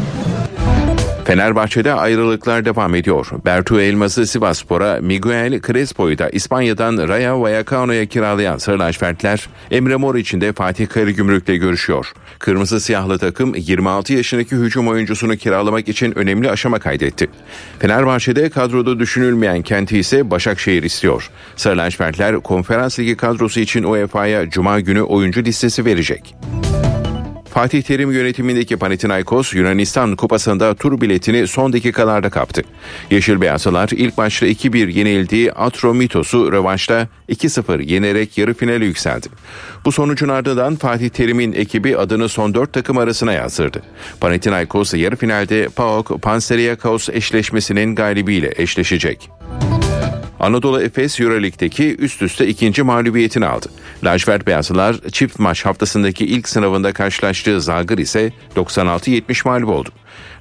Fenerbahçe'de 1.25 1.93
ayrılıklar 1.93 2.65
devam 2.65 2.95
ediyor. 2.95 3.27
Bertu 3.45 3.81
Elmas'ı 3.81 4.27
Sivasspor'a, 4.27 4.99
Miguel 5.01 5.61
Crespo'yu 5.61 6.17
da 6.17 6.29
İspanya'dan 6.29 7.07
Rayo 7.07 7.41
Vallecano'ya 7.41 8.05
kiralayan 8.05 8.57
Sarılaçfertler, 8.57 9.49
Emre 9.71 9.95
Mor 9.95 10.15
için 10.15 10.41
de 10.41 10.53
Fatih 10.53 10.87
Karagümrük'le 10.87 11.59
görüşüyor. 11.59 12.13
Kırmızı 12.39 12.79
siyahlı 12.79 13.19
takım 13.19 13.55
26 13.55 14.13
yaşındaki 14.13 14.55
hücum 14.55 14.87
oyuncusunu 14.87 15.37
kiralamak 15.37 15.89
için 15.89 16.17
önemli 16.17 16.51
aşama 16.51 16.79
kaydetti. 16.79 17.27
Fenerbahçe'de 17.79 18.49
kadroda 18.49 18.99
düşünülmeyen 18.99 19.61
kenti 19.61 19.97
ise 19.97 20.31
Başakşehir 20.31 20.83
istiyor. 20.83 21.29
Sarılaçfertler 21.55 22.35
konferans 22.35 22.99
ligi 22.99 23.17
kadrosu 23.17 23.59
için 23.59 23.83
UEFA'ya 23.83 24.49
Cuma 24.49 24.79
günü 24.79 25.01
oyuncu 25.01 25.43
listesi 25.43 25.85
verecek. 25.85 26.35
Fatih 27.55 27.81
Terim 27.81 28.11
yönetimindeki 28.11 28.77
Panathinaikos 28.77 29.53
Yunanistan 29.53 30.15
kupasında 30.15 30.73
tur 30.73 31.01
biletini 31.01 31.47
son 31.47 31.73
dakikalarda 31.73 32.29
kaptı. 32.29 32.61
Yeşil 33.11 33.41
Beyazlılar 33.41 33.89
ilk 33.91 34.17
maçta 34.17 34.47
2-1 34.47 34.91
yenildiği 34.91 35.51
Atromitos'u 35.51 36.51
rövanşta 36.51 37.07
2-0 37.29 37.83
yenerek 37.83 38.37
yarı 38.37 38.53
finale 38.53 38.85
yükseldi. 38.85 39.27
Bu 39.85 39.91
sonucun 39.91 40.29
ardından 40.29 40.75
Fatih 40.75 41.09
Terim'in 41.09 41.53
ekibi 41.53 41.97
adını 41.97 42.29
son 42.29 42.53
4 42.53 42.73
takım 42.73 42.97
arasına 42.97 43.33
yazdırdı. 43.33 43.81
Panathinaikos 44.19 44.93
yarı 44.93 45.15
finalde 45.15 45.69
PAOK 45.75 46.21
Panseriakos 46.21 47.09
eşleşmesinin 47.09 47.95
galibiyle 47.95 48.53
eşleşecek. 48.55 49.29
Anadolu 50.39 50.81
Efes 50.81 51.19
Euroleague'deki 51.19 51.95
üst 51.95 52.21
üste 52.21 52.47
ikinci 52.47 52.83
mağlubiyetini 52.83 53.45
aldı. 53.45 53.67
Lacivert 54.03 54.47
Beyazlılar 54.47 54.95
çift 55.11 55.39
maç 55.39 55.65
haftasındaki 55.65 56.25
ilk 56.25 56.49
sınavında 56.49 56.93
karşılaştığı 56.93 57.61
Zalgir 57.61 57.97
ise 57.97 58.31
96-70 58.55 59.47
mağlup 59.47 59.69
oldu. 59.69 59.89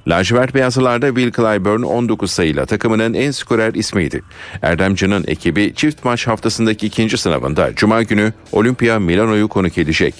Lacivert 0.07 0.55
Beyazlılar'da 0.55 1.07
Will 1.07 1.31
Clyburn 1.31 1.81
19 1.81 2.31
sayıyla 2.31 2.65
takımının 2.65 3.13
en 3.13 3.31
skorer 3.31 3.73
ismiydi. 3.73 4.21
Erdemci'nin 4.61 5.23
ekibi 5.27 5.73
çift 5.75 6.05
maç 6.05 6.27
haftasındaki 6.27 6.87
ikinci 6.87 7.17
sınavında 7.17 7.75
Cuma 7.75 8.03
günü 8.03 8.33
Olimpia 8.51 8.99
Milano'yu 8.99 9.47
konuk 9.47 9.77
edecek. 9.77 10.15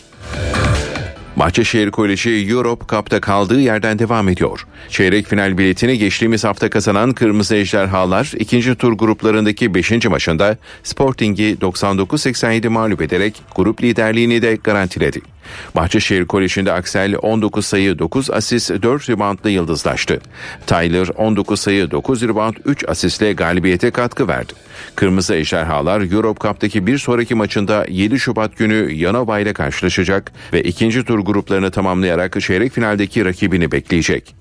Bahçeşehir 1.36 1.92
Koleji 1.92 2.48
Europe 2.50 2.86
Cup'ta 2.90 3.22
kaldığı 3.22 3.60
yerden 3.60 4.00
devam 4.00 4.30
ediyor. 4.30 4.68
Çeyrek 4.90 5.28
final 5.28 5.58
biletini 5.58 5.98
geçtiğimiz 5.98 6.44
hafta 6.44 6.70
kazanan 6.70 7.14
Kırmızı 7.14 7.56
Ejderhalar 7.56 8.32
ikinci 8.40 8.76
tur 8.76 8.94
gruplarındaki 8.94 9.74
5. 9.74 10.06
maçında 10.06 10.58
Sporting'i 10.84 11.56
99-87 11.56 12.70
mağlup 12.70 13.02
ederek 13.02 13.42
grup 13.56 13.84
liderliğini 13.84 14.42
de 14.42 14.56
garantiledi. 14.64 15.35
Bahçeşehir 15.76 16.26
Koleji'nde 16.26 16.72
Aksel 16.72 17.16
19 17.22 17.66
sayı 17.66 18.00
9 18.00 18.32
asist 18.32 18.70
4 18.70 19.10
reboundla 19.10 19.50
yıldızlaştı. 19.50 20.20
Tyler 20.68 21.08
19 21.16 21.60
sayı 21.60 21.92
9 21.92 22.22
rebound 22.22 22.56
3 22.66 22.90
asistle 22.90 23.34
galibiyete 23.34 23.92
katkı 23.92 24.28
verdi. 24.28 24.54
Kırmızı 24.96 25.36
Ejderhalar 25.36 26.12
Europe 26.12 26.48
Cup'taki 26.48 26.88
bir 26.88 26.98
sonraki 26.98 27.36
maçında 27.36 27.86
7 27.90 28.20
Şubat 28.20 28.58
günü 28.58 28.94
Yanova 28.94 29.40
ile 29.40 29.54
karşılaşacak 29.54 30.32
ve 30.54 30.64
ikinci 30.64 31.04
tur 31.04 31.20
gruplarını 31.20 31.72
tamamlayarak 31.72 32.42
çeyrek 32.42 32.74
finaldeki 32.74 33.26
rakibini 33.26 33.72
bekleyecek. 33.72 34.36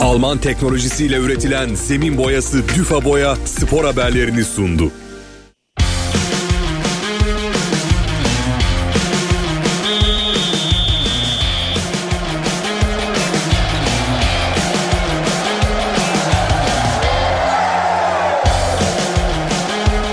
Alman 0.00 0.38
teknolojisiyle 0.38 1.16
üretilen 1.16 1.74
zemin 1.74 2.18
boyası 2.18 2.68
Düfa 2.68 3.04
Boya 3.04 3.36
spor 3.36 3.84
haberlerini 3.84 4.44
sundu. 4.44 4.92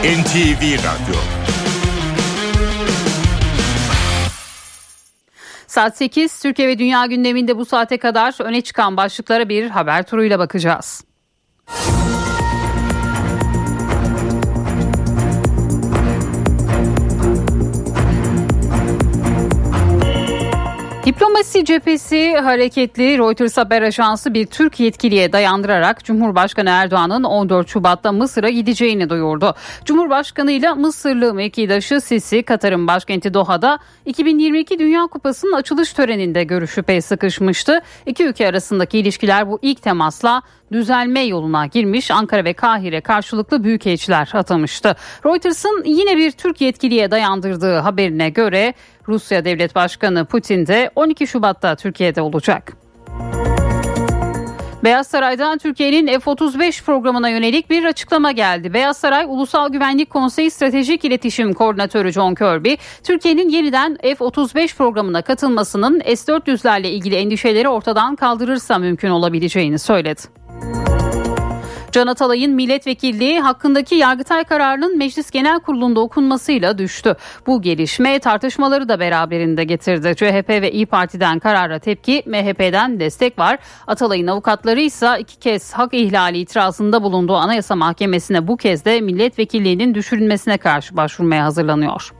NTV 0.03 0.61
Radyo 0.61 1.15
Saat 5.67 5.97
8 5.97 6.39
Türkiye 6.39 6.67
ve 6.67 6.79
Dünya 6.79 7.05
gündeminde 7.05 7.57
bu 7.57 7.65
saate 7.65 7.97
kadar 7.97 8.35
öne 8.43 8.61
çıkan 8.61 8.97
başlıklara 8.97 9.49
bir 9.49 9.69
haber 9.69 10.03
turuyla 10.03 10.39
bakacağız. 10.39 11.03
Diplomasi 21.05 21.65
cephesi 21.65 22.35
hareketli 22.35 23.17
Reuters 23.17 23.57
haber 23.57 23.81
ajansı 23.81 24.33
bir 24.33 24.45
Türk 24.45 24.79
yetkiliye 24.79 25.33
dayandırarak 25.33 26.03
Cumhurbaşkanı 26.03 26.69
Erdoğan'ın 26.69 27.23
14 27.23 27.69
Şubat'ta 27.69 28.11
Mısır'a 28.11 28.49
gideceğini 28.49 29.09
duyurdu. 29.09 29.55
Cumhurbaşkanı 29.85 30.51
ile 30.51 30.73
Mısırlı 30.73 31.33
mevkidaşı 31.33 32.01
Sisi 32.01 32.43
Katar'ın 32.43 32.87
başkenti 32.87 33.33
Doha'da 33.33 33.79
2022 34.05 34.79
Dünya 34.79 35.07
Kupası'nın 35.07 35.51
açılış 35.51 35.93
töreninde 35.93 36.43
görüşüp 36.43 36.89
el 36.89 37.01
sıkışmıştı. 37.01 37.81
İki 38.05 38.23
ülke 38.23 38.47
arasındaki 38.47 38.99
ilişkiler 38.99 39.49
bu 39.49 39.59
ilk 39.61 39.81
temasla 39.81 40.41
düzelme 40.73 41.19
yoluna 41.19 41.65
girmiş 41.65 42.11
Ankara 42.11 42.45
ve 42.45 42.53
Kahire 42.53 43.01
karşılıklı 43.01 43.63
büyükelçiler 43.63 44.29
atamıştı. 44.33 44.95
Reuters'ın 45.25 45.83
yine 45.85 46.17
bir 46.17 46.31
Türk 46.31 46.61
yetkiliye 46.61 47.11
dayandırdığı 47.11 47.77
haberine 47.77 48.29
göre 48.29 48.73
Rusya 49.07 49.45
Devlet 49.45 49.75
Başkanı 49.75 50.25
Putin 50.25 50.67
de 50.67 50.91
12 50.95 51.27
Şubat'ta 51.27 51.75
Türkiye'de 51.75 52.21
olacak. 52.21 52.73
Beyaz 54.83 55.07
Saray'dan 55.07 55.57
Türkiye'nin 55.57 56.19
F-35 56.19 56.83
programına 56.83 57.29
yönelik 57.29 57.69
bir 57.69 57.85
açıklama 57.85 58.31
geldi. 58.31 58.73
Beyaz 58.73 58.97
Saray 58.97 59.25
Ulusal 59.27 59.69
Güvenlik 59.69 60.09
Konseyi 60.09 60.51
Stratejik 60.51 61.05
İletişim 61.05 61.53
Koordinatörü 61.53 62.11
John 62.11 62.35
Kirby, 62.35 62.73
Türkiye'nin 63.03 63.49
yeniden 63.49 63.97
F-35 64.01 64.75
programına 64.75 65.21
katılmasının 65.21 65.99
S-400'lerle 65.99 66.87
ilgili 66.87 67.15
endişeleri 67.15 67.69
ortadan 67.69 68.15
kaldırırsa 68.15 68.77
mümkün 68.77 69.09
olabileceğini 69.09 69.79
söyledi. 69.79 70.42
Can 71.93 72.07
Atalay'ın 72.07 72.53
milletvekilliği 72.53 73.39
hakkındaki 73.39 73.95
Yargıtay 73.95 74.43
kararının 74.43 74.97
Meclis 74.97 75.31
Genel 75.31 75.59
Kurulu'nda 75.59 75.99
okunmasıyla 75.99 76.77
düştü. 76.77 77.15
Bu 77.47 77.61
gelişme 77.61 78.19
tartışmaları 78.19 78.89
da 78.89 78.99
beraberinde 78.99 79.63
getirdi. 79.63 80.15
CHP 80.15 80.49
ve 80.49 80.71
İyi 80.71 80.85
Parti'den 80.85 81.39
karara 81.39 81.79
tepki, 81.79 82.23
MHP'den 82.25 82.99
destek 82.99 83.39
var. 83.39 83.59
Atalay'ın 83.87 84.27
avukatları 84.27 84.81
ise 84.81 85.07
iki 85.19 85.39
kez 85.39 85.73
hak 85.73 85.93
ihlali 85.93 86.37
itirazında 86.37 87.03
bulunduğu 87.03 87.35
Anayasa 87.35 87.75
Mahkemesi'ne 87.75 88.47
bu 88.47 88.57
kez 88.57 88.85
de 88.85 89.01
milletvekilliğinin 89.01 89.95
düşürülmesine 89.95 90.57
karşı 90.57 90.97
başvurmaya 90.97 91.45
hazırlanıyor. 91.45 92.13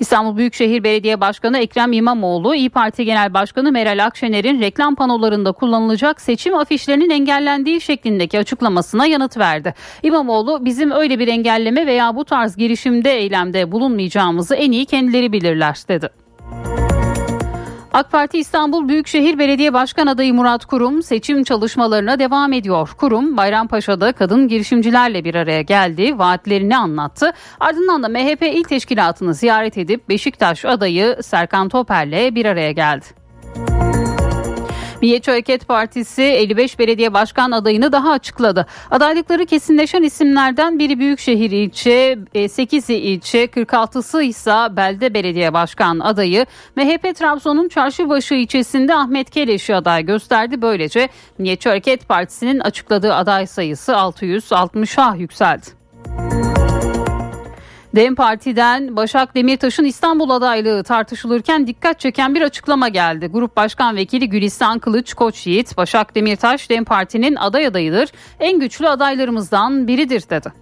İstanbul 0.00 0.36
Büyükşehir 0.36 0.84
Belediye 0.84 1.20
Başkanı 1.20 1.58
Ekrem 1.58 1.92
İmamoğlu, 1.92 2.54
İyi 2.54 2.70
Parti 2.70 3.04
Genel 3.04 3.34
Başkanı 3.34 3.72
Meral 3.72 4.04
Akşener'in 4.04 4.60
reklam 4.60 4.94
panolarında 4.94 5.52
kullanılacak 5.52 6.20
seçim 6.20 6.54
afişlerinin 6.54 7.10
engellendiği 7.10 7.80
şeklindeki 7.80 8.38
açıklamasına 8.38 9.06
yanıt 9.06 9.38
verdi. 9.38 9.74
İmamoğlu, 10.02 10.64
bizim 10.64 10.90
öyle 10.90 11.18
bir 11.18 11.28
engelleme 11.28 11.86
veya 11.86 12.16
bu 12.16 12.24
tarz 12.24 12.56
girişimde 12.56 13.18
eylemde 13.18 13.72
bulunmayacağımızı 13.72 14.54
en 14.54 14.72
iyi 14.72 14.86
kendileri 14.86 15.32
bilirler 15.32 15.76
dedi. 15.88 16.19
AK 17.92 18.10
Parti 18.10 18.38
İstanbul 18.38 18.88
Büyükşehir 18.88 19.38
Belediye 19.38 19.72
Başkan 19.72 20.06
adayı 20.06 20.34
Murat 20.34 20.64
Kurum 20.64 21.02
seçim 21.02 21.44
çalışmalarına 21.44 22.18
devam 22.18 22.52
ediyor. 22.52 22.90
Kurum 22.98 23.36
Bayrampaşa'da 23.36 24.12
kadın 24.12 24.48
girişimcilerle 24.48 25.24
bir 25.24 25.34
araya 25.34 25.62
geldi, 25.62 26.18
vaatlerini 26.18 26.76
anlattı. 26.76 27.32
Ardından 27.60 28.02
da 28.02 28.08
MHP 28.08 28.42
İl 28.42 28.64
Teşkilatı'nı 28.64 29.34
ziyaret 29.34 29.78
edip 29.78 30.08
Beşiktaş 30.08 30.64
adayı 30.64 31.16
Serkan 31.22 31.68
Toper'le 31.68 32.34
bir 32.34 32.44
araya 32.46 32.72
geldi. 32.72 33.19
Milliyetçi 35.02 35.30
Hareket 35.30 35.68
Partisi 35.68 36.22
55 36.22 36.78
belediye 36.78 37.14
başkan 37.14 37.50
adayını 37.50 37.92
daha 37.92 38.10
açıkladı. 38.10 38.66
Adaylıkları 38.90 39.46
kesinleşen 39.46 40.02
isimlerden 40.02 40.78
biri 40.78 40.98
Büyükşehir 40.98 41.50
ilçe, 41.50 42.18
8'i 42.34 42.94
ilçe, 42.94 43.44
46'sı 43.44 44.22
ise 44.22 44.50
belde 44.70 45.14
belediye 45.14 45.52
başkan 45.52 45.98
adayı. 46.00 46.46
MHP 46.76 47.16
Trabzon'un 47.16 47.68
Çarşıbaşı 47.68 48.34
ilçesinde 48.34 48.94
Ahmet 48.94 49.30
Keleş'i 49.30 49.74
aday 49.74 50.06
gösterdi. 50.06 50.62
Böylece 50.62 51.08
Milliyetçi 51.38 51.68
Hareket 51.68 52.08
Partisi'nin 52.08 52.60
açıkladığı 52.60 53.14
aday 53.14 53.46
sayısı 53.46 53.92
660'a 53.92 55.16
yükseldi. 55.16 55.79
DEM 57.94 58.14
Parti'den 58.14 58.96
Başak 58.96 59.34
Demirtaş'ın 59.34 59.84
İstanbul 59.84 60.30
adaylığı 60.30 60.82
tartışılırken 60.82 61.66
dikkat 61.66 62.00
çeken 62.00 62.34
bir 62.34 62.42
açıklama 62.42 62.88
geldi. 62.88 63.26
Grup 63.26 63.56
Başkan 63.56 63.96
Vekili 63.96 64.28
Gülistan 64.28 64.78
Kılıç 64.78 65.14
Koç 65.14 65.46
Yiğit, 65.46 65.76
Başak 65.76 66.14
Demirtaş 66.14 66.70
DEM 66.70 66.84
Parti'nin 66.84 67.36
aday 67.36 67.66
adayıdır, 67.66 68.08
en 68.40 68.60
güçlü 68.60 68.88
adaylarımızdan 68.88 69.88
biridir 69.88 70.22
dedi. 70.30 70.52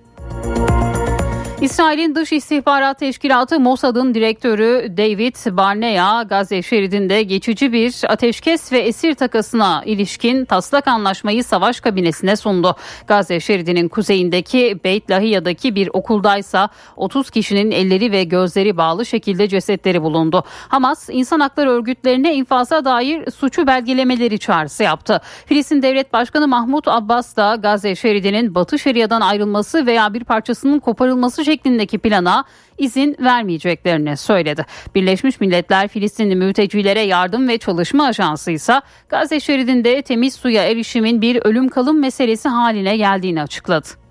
İsrail'in 1.63 2.15
Dış 2.15 2.33
İstihbarat 2.33 2.99
Teşkilatı 2.99 3.61
Mossad'ın 3.61 4.15
direktörü 4.15 4.97
David 4.97 5.57
Barnea 5.57 6.23
Gazze 6.23 6.63
şeridinde 6.63 7.23
geçici 7.23 7.73
bir 7.73 7.95
ateşkes 8.09 8.73
ve 8.73 8.79
esir 8.79 9.15
takasına 9.15 9.83
ilişkin 9.85 10.45
taslak 10.45 10.89
anlaşmayı 10.89 11.45
savaş 11.45 11.81
kabinesine 11.81 12.37
sundu. 12.37 12.77
Gazze 13.07 13.41
şeridinin 13.41 13.89
kuzeyindeki 13.89 14.81
Beit 14.85 15.11
Lahiya'daki 15.11 15.75
bir 15.75 15.91
okuldaysa 15.93 16.69
30 16.97 17.31
kişinin 17.31 17.71
elleri 17.71 18.13
ve 18.13 18.25
gözleri 18.25 18.77
bağlı 18.77 19.07
şekilde 19.07 19.49
cesetleri 19.49 20.03
bulundu. 20.03 20.45
Hamas 20.69 21.09
insan 21.13 21.41
hakları 21.41 21.71
örgütlerine 21.71 22.35
infaza 22.35 22.85
dair 22.85 23.31
suçu 23.31 23.67
belgelemeleri 23.67 24.39
çağrısı 24.39 24.83
yaptı. 24.83 25.21
Filistin 25.47 25.83
Devlet 25.83 26.13
Başkanı 26.13 26.49
Mahmut 26.49 26.89
Abbas 26.89 27.37
da 27.37 27.55
Gazze 27.55 27.95
şeridinin 27.95 28.55
Batı 28.55 28.79
Şeria'dan 28.79 29.21
ayrılması 29.21 29.87
veya 29.87 30.15
bir 30.15 30.25
parçasının 30.25 30.79
koparılması 30.79 31.48
şeklindeki 31.49 31.99
plana 31.99 32.45
izin 32.79 33.17
vermeyeceklerini 33.21 34.17
söyledi. 34.17 34.67
Birleşmiş 34.95 35.41
Milletler 35.41 35.89
Filistinli 35.89 36.37
mültecilere 36.37 37.01
yardım 37.01 37.49
ve 37.49 37.59
çalışma 37.59 38.05
ajansı 38.05 38.51
ise 38.51 38.81
Gazze 39.09 39.41
şeridinde 39.41 40.03
temiz 40.03 40.35
suya 40.35 40.65
erişimin 40.65 41.23
bir 41.23 41.41
ölüm 41.45 41.69
kalım 41.69 42.01
meselesi 42.01 42.49
haline 42.49 42.97
geldiğini 42.97 43.43
açıkladı. 43.43 44.08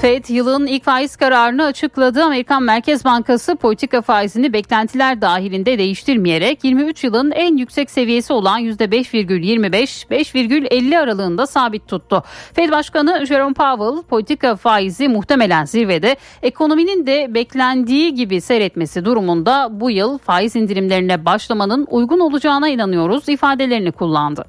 Fed 0.00 0.24
yılın 0.28 0.66
ilk 0.66 0.84
faiz 0.84 1.16
kararını 1.16 1.64
açıkladı. 1.64 2.24
Amerikan 2.24 2.62
Merkez 2.62 3.04
Bankası 3.04 3.56
politika 3.56 4.02
faizini 4.02 4.52
beklentiler 4.52 5.20
dahilinde 5.20 5.78
değiştirmeyerek 5.78 6.64
23 6.64 7.04
yılın 7.04 7.30
en 7.30 7.56
yüksek 7.56 7.90
seviyesi 7.90 8.32
olan 8.32 8.60
%5,25-5,50 8.60 10.98
aralığında 10.98 11.46
sabit 11.46 11.88
tuttu. 11.88 12.22
Fed 12.52 12.70
Başkanı 12.70 13.26
Jerome 13.26 13.54
Powell 13.54 14.02
politika 14.02 14.56
faizi 14.56 15.08
muhtemelen 15.08 15.64
zirvede 15.64 16.16
ekonominin 16.42 17.06
de 17.06 17.34
beklendiği 17.34 18.14
gibi 18.14 18.40
seyretmesi 18.40 19.04
durumunda 19.04 19.68
bu 19.70 19.90
yıl 19.90 20.18
faiz 20.18 20.56
indirimlerine 20.56 21.24
başlamanın 21.24 21.86
uygun 21.90 22.20
olacağına 22.20 22.68
inanıyoruz 22.68 23.28
ifadelerini 23.28 23.92
kullandı. 23.92 24.44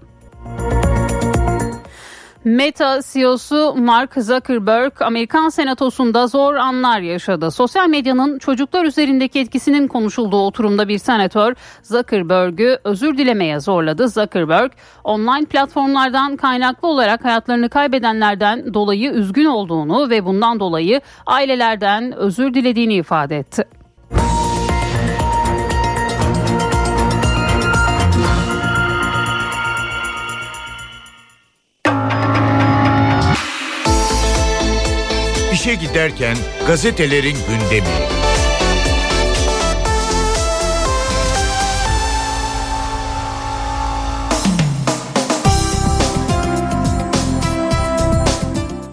Meta 2.44 3.02
CEO'su 3.02 3.76
Mark 3.76 4.14
Zuckerberg 4.14 5.02
Amerikan 5.02 5.50
Senatosu'nda 5.50 6.28
zor 6.28 6.56
anlar 6.56 7.00
yaşadı. 7.00 7.52
Sosyal 7.52 7.88
medyanın 7.88 8.40
çocuklar 8.40 8.86
üzerindeki 8.86 9.40
etkisinin 9.40 9.88
konuşulduğu 9.88 10.46
oturumda 10.46 10.88
bir 10.88 10.98
senatör 10.98 11.56
Zuckerberg'ü 11.84 12.80
özür 12.84 13.18
dilemeye 13.18 13.60
zorladı. 13.60 14.10
Zuckerberg 14.10 14.72
online 15.04 15.46
platformlardan 15.46 16.38
kaynaklı 16.38 16.88
olarak 16.88 17.26
hayatlarını 17.26 17.70
kaybedenlerden 17.70 18.74
dolayı 18.74 19.12
üzgün 19.12 19.46
olduğunu 19.46 20.10
ve 20.10 20.26
bundan 20.26 20.60
dolayı 20.60 21.02
ailelerden 21.26 22.12
özür 22.12 22.54
dilediğini 22.54 22.94
ifade 22.94 23.38
etti. 23.38 23.79
İşe 35.60 35.76
giderken 35.76 36.38
gazetelerin 36.68 37.38
gündemi. 37.48 38.20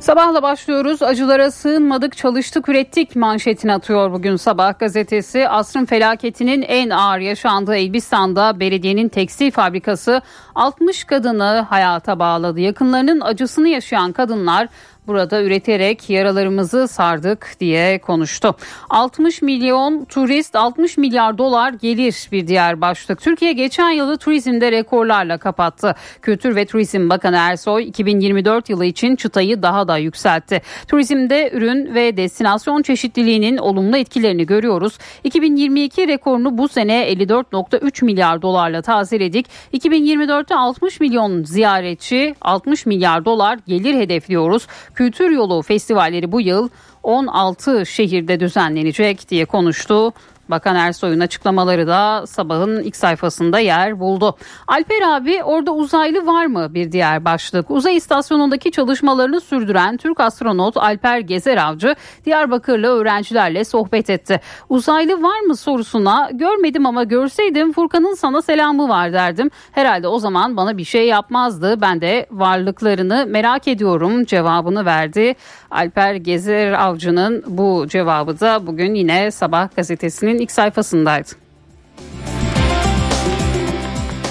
Sabahla 0.01 0.43
başlıyoruz. 0.43 1.03
Acılara 1.03 1.51
sığınmadık, 1.51 2.17
çalıştık, 2.17 2.69
ürettik 2.69 3.17
manşetini 3.17 3.73
atıyor 3.73 4.13
bugün 4.13 4.37
sabah 4.37 4.79
gazetesi. 4.79 5.49
Asrın 5.49 5.85
felaketinin 5.85 6.63
en 6.63 6.91
ağır 6.91 7.19
yaşandığı 7.19 7.77
Elbistan'da 7.77 8.61
belediyenin 8.61 9.09
tekstil 9.09 9.51
fabrikası 9.51 10.23
60 10.55 11.05
kadını 11.05 11.67
hayata 11.71 12.19
bağladı. 12.19 12.61
Yakınlarının 12.61 13.21
acısını 13.21 13.69
yaşayan 13.69 14.13
kadınlar 14.13 14.69
burada 15.07 15.43
üreterek 15.43 16.11
yaralarımızı 16.11 16.89
sardık 16.89 17.57
diye 17.61 17.99
konuştu. 17.99 18.55
60 18.91 19.43
milyon 19.43 20.05
turist 20.05 20.57
60 20.57 20.97
milyar 20.97 21.39
dolar 21.39 21.73
gelir 21.73 22.29
bir 22.33 22.47
diğer 22.47 22.81
başlık. 22.81 23.21
Türkiye 23.21 23.53
geçen 23.53 23.91
yılı 23.91 24.19
turizmde 24.19 24.73
rekorlarla 24.73 25.39
kapattı. 25.39 25.95
Kültür 26.23 26.57
ve 26.57 26.67
Turizm 26.67 27.11
Bakanı 27.11 27.37
Ersoy 27.37 27.89
2024 27.89 28.71
yılı 28.71 28.85
için 28.85 29.17
çıtayı 29.17 29.63
daha 29.63 29.89
da 29.89 29.99
yükseltti. 29.99 30.63
Turizmde 30.89 31.51
ürün 31.53 31.95
ve 31.95 32.17
destinasyon 32.17 32.83
çeşitliliğinin 32.83 33.57
olumlu 33.57 33.97
etkilerini 33.97 34.47
görüyoruz. 34.47 34.99
2022 35.25 36.09
rekorunu 36.09 36.59
bu 36.59 36.69
sene 36.69 37.13
54.3 37.13 38.05
milyar 38.05 38.43
dolarla 38.43 38.83
tazeledik. 38.83 39.47
2024'te 39.73 40.55
60 40.55 41.01
milyon 41.01 41.45
ziyaretçi 41.45 42.35
60 42.41 42.87
milyar 42.87 43.25
dolar 43.25 43.59
gelir 43.67 43.95
hedefliyoruz. 43.95 44.67
Kültür 44.97 45.31
Yolu 45.31 45.63
festivalleri 45.63 46.33
bu 46.33 46.41
yıl 46.41 46.69
16 47.03 47.87
şehirde 47.87 48.41
düzenlenecek 48.41 49.31
diye 49.31 49.45
konuştu. 49.45 50.13
Bakan 50.51 50.77
Ersoy'un 50.77 51.21
açıklamaları 51.21 51.87
da 51.87 52.27
sabahın 52.27 52.83
ilk 52.83 52.97
sayfasında 52.97 53.59
yer 53.59 54.01
buldu. 54.01 54.37
Alper 54.67 55.03
abi 55.07 55.43
orada 55.45 55.73
uzaylı 55.75 56.27
var 56.27 56.47
mı 56.47 56.75
bir 56.75 56.93
diğer 56.93 57.25
başlık. 57.25 57.71
Uzay 57.71 57.97
istasyonundaki 57.97 58.71
çalışmalarını 58.71 59.41
sürdüren 59.41 59.97
Türk 59.97 60.21
astronot 60.21 60.77
Alper 60.77 61.19
Gezer 61.19 61.57
Avcı 61.57 61.97
Diyarbakırlı 62.25 62.87
öğrencilerle 62.87 63.65
sohbet 63.65 64.11
etti. 64.11 64.41
Uzaylı 64.69 65.23
var 65.23 65.41
mı 65.41 65.57
sorusuna 65.57 66.31
görmedim 66.33 66.87
ama 66.87 67.05
görseydim 67.05 67.73
Furkan'ın 67.73 68.15
sana 68.15 68.43
selamı 68.43 68.89
var 68.89 69.13
derdim. 69.13 69.51
Herhalde 69.73 70.09
o 70.09 70.19
zaman 70.19 70.57
bana 70.57 70.79
bir 70.79 70.85
şey 70.85 71.07
yapmazdı. 71.07 71.81
Ben 71.81 72.01
de 72.01 72.27
varlıklarını 72.31 73.27
merak 73.29 73.69
ediyorum 73.69 74.25
cevabını 74.25 74.85
verdi. 74.85 75.35
Alper 75.71 76.15
Gezer 76.15 76.73
Avcı'nın 76.73 77.45
bu 77.47 77.87
cevabı 77.89 78.41
da 78.41 78.67
bugün 78.67 78.95
yine 78.95 79.31
Sabah 79.31 79.77
gazetesinin 79.77 80.36
ilk 80.39 80.51
sayfasındaydı. 80.51 81.29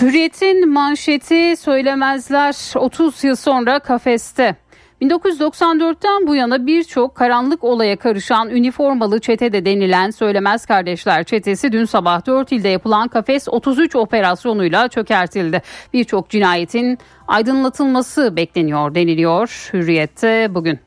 Hürriyet'in 0.02 0.70
manşeti 0.70 1.56
söylemezler 1.58 2.56
30 2.76 3.24
yıl 3.24 3.36
sonra 3.36 3.80
kafeste. 3.80 4.56
1994'ten 5.02 6.28
bu 6.28 6.36
yana 6.36 6.68
birçok 6.68 7.16
karanlık 7.16 7.64
olaya 7.64 7.96
karışan 7.96 8.50
üniformalı 8.50 9.20
çete 9.20 9.54
de 9.54 9.66
denilen 9.66 10.10
Söylemez 10.10 10.66
Kardeşler 10.66 11.24
çetesi 11.24 11.72
dün 11.72 11.86
sabah 11.86 12.26
4 12.26 12.52
ilde 12.52 12.70
yapılan 12.70 13.08
Kafes 13.08 13.48
33 13.48 13.96
operasyonuyla 13.96 14.88
çökertildi. 14.88 15.62
Birçok 15.94 16.30
cinayetin 16.30 16.98
aydınlatılması 17.28 18.36
bekleniyor 18.36 18.96
deniliyor 18.96 19.70
Hürriyet'te 19.74 20.56
bugün. 20.56 20.80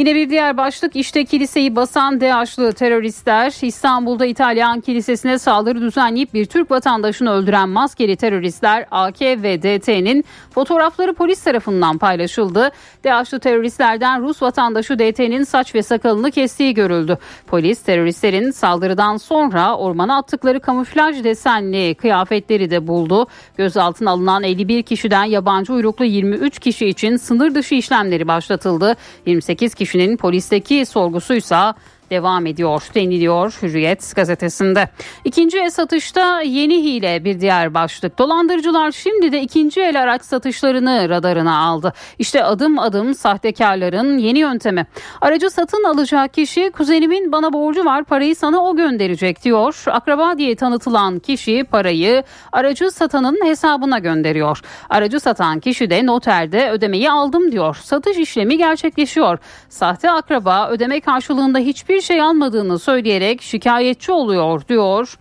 Yine 0.00 0.14
bir 0.14 0.30
diğer 0.30 0.56
başlık 0.56 0.96
işte 0.96 1.24
kiliseyi 1.24 1.76
basan 1.76 2.20
DAEŞ'lı 2.20 2.72
teröristler 2.72 3.54
İstanbul'da 3.62 4.26
İtalyan 4.26 4.80
kilisesine 4.80 5.38
saldırı 5.38 5.80
düzenleyip 5.80 6.34
bir 6.34 6.46
Türk 6.46 6.70
vatandaşını 6.70 7.30
öldüren 7.30 7.68
maskeli 7.68 8.16
teröristler 8.16 8.86
AK 8.90 9.22
ve 9.22 9.62
DT'nin 9.62 10.24
fotoğrafları 10.50 11.14
polis 11.14 11.44
tarafından 11.44 11.98
paylaşıldı. 11.98 12.70
DAEŞ'lı 13.04 13.40
teröristlerden 13.40 14.22
Rus 14.22 14.42
vatandaşı 14.42 14.98
DT'nin 14.98 15.44
saç 15.44 15.74
ve 15.74 15.82
sakalını 15.82 16.30
kestiği 16.30 16.74
görüldü. 16.74 17.18
Polis 17.46 17.82
teröristlerin 17.82 18.50
saldırıdan 18.50 19.16
sonra 19.16 19.76
ormana 19.76 20.16
attıkları 20.16 20.60
kamuflaj 20.60 21.24
desenli 21.24 21.94
kıyafetleri 21.94 22.70
de 22.70 22.86
buldu. 22.86 23.26
Gözaltına 23.56 24.10
alınan 24.10 24.42
51 24.42 24.82
kişiden 24.82 25.24
yabancı 25.24 25.72
uyruklu 25.72 26.04
23 26.04 26.58
kişi 26.58 26.86
için 26.86 27.16
sınır 27.16 27.54
dışı 27.54 27.74
işlemleri 27.74 28.28
başlatıldı. 28.28 28.96
28 29.26 29.74
kişi 29.74 29.89
kişinin 29.90 30.16
polisteki 30.16 30.86
sorgusuysa 30.86 31.74
devam 32.10 32.46
ediyor 32.46 32.82
deniliyor 32.94 33.58
Hürriyet 33.62 34.16
gazetesinde. 34.16 34.88
İkinci 35.24 35.58
el 35.58 35.70
satışta 35.70 36.42
yeni 36.42 36.82
hile 36.82 37.24
bir 37.24 37.40
diğer 37.40 37.74
başlık. 37.74 38.18
Dolandırıcılar 38.18 38.92
şimdi 38.92 39.32
de 39.32 39.40
ikinci 39.40 39.80
el 39.80 40.02
araç 40.02 40.22
satışlarını 40.22 41.08
radarına 41.08 41.58
aldı. 41.58 41.92
İşte 42.18 42.44
adım 42.44 42.78
adım 42.78 43.14
sahtekarların 43.14 44.18
yeni 44.18 44.38
yöntemi. 44.38 44.86
Aracı 45.20 45.50
satın 45.50 45.84
alacak 45.84 46.34
kişi 46.34 46.70
kuzenimin 46.70 47.32
bana 47.32 47.52
borcu 47.52 47.84
var 47.84 48.04
parayı 48.04 48.36
sana 48.36 48.64
o 48.64 48.76
gönderecek 48.76 49.44
diyor. 49.44 49.82
Akraba 49.86 50.38
diye 50.38 50.56
tanıtılan 50.56 51.18
kişi 51.18 51.64
parayı 51.64 52.22
aracı 52.52 52.90
satanın 52.90 53.44
hesabına 53.44 53.98
gönderiyor. 53.98 54.60
Aracı 54.90 55.20
satan 55.20 55.60
kişi 55.60 55.90
de 55.90 56.06
noterde 56.06 56.70
ödemeyi 56.70 57.10
aldım 57.10 57.52
diyor. 57.52 57.76
Satış 57.82 58.18
işlemi 58.18 58.58
gerçekleşiyor. 58.58 59.38
Sahte 59.68 60.10
akraba 60.10 60.68
ödeme 60.68 61.00
karşılığında 61.00 61.58
hiçbir 61.58 61.99
hiçbir 62.00 62.14
şey 62.14 62.22
almadığını 62.22 62.78
söyleyerek 62.78 63.42
şikayetçi 63.42 64.12
oluyor 64.12 64.68
diyor. 64.68 65.18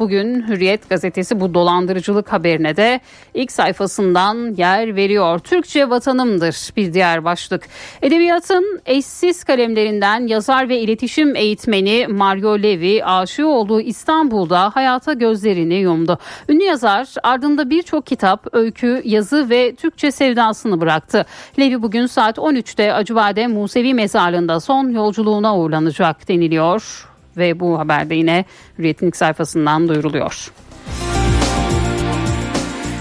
Bugün 0.00 0.48
Hürriyet 0.48 0.88
gazetesi 0.88 1.40
bu 1.40 1.54
dolandırıcılık 1.54 2.32
haberine 2.32 2.76
de 2.76 3.00
ilk 3.34 3.52
sayfasından 3.52 4.54
yer 4.56 4.96
veriyor. 4.96 5.38
Türkçe 5.38 5.90
vatanımdır 5.90 6.76
bir 6.76 6.94
diğer 6.94 7.24
başlık. 7.24 7.62
Edebiyatın 8.02 8.80
eşsiz 8.86 9.44
kalemlerinden 9.44 10.26
yazar 10.26 10.68
ve 10.68 10.80
iletişim 10.80 11.36
eğitmeni 11.36 12.06
Mario 12.08 12.62
Levi 12.62 13.04
aşığı 13.04 13.48
olduğu 13.48 13.80
İstanbul'da 13.80 14.70
hayata 14.74 15.12
gözlerini 15.12 15.74
yumdu. 15.74 16.18
Ünlü 16.48 16.64
yazar 16.64 17.08
ardında 17.22 17.70
birçok 17.70 18.06
kitap, 18.06 18.46
öykü, 18.52 19.02
yazı 19.04 19.50
ve 19.50 19.74
Türkçe 19.74 20.10
sevdasını 20.10 20.80
bıraktı. 20.80 21.24
Levi 21.58 21.82
bugün 21.82 22.06
saat 22.06 22.38
13'te 22.38 22.92
Acıbadem 22.92 23.52
Musevi 23.52 23.94
Mezarlığı'nda 23.94 24.60
son 24.60 24.90
yolculuğuna 24.90 25.58
uğurlanacak 25.58 26.28
deniliyor 26.28 27.09
ve 27.40 27.60
bu 27.60 27.78
haberde 27.78 28.14
yine 28.14 28.44
Hürriyet'in 28.78 29.06
ilk 29.06 29.16
sayfasından 29.16 29.88
duyuruluyor. 29.88 30.52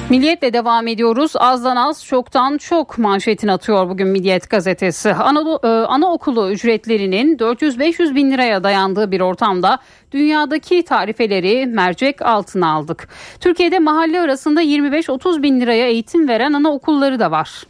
Milliyetle 0.09 0.53
devam 0.53 0.87
ediyoruz. 0.87 1.31
Azdan 1.35 1.75
az, 1.75 2.05
çoktan 2.05 2.57
çok 2.57 2.97
manşetini 2.97 3.51
atıyor 3.51 3.89
bugün 3.89 4.07
Milliyet 4.07 4.49
gazetesi. 4.49 5.13
Anadolu, 5.13 5.59
e, 5.63 5.67
anaokulu 5.67 6.51
ücretlerinin 6.51 7.37
400-500 7.37 8.15
bin 8.15 8.31
liraya 8.31 8.63
dayandığı 8.63 9.11
bir 9.11 9.21
ortamda 9.21 9.79
dünyadaki 10.11 10.85
tarifeleri 10.85 11.65
mercek 11.65 12.21
altına 12.21 12.71
aldık. 12.71 13.07
Türkiye'de 13.39 13.79
mahalle 13.79 14.21
arasında 14.21 14.61
25-30 14.61 15.43
bin 15.43 15.61
liraya 15.61 15.87
eğitim 15.87 16.27
veren 16.27 16.53
anaokulları 16.53 17.19
da 17.19 17.31
var. 17.31 17.63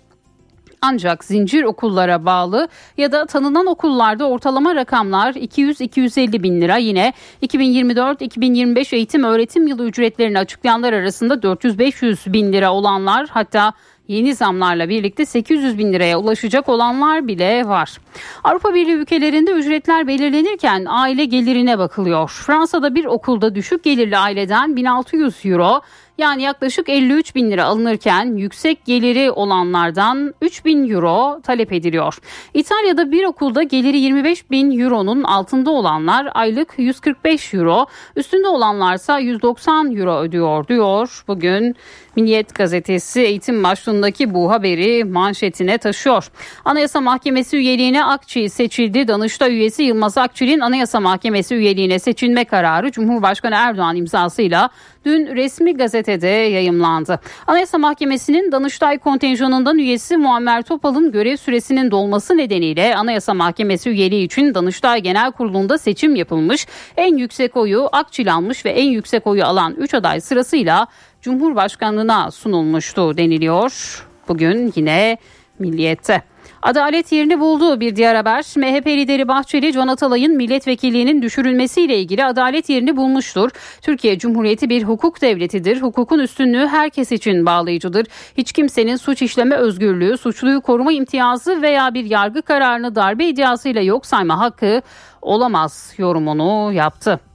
Ancak 0.81 1.23
zincir 1.23 1.63
okullara 1.63 2.25
bağlı 2.25 2.67
ya 2.97 3.11
da 3.11 3.25
tanınan 3.25 3.65
okullarda 3.65 4.29
ortalama 4.29 4.75
rakamlar 4.75 5.33
200-250 5.33 6.43
bin 6.43 6.61
lira. 6.61 6.77
Yine 6.77 7.13
2024-2025 7.43 8.95
eğitim 8.95 9.23
öğretim 9.23 9.67
yılı 9.67 9.85
ücretlerini 9.85 10.39
açıklayanlar 10.39 10.93
arasında 10.93 11.33
400-500 11.33 12.33
bin 12.33 12.53
lira 12.53 12.73
olanlar 12.73 13.27
hatta 13.29 13.73
yeni 14.09 14.35
zamlarla 14.35 14.89
birlikte 14.89 15.25
800 15.25 15.77
bin 15.77 15.93
liraya 15.93 16.19
ulaşacak 16.19 16.69
olanlar 16.69 17.27
bile 17.27 17.67
var. 17.67 17.97
Avrupa 18.43 18.73
Birliği 18.73 18.93
ülkelerinde 18.93 19.51
ücretler 19.51 20.07
belirlenirken 20.07 20.85
aile 20.87 21.25
gelirine 21.25 21.79
bakılıyor. 21.79 22.29
Fransa'da 22.45 22.95
bir 22.95 23.05
okulda 23.05 23.55
düşük 23.55 23.83
gelirli 23.83 24.17
aileden 24.17 24.75
1600 24.75 25.45
euro 25.45 25.81
yani 26.19 26.43
yaklaşık 26.43 26.89
53 26.89 27.35
bin 27.35 27.51
lira 27.51 27.65
alınırken 27.65 28.37
yüksek 28.37 28.85
geliri 28.85 29.31
olanlardan 29.31 30.33
3 30.41 30.65
bin 30.65 30.89
euro 30.89 31.41
talep 31.41 31.73
ediliyor. 31.73 32.17
İtalya'da 32.53 33.11
bir 33.11 33.25
okulda 33.25 33.63
geliri 33.63 33.97
25 33.97 34.51
bin 34.51 34.79
euronun 34.79 35.23
altında 35.23 35.71
olanlar 35.71 36.29
aylık 36.33 36.73
145 36.77 37.53
euro, 37.53 37.85
üstünde 38.15 38.47
olanlarsa 38.47 39.19
190 39.19 39.95
euro 39.95 40.19
ödüyor 40.19 40.67
diyor. 40.67 41.23
Bugün 41.27 41.75
Milliyet 42.15 42.55
gazetesi 42.55 43.21
eğitim 43.21 43.63
başlığındaki 43.63 44.33
bu 44.33 44.51
haberi 44.51 45.03
manşetine 45.03 45.77
taşıyor. 45.77 46.31
Anayasa 46.65 47.01
Mahkemesi 47.01 47.57
üyeliğine 47.57 48.05
Akçi 48.05 48.49
seçildi. 48.49 49.07
Danıştay 49.07 49.53
üyesi 49.53 49.83
Yılmaz 49.83 50.17
Akçi'nin 50.17 50.59
Anayasa 50.59 50.99
Mahkemesi 50.99 51.55
üyeliğine 51.55 51.99
seçilme 51.99 52.45
kararı 52.45 52.91
Cumhurbaşkanı 52.91 53.55
Erdoğan 53.55 53.95
imzasıyla 53.95 54.69
dün 55.05 55.35
resmi 55.35 55.73
gazetede 55.73 56.27
yayımlandı. 56.27 57.19
Anayasa 57.47 57.77
Mahkemesi'nin 57.77 58.51
Danıştay 58.51 58.99
kontenjanından 58.99 59.77
üyesi 59.77 60.17
Muammer 60.17 60.61
Topal'ın 60.61 61.11
görev 61.11 61.37
süresinin 61.37 61.91
dolması 61.91 62.37
nedeniyle 62.37 62.95
Anayasa 62.95 63.33
Mahkemesi 63.33 63.89
üyeliği 63.89 64.25
için 64.25 64.53
Danıştay 64.53 65.01
Genel 65.01 65.31
Kurulu'nda 65.31 65.77
seçim 65.77 66.15
yapılmış. 66.15 66.67
En 66.97 67.17
yüksek 67.17 67.57
oyu 67.57 67.89
Akçil 67.91 68.33
almış 68.33 68.65
ve 68.65 68.69
en 68.69 68.89
yüksek 68.89 69.27
oyu 69.27 69.45
alan 69.45 69.75
3 69.75 69.93
aday 69.93 70.21
sırasıyla 70.21 70.87
Cumhurbaşkanlığına 71.21 72.31
sunulmuştu 72.31 73.17
deniliyor. 73.17 74.05
Bugün 74.27 74.73
yine 74.75 75.17
Milliyet'te. 75.59 76.23
Adalet 76.61 77.11
yerini 77.11 77.39
buldu 77.39 77.79
bir 77.79 77.95
diğer 77.95 78.15
haber. 78.15 78.45
MHP 78.57 78.87
lideri 78.87 79.27
Bahçeli, 79.27 79.73
Can 79.73 79.87
Atalay'ın 79.87 80.35
milletvekilliğinin 80.35 81.21
düşürülmesiyle 81.21 81.97
ilgili 81.97 82.25
adalet 82.25 82.69
yerini 82.69 82.97
bulmuştur. 82.97 83.49
Türkiye 83.81 84.19
Cumhuriyeti 84.19 84.69
bir 84.69 84.83
hukuk 84.83 85.21
devletidir. 85.21 85.81
Hukukun 85.81 86.19
üstünlüğü 86.19 86.67
herkes 86.67 87.11
için 87.11 87.45
bağlayıcıdır. 87.45 88.07
Hiç 88.37 88.51
kimsenin 88.51 88.95
suç 88.95 89.21
işleme 89.21 89.55
özgürlüğü, 89.55 90.17
suçluyu 90.17 90.61
koruma 90.61 90.91
imtiyazı 90.91 91.61
veya 91.61 91.93
bir 91.93 92.05
yargı 92.05 92.41
kararını 92.41 92.95
darbe 92.95 93.25
iddiasıyla 93.25 93.81
yok 93.81 94.05
sayma 94.05 94.39
hakkı 94.39 94.81
olamaz 95.21 95.93
yorumunu 95.97 96.73
yaptı. 96.73 97.28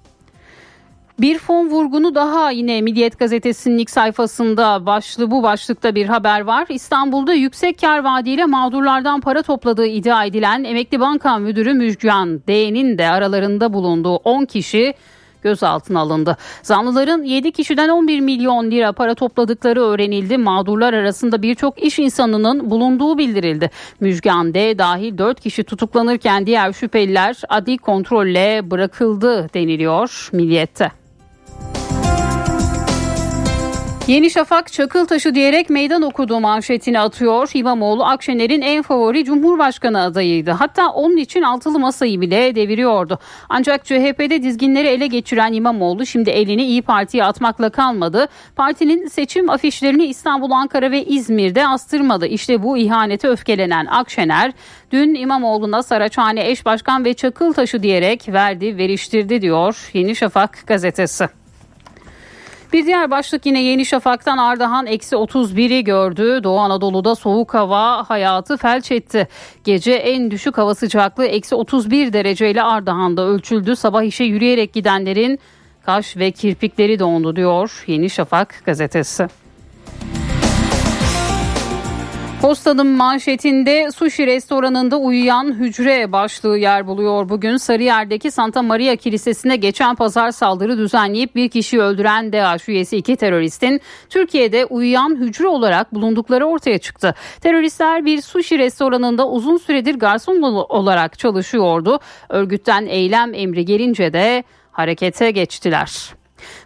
Bir 1.21 1.39
fon 1.39 1.71
vurgunu 1.71 2.15
daha 2.15 2.51
yine 2.51 2.81
Milliyet 2.81 3.19
Gazetesi'nin 3.19 3.79
ilk 3.79 3.91
sayfasında 3.91 4.87
başlı 4.87 5.31
bu 5.31 5.43
başlıkta 5.43 5.95
bir 5.95 6.07
haber 6.07 6.41
var. 6.41 6.67
İstanbul'da 6.69 7.35
yüksek 7.35 7.81
kar 7.81 8.05
vaadiyle 8.05 8.45
mağdurlardan 8.45 9.21
para 9.21 9.43
topladığı 9.43 9.87
iddia 9.87 10.25
edilen 10.25 10.65
Emekli 10.65 11.01
Banka 11.01 11.39
Müdürü 11.39 11.75
Müjgan 11.75 12.41
D'nin 12.49 12.99
de 12.99 13.09
aralarında 13.09 13.73
bulunduğu 13.73 14.17
10 14.17 14.45
kişi 14.45 14.95
gözaltına 15.43 16.01
alındı. 16.01 16.37
Zanlıların 16.63 17.23
7 17.23 17.53
kişiden 17.53 17.89
11 17.89 18.21
milyon 18.21 18.71
lira 18.71 18.93
para 18.93 19.15
topladıkları 19.15 19.81
öğrenildi. 19.81 20.39
Mağdurlar 20.39 20.95
arasında 20.95 21.43
birçok 21.43 21.83
iş 21.83 21.99
insanının 21.99 22.71
bulunduğu 22.71 23.19
bildirildi. 23.19 23.71
Müjgan 24.01 24.55
D 24.55 24.79
dahil 24.79 25.19
4 25.19 25.41
kişi 25.41 25.65
tutuklanırken 25.65 26.47
diğer 26.47 26.73
şüpheliler 26.73 27.37
adli 27.49 27.79
kontrolle 27.79 28.71
bırakıldı 28.71 29.49
deniliyor 29.55 30.29
Milliyet'te. 30.33 31.04
Yeni 34.09 34.31
Şafak 34.31 34.73
çakıl 34.73 35.07
taşı 35.07 35.35
diyerek 35.35 35.71
meydan 35.71 36.03
okuduğu 36.03 36.41
manşetini 36.41 37.01
atıyor. 37.01 37.51
İmamoğlu 37.55 38.05
Akşener'in 38.05 38.63
en 38.63 38.83
favori 38.83 39.25
Cumhurbaşkanı 39.25 40.03
adayıydı. 40.03 40.51
Hatta 40.51 40.89
onun 40.89 41.17
için 41.17 41.43
altılı 41.43 41.79
masayı 41.79 42.21
bile 42.21 42.55
deviriyordu. 42.55 43.19
Ancak 43.49 43.85
CHP'de 43.85 44.43
dizginleri 44.43 44.87
ele 44.87 45.07
geçiren 45.07 45.53
İmamoğlu 45.53 46.07
şimdi 46.07 46.31
elini 46.31 46.65
İyi 46.65 46.83
Parti'ye 46.83 47.25
atmakla 47.25 47.71
kalmadı. 47.71 48.29
Partinin 48.57 49.07
seçim 49.07 49.51
afişlerini 49.51 50.07
İstanbul, 50.07 50.51
Ankara 50.51 50.91
ve 50.91 51.05
İzmir'de 51.05 51.67
astırmadı. 51.67 52.27
İşte 52.27 52.63
bu 52.63 52.79
ihanete 52.79 53.29
öfkelenen 53.29 53.87
Akşener 53.87 54.53
dün 54.93 55.15
İmamoğlu'na 55.15 55.83
Saraçhane 55.83 56.51
eş 56.51 56.67
başkan 56.67 57.05
ve 57.05 57.15
çakıl 57.15 57.53
taşı 57.53 57.83
diyerek 57.83 58.29
verdi 58.29 58.77
veriştirdi 58.77 59.43
diyor 59.43 59.91
Yeni 59.93 60.17
Şafak 60.17 60.59
gazetesi. 60.67 61.44
Bir 62.75 62.87
diğer 62.87 63.11
başlık 63.11 63.47
yine 63.47 63.63
Yeni 63.63 63.87
Şafak'tan 63.87 64.39
Ardahan 64.39 64.87
eksi 64.87 65.17
31'i 65.17 65.85
gördü. 65.85 66.41
Doğu 66.45 66.59
Anadolu'da 66.59 67.15
soğuk 67.15 67.55
hava 67.55 68.11
hayatı 68.11 68.57
felç 68.57 68.93
etti. 68.93 69.29
Gece 69.65 69.93
en 69.93 70.31
düşük 70.31 70.59
hava 70.59 70.75
sıcaklığı 70.75 71.27
eksi 71.27 71.55
31 71.55 72.13
dereceyle 72.13 72.63
Ardahan'da 72.63 73.23
ölçüldü. 73.23 73.77
Sabah 73.77 74.03
işe 74.03 74.25
yürüyerek 74.25 74.73
gidenlerin 74.73 75.39
kaş 75.87 76.17
ve 76.17 76.31
kirpikleri 76.31 76.99
dondu 76.99 77.37
diyor 77.37 77.85
Yeni 77.87 78.11
Şafak 78.11 78.63
gazetesi. 78.65 79.27
Postanın 82.45 82.87
manşetinde 82.87 83.91
sushi 83.91 84.27
restoranında 84.27 84.97
uyuyan 84.97 85.53
hücre 85.53 86.13
başlığı 86.13 86.59
yer 86.59 86.87
buluyor. 86.87 87.29
Bugün 87.29 87.57
Sarıyer'deki 87.57 88.31
Santa 88.31 88.63
Maria 88.63 88.97
Kilisesi'ne 88.97 89.57
geçen 89.57 89.95
pazar 89.95 90.31
saldırı 90.31 90.79
düzenleyip 90.79 91.35
bir 91.35 91.49
kişiyi 91.49 91.81
öldüren 91.81 92.33
DAEŞ 92.33 92.69
üyesi 92.69 92.97
iki 92.97 93.17
teröristin 93.17 93.81
Türkiye'de 94.11 94.65
uyuyan 94.65 95.17
hücre 95.17 95.47
olarak 95.47 95.95
bulundukları 95.95 96.47
ortaya 96.47 96.79
çıktı. 96.79 97.15
Teröristler 97.41 98.05
bir 98.05 98.23
sushi 98.23 98.59
restoranında 98.59 99.29
uzun 99.29 99.57
süredir 99.57 99.95
garson 99.95 100.43
olarak 100.69 101.19
çalışıyordu. 101.19 101.99
Örgütten 102.29 102.87
eylem 102.87 103.35
emri 103.35 103.65
gelince 103.65 104.13
de 104.13 104.45
harekete 104.73 105.31
geçtiler. 105.31 106.15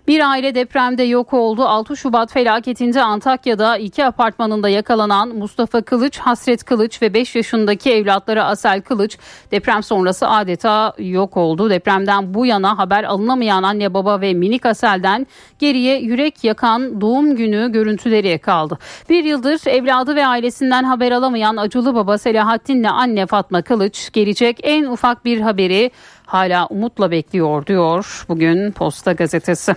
Bir 0.09 0.31
aile 0.31 0.55
depremde 0.55 1.03
yok 1.03 1.33
oldu. 1.33 1.63
6 1.63 1.97
Şubat 1.97 2.33
felaketinde 2.33 3.03
Antakya'da 3.03 3.77
iki 3.77 4.05
apartmanında 4.05 4.69
yakalanan 4.69 5.29
Mustafa 5.29 5.83
Kılıç, 5.83 6.19
Hasret 6.19 6.65
Kılıç 6.65 7.03
ve 7.03 7.15
5 7.15 7.37
yaşındaki 7.37 7.93
evlatları 7.93 8.45
Asel 8.45 8.83
Kılıç 8.83 9.19
deprem 9.51 9.83
sonrası 9.83 10.29
adeta 10.29 10.93
yok 10.99 11.37
oldu. 11.37 11.71
Depremden 11.71 12.35
bu 12.35 12.47
yana 12.47 12.79
haber 12.79 13.05
alınamayan 13.05 13.63
anne 13.63 13.95
baba 13.95 14.21
ve 14.21 14.35
minik 14.35 14.67
Asel'den 14.67 15.27
geriye 15.59 15.99
yürek 15.99 16.45
yakan 16.45 17.01
doğum 17.01 17.37
günü 17.37 17.73
görüntüleri 17.73 18.39
kaldı. 18.39 18.79
Bir 19.09 19.25
yıldır 19.25 19.67
evladı 19.67 20.17
ve 20.17 20.27
ailesinden 20.27 20.85
haber 20.85 21.13
alamayan 21.13 21.57
acılı 21.57 21.95
baba 21.95 22.19
Selahattin'le 22.19 22.91
anne 22.91 23.27
Fatma 23.27 23.63
Kılıç 23.63 24.13
gelecek 24.13 24.61
en 24.63 24.85
ufak 24.85 25.25
bir 25.25 25.41
haberi 25.41 25.91
hala 26.29 26.67
umutla 26.67 27.11
bekliyor 27.11 27.67
diyor 27.67 28.25
bugün 28.29 28.73
Posta 28.73 29.13
Gazetesi. 29.13 29.75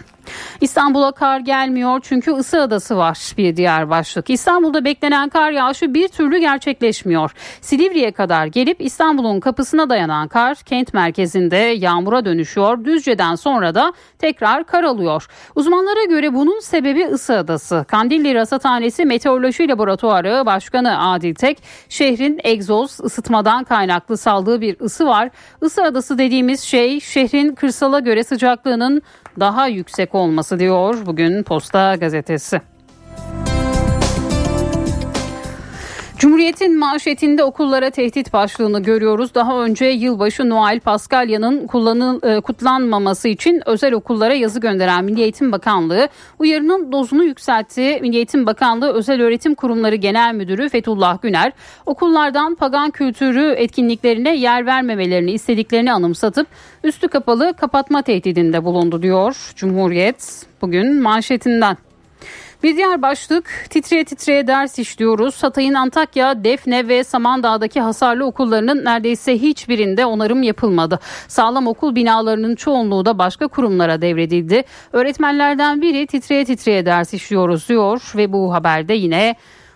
İstanbul'a 0.61 1.11
kar 1.11 1.39
gelmiyor 1.39 1.99
çünkü 2.03 2.31
ısı 2.31 2.61
adası 2.61 2.97
var 2.97 3.33
bir 3.37 3.55
diğer 3.57 3.89
başlık. 3.89 4.29
İstanbul'da 4.29 4.85
beklenen 4.85 5.29
kar 5.29 5.51
yağışı 5.51 5.93
bir 5.93 6.07
türlü 6.07 6.37
gerçekleşmiyor. 6.37 7.31
Silivri'ye 7.61 8.11
kadar 8.11 8.45
gelip 8.45 8.81
İstanbul'un 8.81 9.39
kapısına 9.39 9.89
dayanan 9.89 10.27
kar 10.27 10.55
kent 10.55 10.93
merkezinde 10.93 11.55
yağmura 11.57 12.25
dönüşüyor. 12.25 12.85
Düzce'den 12.85 13.35
sonra 13.35 13.75
da 13.75 13.93
tekrar 14.19 14.63
kar 14.63 14.83
alıyor. 14.83 15.27
Uzmanlara 15.55 16.03
göre 16.03 16.33
bunun 16.33 16.59
sebebi 16.59 17.05
ısı 17.05 17.37
adası. 17.37 17.85
Kandilli 17.87 18.35
Rasathanesi 18.35 19.05
Meteoroloji 19.05 19.67
Laboratuvarı 19.67 20.45
Başkanı 20.45 21.11
Adil 21.11 21.35
Tek 21.35 21.63
şehrin 21.89 22.39
egzoz 22.43 22.99
ısıtmadan 22.99 23.63
kaynaklı 23.63 24.17
saldığı 24.17 24.61
bir 24.61 24.79
ısı 24.79 25.07
var. 25.07 25.29
Isı 25.61 25.83
adası 25.83 26.17
dediğimiz 26.17 26.61
şey 26.61 26.99
şehrin 26.99 27.55
kırsala 27.55 27.99
göre 27.99 28.23
sıcaklığının 28.23 29.01
daha 29.39 29.67
yüksek 29.67 30.15
olması 30.15 30.59
diyor 30.59 31.05
bugün 31.05 31.43
Posta 31.43 31.95
gazetesi. 31.95 32.61
Cumhuriyet'in 36.21 36.79
manşetinde 36.79 37.43
okullara 37.43 37.89
tehdit 37.89 38.33
başlığını 38.33 38.83
görüyoruz. 38.83 39.35
Daha 39.35 39.63
önce 39.63 39.85
yılbaşı 39.85 40.49
Noel 40.49 40.79
Paskalya'nın 40.79 41.67
kullanıl, 41.67 42.41
kutlanmaması 42.41 43.27
için 43.27 43.61
özel 43.65 43.93
okullara 43.93 44.33
yazı 44.33 44.59
gönderen 44.59 45.05
Milli 45.05 45.21
Eğitim 45.21 45.51
Bakanlığı 45.51 46.09
uyarının 46.39 46.91
dozunu 46.91 47.23
yükseltti. 47.23 47.99
Milli 48.01 48.15
Eğitim 48.15 48.45
Bakanlığı 48.45 48.93
Özel 48.93 49.21
Öğretim 49.21 49.55
Kurumları 49.55 49.95
Genel 49.95 50.33
Müdürü 50.33 50.69
Fethullah 50.69 51.21
Güner 51.21 51.51
okullardan 51.85 52.55
pagan 52.55 52.91
kültürü 52.91 53.53
etkinliklerine 53.57 54.35
yer 54.35 54.65
vermemelerini 54.65 55.31
istediklerini 55.31 55.93
anımsatıp 55.93 56.47
üstü 56.83 57.07
kapalı 57.07 57.53
kapatma 57.53 58.01
tehdidinde 58.01 58.63
bulundu 58.63 59.01
diyor 59.01 59.53
Cumhuriyet 59.55 60.45
bugün 60.61 61.01
manşetinden. 61.01 61.77
Bir 62.63 62.77
diğer 62.77 63.01
başlık 63.01 63.65
titreye 63.69 64.03
titreye 64.03 64.47
ders 64.47 64.79
işliyoruz. 64.79 65.43
Hatay'ın 65.43 65.73
Antakya, 65.73 66.43
Defne 66.43 66.87
ve 66.87 67.03
Samandağ'daki 67.03 67.81
hasarlı 67.81 68.25
okullarının 68.25 68.85
neredeyse 68.85 69.33
hiçbirinde 69.33 70.05
onarım 70.05 70.43
yapılmadı. 70.43 70.99
Sağlam 71.27 71.67
okul 71.67 71.95
binalarının 71.95 72.55
çoğunluğu 72.55 73.05
da 73.05 73.17
başka 73.17 73.47
kurumlara 73.47 74.01
devredildi. 74.01 74.63
Öğretmenlerden 74.93 75.81
biri 75.81 76.07
titreye 76.07 76.45
titreye 76.45 76.85
ders 76.85 77.13
işliyoruz 77.13 77.69
diyor 77.69 78.11
ve 78.15 78.33
bu 78.33 78.53
haberde 78.53 78.93
yine 78.93 79.35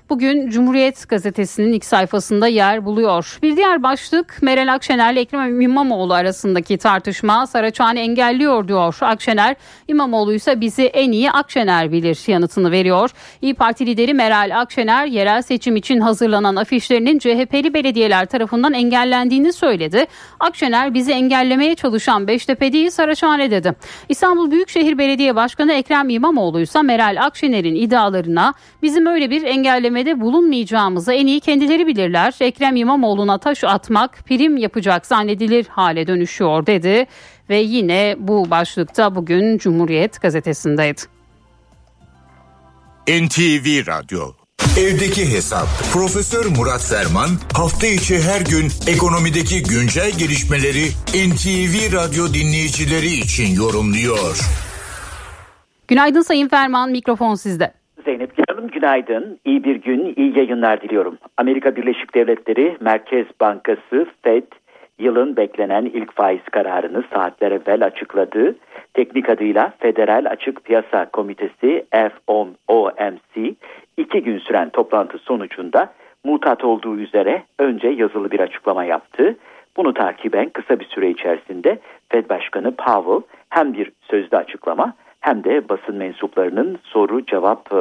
bugün 0.10 0.50
Cumhuriyet 0.50 1.10
Gazetesi'nin 1.10 1.74
ilk 1.74 1.86
sayfasında 1.86 2.48
yer 2.48 2.86
buluyor. 2.86 3.40
Bir 3.44 3.58
diğer 3.58 3.84
başlık 3.84 4.42
Meral 4.42 4.74
Akşener 4.74 5.14
ile 5.14 5.20
Ekrem 5.20 5.62
İmamoğlu 5.62 6.14
arasındaki 6.14 6.78
tartışma 6.78 7.48
Saraçhane'i 7.48 8.00
engelliyor 8.00 8.68
diyor. 8.68 8.98
Akşener 9.02 9.56
İmamoğlu 9.88 10.34
ise 10.34 10.62
bizi 10.62 10.84
en 10.84 11.12
iyi 11.12 11.32
Akşener 11.32 11.92
bilir 11.92 12.20
yanıtını 12.28 12.72
veriyor. 12.72 13.12
İyi 13.42 13.54
Parti 13.54 13.86
lideri 13.86 14.14
Meral 14.14 14.62
Akşener 14.62 15.06
yerel 15.06 15.42
seçim 15.42 15.76
için 15.76 16.00
hazırlanan 16.00 16.56
afişlerinin 16.56 17.20
CHP'li 17.20 17.74
belediyeler 17.74 18.26
tarafından 18.26 18.74
engellendiğini 18.74 19.54
söyledi. 19.54 20.06
Akşener 20.40 20.94
bizi 20.94 21.12
engellemeye 21.12 21.76
çalışan 21.76 22.28
Beştepe 22.28 22.74
değil 22.74 22.90
Saraçhane 22.90 23.52
dedi. 23.52 23.74
İstanbul 24.10 24.52
Büyükşehir 24.52 24.98
Belediye 24.98 25.36
Başkanı 25.36 25.74
Ekrem 25.74 26.10
İmamoğlu 26.10 26.62
ise 26.62 26.82
Meral 26.82 27.18
Akşener'in 27.22 27.76
iddialarına 27.76 28.54
bizim 28.82 29.06
öyle 29.06 29.30
bir 29.30 29.44
engelleme 29.44 29.95
incelemede 29.96 30.22
bulunmayacağımızı 30.22 31.14
en 31.14 31.28
iyi 31.28 31.40
kendileri 31.40 31.88
bilirler. 31.88 32.34
Ekrem 32.40 32.76
İmamoğlu'na 32.76 33.38
taş 33.38 33.64
atmak 33.64 34.26
prim 34.26 34.58
yapacak 34.58 35.06
zannedilir 35.06 35.66
hale 35.70 36.08
dönüşüyor 36.08 36.66
dedi 36.66 37.06
ve 37.50 37.58
yine 37.58 38.16
bu 38.20 38.50
başlıkta 38.50 39.16
bugün 39.16 39.58
Cumhuriyet 39.58 40.22
gazetesindeydi. 40.22 41.02
NTV 43.08 43.88
Radyo 43.88 44.34
Evdeki 44.78 45.32
Hesap 45.32 45.68
Profesör 45.94 46.46
Murat 46.46 46.82
Ferman 46.82 47.30
hafta 47.54 47.88
içi 47.88 48.22
her 48.22 48.42
gün 48.42 48.72
ekonomideki 48.88 49.64
güncel 49.64 50.12
gelişmeleri 50.12 50.88
NTV 51.30 51.94
Radyo 51.94 52.34
dinleyicileri 52.34 53.08
için 53.08 53.56
yorumluyor. 53.56 54.40
Günaydın 55.88 56.22
Sayın 56.22 56.48
Ferman 56.48 56.92
mikrofon 56.92 57.36
sizde. 57.36 57.85
Zeynep 58.06 58.32
Hanım 58.50 58.68
günaydın. 58.68 59.40
İyi 59.46 59.64
bir 59.64 59.76
gün, 59.76 60.14
iyi 60.18 60.38
yayınlar 60.38 60.82
diliyorum. 60.82 61.18
Amerika 61.38 61.76
Birleşik 61.76 62.16
Devletleri 62.16 62.78
Merkez 62.80 63.26
Bankası 63.42 64.08
Fed 64.22 64.44
yılın 65.00 65.38
beklenen 65.38 65.86
ilk 65.86 66.16
faiz 66.16 66.44
kararını 66.52 67.04
saatler 67.14 67.52
evvel 67.52 67.86
açıkladı. 67.86 68.56
Teknik 68.94 69.30
adıyla 69.30 69.74
Federal 69.80 70.26
Açık 70.30 70.64
Piyasa 70.64 71.06
Komitesi 71.06 71.86
FOMC 72.28 73.56
iki 73.98 74.24
gün 74.24 74.40
süren 74.40 74.70
toplantı 74.70 75.18
sonucunda 75.18 75.94
mutat 76.24 76.64
olduğu 76.64 76.98
üzere 76.98 77.44
önce 77.60 77.88
yazılı 77.88 78.32
bir 78.32 78.40
açıklama 78.40 78.86
yaptı. 78.86 79.36
Bunu 79.78 79.94
takiben 79.94 80.50
kısa 80.50 80.80
bir 80.80 80.86
süre 80.86 81.10
içerisinde 81.10 81.80
Fed 82.10 82.30
Başkanı 82.30 82.76
Powell 82.76 83.22
hem 83.50 83.74
bir 83.74 83.92
sözlü 84.02 84.38
açıklama 84.38 84.94
hem 85.26 85.44
de 85.44 85.70
basın 85.70 85.96
mensuplarının 85.96 86.80
soru 86.84 87.26
cevap 87.26 87.74
e, 87.74 87.78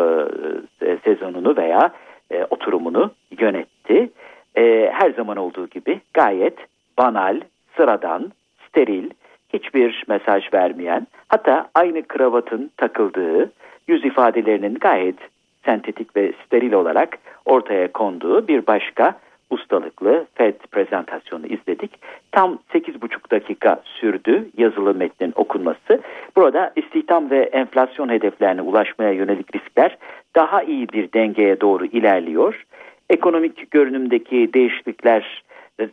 e, 0.86 0.98
sezonunu 1.04 1.56
veya 1.56 1.90
e, 2.30 2.44
oturumunu 2.50 3.10
yönetti. 3.38 4.10
E, 4.56 4.90
her 4.92 5.10
zaman 5.10 5.36
olduğu 5.36 5.66
gibi 5.66 6.00
gayet 6.14 6.58
banal, 6.98 7.40
sıradan, 7.76 8.32
steril, 8.68 9.10
hiçbir 9.52 10.04
mesaj 10.08 10.52
vermeyen, 10.54 11.06
hatta 11.28 11.68
aynı 11.74 12.02
kravatın 12.02 12.70
takıldığı, 12.76 13.52
yüz 13.88 14.04
ifadelerinin 14.04 14.74
gayet 14.74 15.18
sentetik 15.64 16.16
ve 16.16 16.32
steril 16.46 16.72
olarak 16.72 17.18
ortaya 17.44 17.92
konduğu 17.92 18.48
bir 18.48 18.66
başka 18.66 19.18
ustalıklı 19.50 20.26
FED 20.34 20.54
prezentasyonu 20.72 21.46
izledik. 21.46 21.90
Tam 22.32 22.58
8,5 22.74 23.30
dakika 23.30 23.82
sürdü 23.84 24.48
yazılı 24.56 24.94
metnin 24.94 25.32
okunması. 25.34 26.00
Burada 26.36 26.72
istihdam 26.76 27.30
ve 27.30 27.38
enflasyon 27.38 28.08
hedeflerine 28.08 28.62
ulaşmaya 28.62 29.12
yönelik 29.12 29.56
riskler 29.56 29.98
daha 30.36 30.62
iyi 30.62 30.88
bir 30.88 31.12
dengeye 31.12 31.60
doğru 31.60 31.86
ilerliyor. 31.86 32.64
Ekonomik 33.10 33.70
görünümdeki 33.70 34.54
değişiklikler 34.54 35.42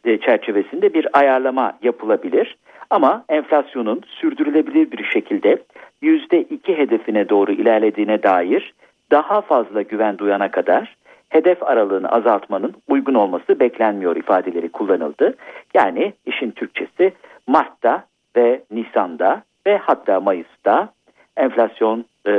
e, 0.05 0.17
çerçevesinde 0.17 0.93
bir 0.93 1.07
ayarlama 1.13 1.77
yapılabilir. 1.81 2.55
Ama 2.89 3.25
enflasyonun 3.29 4.01
sürdürülebilir 4.07 4.91
bir 4.91 5.03
şekilde 5.03 5.57
%2 6.03 6.77
hedefine 6.77 7.29
doğru 7.29 7.51
ilerlediğine 7.51 8.23
dair 8.23 8.73
daha 9.11 9.41
fazla 9.41 9.81
güven 9.81 10.17
duyana 10.17 10.51
kadar 10.51 10.95
hedef 11.31 11.63
aralığını 11.63 12.09
azaltmanın 12.09 12.73
uygun 12.87 13.13
olması 13.13 13.59
beklenmiyor 13.59 14.15
ifadeleri 14.15 14.69
kullanıldı. 14.69 15.35
Yani 15.73 16.13
işin 16.25 16.51
Türkçesi 16.51 17.13
Mart'ta 17.47 18.03
ve 18.35 18.61
Nisan'da 18.71 19.43
ve 19.67 19.77
hatta 19.77 20.19
Mayıs'ta 20.19 20.89
enflasyon 21.37 22.05
e, 22.27 22.33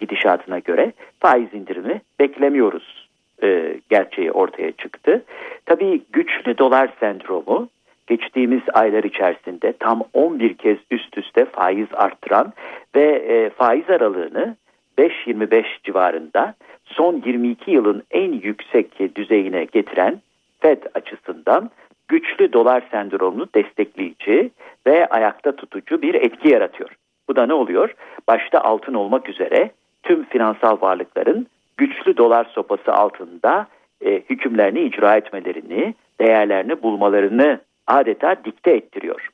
gidişatına 0.00 0.58
göre 0.58 0.92
faiz 1.20 1.54
indirimi 1.54 2.00
beklemiyoruz 2.20 3.08
e, 3.42 3.80
gerçeği 3.90 4.32
ortaya 4.32 4.72
çıktı. 4.72 5.24
Tabii 5.66 6.02
güçlü 6.12 6.58
dolar 6.58 6.90
sendromu 7.00 7.68
geçtiğimiz 8.06 8.62
aylar 8.72 9.04
içerisinde 9.04 9.72
tam 9.72 10.02
11 10.12 10.54
kez 10.54 10.78
üst 10.90 11.18
üste 11.18 11.44
faiz 11.44 11.88
arttıran 11.92 12.52
ve 12.94 13.04
e, 13.04 13.50
faiz 13.50 13.90
aralığını 13.90 14.56
5.25 14.98 15.64
civarında 15.84 16.54
son 16.86 17.22
22 17.26 17.70
yılın 17.70 18.02
en 18.10 18.32
yüksek 18.32 19.16
düzeyine 19.16 19.64
getiren 19.64 20.20
Fed 20.60 20.82
açısından 20.94 21.70
güçlü 22.08 22.52
dolar 22.52 22.82
sendromunu 22.90 23.48
destekleyici 23.54 24.50
ve 24.86 25.06
ayakta 25.06 25.56
tutucu 25.56 26.02
bir 26.02 26.14
etki 26.14 26.48
yaratıyor. 26.48 26.90
Bu 27.28 27.36
da 27.36 27.46
ne 27.46 27.52
oluyor? 27.52 27.94
Başta 28.28 28.60
altın 28.60 28.94
olmak 28.94 29.28
üzere 29.28 29.70
tüm 30.02 30.24
finansal 30.24 30.80
varlıkların 30.80 31.46
güçlü 31.76 32.16
dolar 32.16 32.44
sopası 32.44 32.92
altında 32.92 33.66
e, 34.04 34.22
hükümlerini 34.30 34.80
icra 34.80 35.16
etmelerini, 35.16 35.94
değerlerini 36.20 36.82
bulmalarını 36.82 37.60
adeta 37.86 38.36
dikte 38.44 38.70
ettiriyor. 38.70 39.28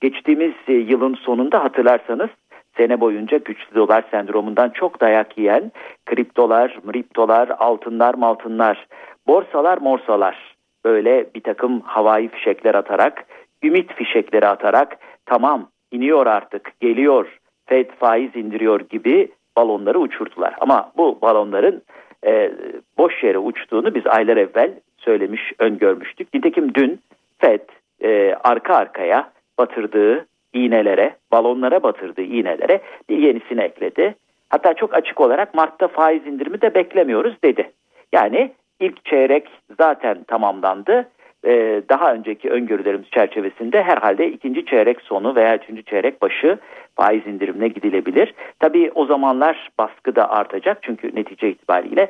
Geçtiğimiz 0.00 0.54
e, 0.68 0.72
yılın 0.72 1.14
sonunda 1.14 1.64
hatırlarsanız 1.64 2.30
sene 2.76 3.00
boyunca 3.00 3.36
güçlü 3.36 3.74
dolar 3.74 4.04
sendromundan 4.10 4.70
çok 4.70 5.00
dayak 5.00 5.38
yiyen 5.38 5.72
kriptolar, 6.06 6.78
mriptolar, 6.84 7.48
altınlar, 7.58 8.14
maltınlar, 8.14 8.86
borsalar, 9.26 9.78
morsalar 9.78 10.56
böyle 10.84 11.26
bir 11.34 11.42
takım 11.42 11.80
havai 11.80 12.28
fişekler 12.28 12.74
atarak, 12.74 13.24
ümit 13.62 13.92
fişekleri 13.92 14.46
atarak 14.46 14.98
tamam 15.26 15.68
iniyor 15.90 16.26
artık, 16.26 16.80
geliyor, 16.80 17.38
Fed 17.66 17.90
faiz 17.98 18.36
indiriyor 18.36 18.80
gibi 18.80 19.28
balonları 19.56 19.98
uçurdular. 19.98 20.54
Ama 20.60 20.92
bu 20.96 21.18
balonların 21.22 21.82
e, 22.26 22.52
boş 22.98 23.24
yere 23.24 23.38
uçtuğunu 23.38 23.94
biz 23.94 24.06
aylar 24.06 24.36
evvel 24.36 24.70
söylemiş, 24.98 25.52
öngörmüştük. 25.58 26.34
Nitekim 26.34 26.74
dün 26.74 27.00
Fed 27.38 27.60
e, 28.04 28.34
arka 28.44 28.74
arkaya 28.74 29.30
batırdığı 29.58 30.26
iğnelere, 30.56 31.16
balonlara 31.32 31.82
batırdığı 31.82 32.22
iğnelere 32.22 32.80
bir 33.08 33.18
yenisini 33.18 33.60
ekledi. 33.60 34.14
Hatta 34.50 34.74
çok 34.74 34.94
açık 34.94 35.20
olarak 35.20 35.54
Mart'ta 35.54 35.88
faiz 35.88 36.26
indirimi 36.26 36.60
de 36.60 36.74
beklemiyoruz 36.74 37.34
dedi. 37.44 37.70
Yani 38.12 38.52
ilk 38.80 39.04
çeyrek 39.04 39.48
zaten 39.78 40.24
tamamlandı. 40.24 41.08
Ee, 41.46 41.82
daha 41.88 42.14
önceki 42.14 42.50
öngörülerimiz 42.50 43.10
çerçevesinde 43.10 43.82
herhalde 43.82 44.28
ikinci 44.30 44.66
çeyrek 44.66 45.00
sonu 45.00 45.34
veya 45.34 45.56
üçüncü 45.56 45.82
çeyrek 45.82 46.22
başı 46.22 46.58
faiz 46.96 47.26
indirimine 47.26 47.68
gidilebilir. 47.68 48.34
Tabii 48.58 48.90
o 48.94 49.06
zamanlar 49.06 49.70
baskı 49.78 50.16
da 50.16 50.30
artacak 50.30 50.78
çünkü 50.82 51.10
netice 51.14 51.50
itibariyle 51.50 52.08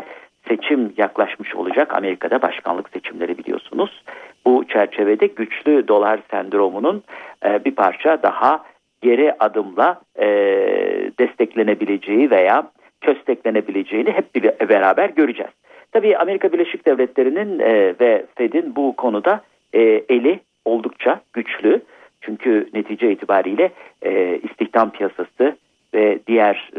seçim 0.49 0.93
yaklaşmış 0.97 1.55
olacak. 1.55 1.95
Amerika'da 1.95 2.43
başkanlık 2.43 2.89
seçimleri 2.89 3.39
biliyorsunuz. 3.39 4.03
Bu 4.47 4.65
çerçevede 4.69 5.27
güçlü 5.27 5.89
dolar 5.89 6.21
sendromunun 6.31 7.03
e, 7.45 7.65
bir 7.65 7.75
parça 7.75 8.23
daha 8.23 8.65
geri 9.03 9.33
adımla 9.41 10.01
e, 10.19 10.27
desteklenebileceği 11.19 12.31
veya 12.31 12.71
kösteklenebileceğini 13.01 14.11
hep 14.11 14.35
beraber 14.69 15.11
göreceğiz. 15.11 15.53
Tabii 15.93 16.17
Amerika 16.17 16.53
Birleşik 16.53 16.87
Devletleri'nin 16.87 17.59
e, 17.59 17.95
ve 18.01 18.27
Fed'in 18.35 18.77
bu 18.77 18.97
konuda 18.97 19.41
eli 20.09 20.41
oldukça 20.65 21.21
güçlü. 21.33 21.81
Çünkü 22.21 22.69
netice 22.75 23.13
itibariyle 23.13 23.71
e, 24.03 24.41
istihdam 24.43 24.91
piyasası 24.91 25.57
ve 25.95 26.19
diğer 26.27 26.71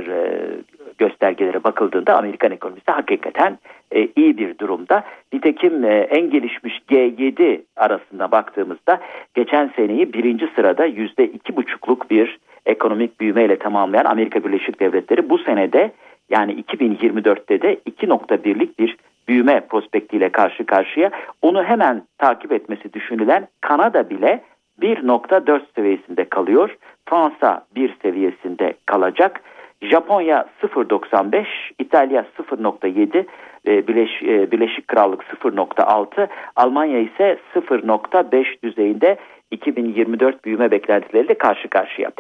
göstergelere 0.98 1.64
bakıldığında 1.64 2.18
Amerikan 2.18 2.52
ekonomisi 2.52 2.92
hakikaten 2.92 3.58
e, 3.92 4.08
iyi 4.16 4.38
bir 4.38 4.58
durumda. 4.58 5.04
Nitekim 5.34 5.84
e, 5.84 5.98
en 5.98 6.30
gelişmiş 6.30 6.82
G7 6.90 7.62
arasında 7.76 8.32
baktığımızda 8.32 9.02
geçen 9.34 9.72
seneyi 9.76 10.14
birinci 10.14 10.50
sırada 10.56 10.86
yüzde 10.86 11.26
iki 11.26 11.56
buçukluk 11.56 12.10
bir 12.10 12.40
ekonomik 12.66 13.20
büyümeyle 13.20 13.60
tamamlayan 13.60 14.06
Amerika 14.06 14.44
Birleşik 14.44 14.80
Devletleri 14.80 15.30
bu 15.30 15.38
senede 15.38 15.92
Yani 16.30 16.62
2024'te 16.62 17.62
de 17.62 17.76
2.1'lik 17.76 18.80
bir 18.80 18.98
büyüme 19.28 19.62
prospektiyle 19.70 20.30
karşı 20.30 20.66
karşıya. 20.66 21.12
Onu 21.42 21.64
hemen 21.64 22.04
takip 22.18 22.52
etmesi 22.52 22.94
düşünülen 22.94 23.48
Kanada 23.62 24.10
bile 24.10 24.44
1.4 24.82 25.62
seviyesinde 25.76 26.26
kalıyor. 26.26 26.78
Fransa 27.06 27.66
1 27.76 27.98
seviyesinde 28.02 28.74
kalacak. 28.86 29.42
Japonya 29.82 30.46
0.95, 30.62 31.46
İtalya 31.80 32.26
0.7, 32.38 33.26
e, 33.68 33.88
Birleş, 33.88 34.24
e, 34.24 34.52
Birleşik 34.52 34.88
Krallık 34.88 35.24
0.6, 35.24 36.28
Almanya 36.56 37.00
ise 37.00 37.40
0.5 37.56 38.64
düzeyinde 38.64 39.18
2024 39.52 40.46
büyüme 40.46 40.72
beklentileriyle 40.72 41.34
karşı 41.34 41.68
karşıya. 41.68 42.12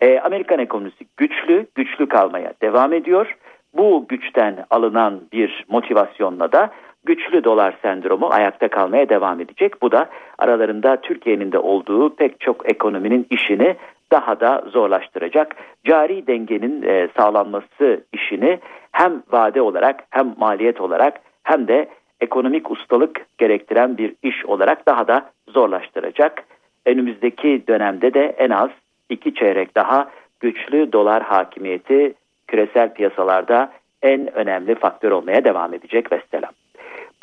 E, 0.00 0.20
Amerikan 0.20 0.58
ekonomisi 0.58 1.04
güçlü, 1.16 1.66
güçlü 1.74 2.08
kalmaya 2.08 2.52
devam 2.62 2.92
ediyor. 2.92 3.36
Bu 3.74 4.06
güçten 4.08 4.64
alınan 4.70 5.20
bir 5.32 5.64
motivasyonla 5.68 6.52
da 6.52 6.70
güçlü 7.04 7.44
dolar 7.44 7.74
sendromu 7.82 8.28
ayakta 8.32 8.68
kalmaya 8.68 9.08
devam 9.08 9.40
edecek. 9.40 9.82
Bu 9.82 9.92
da 9.92 10.08
aralarında 10.38 11.00
Türkiye'nin 11.00 11.52
de 11.52 11.58
olduğu 11.58 12.16
pek 12.16 12.40
çok 12.40 12.70
ekonominin 12.70 13.26
işini 13.30 13.76
daha 14.12 14.40
da 14.40 14.64
zorlaştıracak. 14.66 15.56
Cari 15.84 16.26
dengenin 16.26 16.82
e, 16.82 17.08
sağlanması 17.16 18.04
işini 18.12 18.58
hem 18.92 19.22
vade 19.32 19.62
olarak 19.62 20.04
hem 20.10 20.34
maliyet 20.36 20.80
olarak 20.80 21.20
hem 21.42 21.68
de 21.68 21.88
ekonomik 22.20 22.70
ustalık 22.70 23.26
gerektiren 23.38 23.98
bir 23.98 24.14
iş 24.22 24.46
olarak 24.46 24.86
daha 24.86 25.08
da 25.08 25.30
zorlaştıracak. 25.48 26.44
Önümüzdeki 26.86 27.62
dönemde 27.68 28.14
de 28.14 28.34
en 28.38 28.50
az 28.50 28.70
iki 29.10 29.34
çeyrek 29.34 29.74
daha 29.74 30.10
güçlü 30.40 30.92
dolar 30.92 31.22
hakimiyeti 31.22 32.14
küresel 32.46 32.94
piyasalarda 32.94 33.72
en 34.02 34.34
önemli 34.34 34.74
faktör 34.74 35.10
olmaya 35.10 35.44
devam 35.44 35.74
edecek 35.74 36.12
Vesselam. 36.12 36.52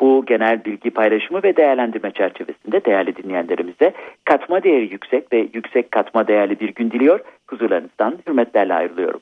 Bu 0.04 0.24
genel 0.26 0.64
bilgi 0.64 0.90
paylaşımı 0.90 1.42
ve 1.42 1.56
değerlendirme 1.56 2.10
çerçevesinde 2.10 2.84
değerli 2.84 3.16
dinleyenlerimize 3.16 3.92
katma 4.24 4.62
değeri 4.62 4.92
yüksek 4.92 5.32
ve 5.32 5.48
yüksek 5.54 5.92
katma 5.92 6.28
değerli 6.28 6.60
bir 6.60 6.74
gün 6.74 6.90
diliyor. 6.90 7.20
Huzurlarınızdan 7.46 8.18
hürmetlerle 8.26 8.74
ayrılıyorum. 8.74 9.20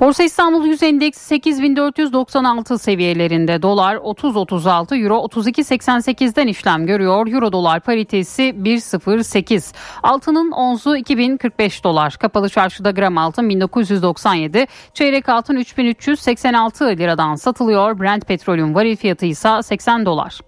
Borsa 0.00 0.22
İstanbul 0.22 0.66
Yüz 0.66 0.82
Endeksi 0.82 1.20
8496 1.20 2.78
seviyelerinde 2.78 3.62
dolar 3.62 3.96
30.36 3.96 5.02
euro 5.02 5.14
32.88'den 5.14 6.46
işlem 6.46 6.86
görüyor. 6.86 7.26
Euro 7.26 7.52
dolar 7.52 7.80
paritesi 7.80 8.42
1.08. 8.42 9.74
Altının 10.02 10.50
onzu 10.50 10.96
2045 10.96 11.84
dolar. 11.84 12.12
Kapalı 12.12 12.48
çarşıda 12.48 12.90
gram 12.90 13.18
altın 13.18 13.48
1997. 13.48 14.66
Çeyrek 14.94 15.28
altın 15.28 15.56
3386 15.56 16.84
liradan 16.84 17.34
satılıyor. 17.34 18.00
Brent 18.00 18.26
petrolün 18.26 18.74
varil 18.74 18.96
fiyatı 18.96 19.26
ise 19.26 19.62
80 19.62 20.06
dolar. 20.06 20.40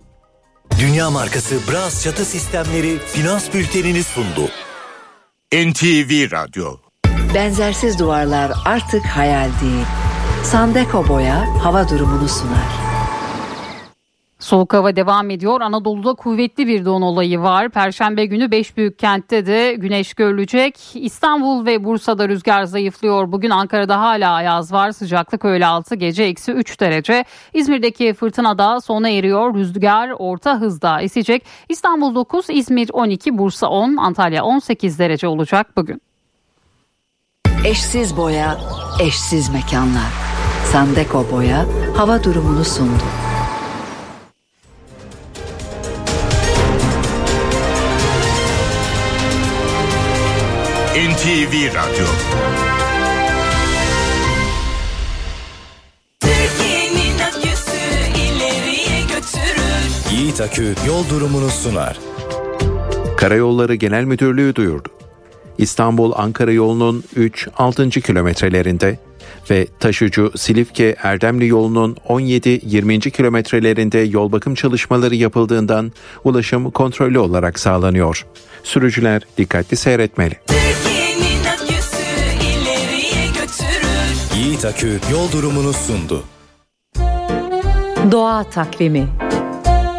Dünya 0.81 1.11
markası 1.11 1.55
Bras 1.73 2.05
çatı 2.05 2.25
sistemleri 2.25 2.99
finans 2.99 3.55
bültenini 3.55 4.03
sundu. 4.03 4.51
NTV 5.53 6.31
Radyo 6.33 6.88
Benzersiz 7.35 7.99
duvarlar 7.99 8.53
artık 8.65 9.07
hayal 9.07 9.49
değil. 9.63 9.87
Sandeko 10.43 11.09
Boya 11.09 11.65
hava 11.65 11.89
durumunu 11.89 12.29
sunar. 12.29 12.89
Soğuk 14.39 14.75
hava 14.75 14.97
devam 14.97 15.31
ediyor. 15.31 15.61
Anadolu'da 15.61 16.15
kuvvetli 16.15 16.67
bir 16.67 16.85
don 16.85 17.03
olayı 17.03 17.41
var. 17.41 17.69
Perşembe 17.69 18.27
günü 18.27 18.51
5 18.51 18.77
büyük 18.77 18.99
kentte 18.99 19.47
de 19.47 19.75
güneş 19.75 20.15
görülecek. 20.15 20.79
İstanbul 20.95 21.67
ve 21.67 21.85
Bursa'da 21.85 22.29
rüzgar 22.29 22.65
zayıflıyor. 22.65 23.33
Bugün 23.33 23.51
Ankara'da 23.51 24.01
hala 24.01 24.33
ayaz 24.33 24.73
var. 24.73 24.93
Sıcaklık 24.93 25.45
öğle 25.45 25.67
altı 25.67 25.95
gece 25.95 26.23
eksi 26.23 26.53
3 26.53 26.81
derece. 26.81 27.25
İzmir'deki 27.55 28.15
fırtına 28.15 28.59
da 28.59 28.81
sona 28.81 29.09
eriyor. 29.09 29.55
Rüzgar 29.55 30.11
orta 30.19 30.61
hızda 30.61 31.01
esecek. 31.01 31.45
İstanbul 31.69 32.15
9, 32.15 32.47
İzmir 32.51 32.91
12, 32.93 33.39
Bursa 33.39 33.67
10, 33.67 33.97
Antalya 33.97 34.45
18 34.45 34.99
derece 34.99 35.29
olacak 35.29 35.77
bugün. 35.77 36.08
Eşsiz 37.69 38.17
boya, 38.17 38.61
eşsiz 39.01 39.49
mekanlar. 39.49 40.13
Sandeko 40.73 41.27
Boya 41.33 41.67
hava 41.97 42.25
durumunu 42.25 42.65
sundu. 42.65 43.03
NTV 50.95 51.75
Radyo. 51.75 52.07
Yiğit 60.13 60.41
Akü 60.41 60.75
yol 60.87 61.09
durumunu 61.09 61.51
sunar. 61.51 61.99
Karayolları 63.17 63.75
Genel 63.75 64.05
Müdürlüğü 64.05 64.55
duyurdu. 64.55 64.98
İstanbul-Ankara 65.59 66.53
yolunun 66.53 67.05
3-6. 67.17 68.01
kilometrelerinde 68.01 68.99
ve 69.51 69.67
taşıcı 69.81 70.31
Silifke 70.37 70.97
Erdemli 71.03 71.47
yolunun 71.47 71.97
17-20. 72.09 73.11
kilometrelerinde 73.11 73.99
yol 73.99 74.33
bakım 74.33 74.55
çalışmaları 74.55 75.15
yapıldığından 75.15 75.93
ulaşım 76.25 76.71
kontrollü 76.71 77.19
olarak 77.19 77.59
sağlanıyor. 77.59 78.27
Sürücüler 78.63 79.23
dikkatli 79.39 79.77
seyretmeli. 79.77 80.35
Yiğit 84.37 84.65
Akü 84.65 85.01
yol 85.13 85.33
durumunu 85.33 85.73
sundu. 85.73 86.25
Doğa 88.13 88.45
takvimi. 88.45 89.09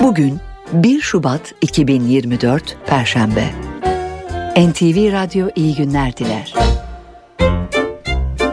Bugün 0.03 0.39
1 0.73 1.01
Şubat 1.01 1.53
2024 1.61 2.77
Perşembe. 2.87 3.68
NTV 4.57 5.11
Radyo 5.13 5.47
iyi 5.55 5.75
günler 5.75 6.17
diler. 6.17 6.53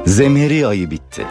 Zemheri 0.06 0.66
ayı 0.66 0.90
bitti. 0.90 1.26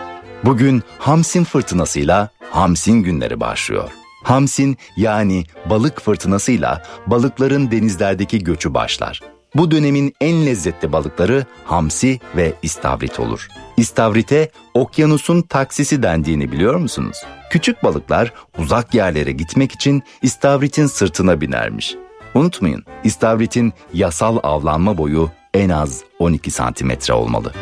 Bugün 0.46 0.84
Hamsin 1.00 1.44
fırtınasıyla 1.44 2.30
Hamsin 2.52 2.94
günleri 2.94 3.40
başlıyor. 3.40 3.90
Hamsin 4.24 4.78
yani 4.98 5.44
balık 5.70 6.02
fırtınasıyla 6.02 6.84
balıkların 7.08 7.72
denizlerdeki 7.72 8.44
göçü 8.44 8.74
başlar. 8.74 9.22
Bu 9.56 9.72
dönemin 9.72 10.14
en 10.22 10.46
lezzetli 10.46 10.92
balıkları 10.92 11.46
hamsi 11.66 12.20
ve 12.36 12.54
istavrit 12.62 13.20
olur. 13.20 13.48
İstavrite 13.78 14.52
okyanusun 14.74 15.42
taksisi 15.42 16.04
dendiğini 16.04 16.52
biliyor 16.52 16.76
musunuz? 16.76 17.18
Küçük 17.50 17.84
balıklar 17.84 18.34
uzak 18.58 18.94
yerlere 18.94 19.32
gitmek 19.32 19.72
için 19.72 20.04
istavritin 20.22 20.88
sırtına 20.88 21.42
binermiş. 21.42 21.96
Unutmayın, 22.36 22.84
istavritin 23.04 23.74
yasal 23.94 24.38
avlanma 24.44 24.98
boyu 24.98 25.30
en 25.54 25.70
az 25.70 26.04
12 26.20 26.52
santimetre 26.52 27.14
olmalı. 27.14 27.54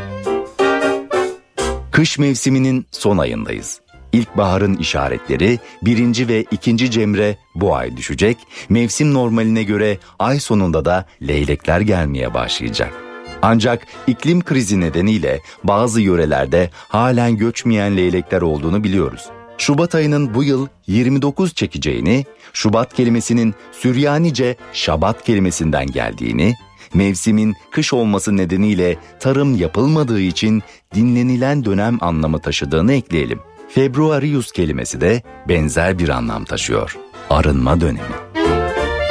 Kış 1.91 2.19
mevsiminin 2.19 2.86
son 2.91 3.17
ayındayız. 3.17 3.82
İlkbaharın 4.11 4.76
işaretleri 4.76 5.59
birinci 5.82 6.28
ve 6.28 6.45
ikinci 6.51 6.91
cemre 6.91 7.38
bu 7.55 7.76
ay 7.76 7.97
düşecek. 7.97 8.38
Mevsim 8.69 9.13
normaline 9.13 9.63
göre 9.63 9.97
ay 10.19 10.39
sonunda 10.39 10.86
da 10.86 11.05
leylekler 11.21 11.82
gelmeye 11.82 12.34
başlayacak. 12.34 12.93
Ancak 13.41 13.88
iklim 14.07 14.43
krizi 14.43 14.80
nedeniyle 14.80 15.39
bazı 15.63 16.01
yörelerde 16.01 16.69
halen 16.74 17.38
göçmeyen 17.38 17.97
leylekler 17.97 18.41
olduğunu 18.41 18.84
biliyoruz. 18.84 19.30
Şubat 19.58 19.95
ayının 19.95 20.34
bu 20.34 20.43
yıl 20.43 20.68
29 20.88 21.54
çekeceğini, 21.54 22.26
Şubat 22.54 22.93
kelimesinin 22.93 23.56
Süryanice 23.72 24.56
Şabat 24.74 25.24
kelimesinden 25.24 25.88
geldiğini, 25.88 26.56
mevsimin 26.93 27.56
kış 27.72 27.93
olması 27.93 28.38
nedeniyle 28.38 28.98
tarım 29.19 29.56
yapılmadığı 29.56 30.22
için 30.22 30.64
dinlenilen 30.95 31.65
dönem 31.65 31.98
anlamı 32.02 32.40
taşıdığını 32.40 32.94
ekleyelim. 32.94 33.40
Februarius 33.69 34.52
kelimesi 34.52 35.02
de 35.02 35.22
benzer 35.49 35.99
bir 35.99 36.10
anlam 36.10 36.45
taşıyor. 36.45 36.98
Arınma 37.30 37.82
dönemi. 37.82 38.15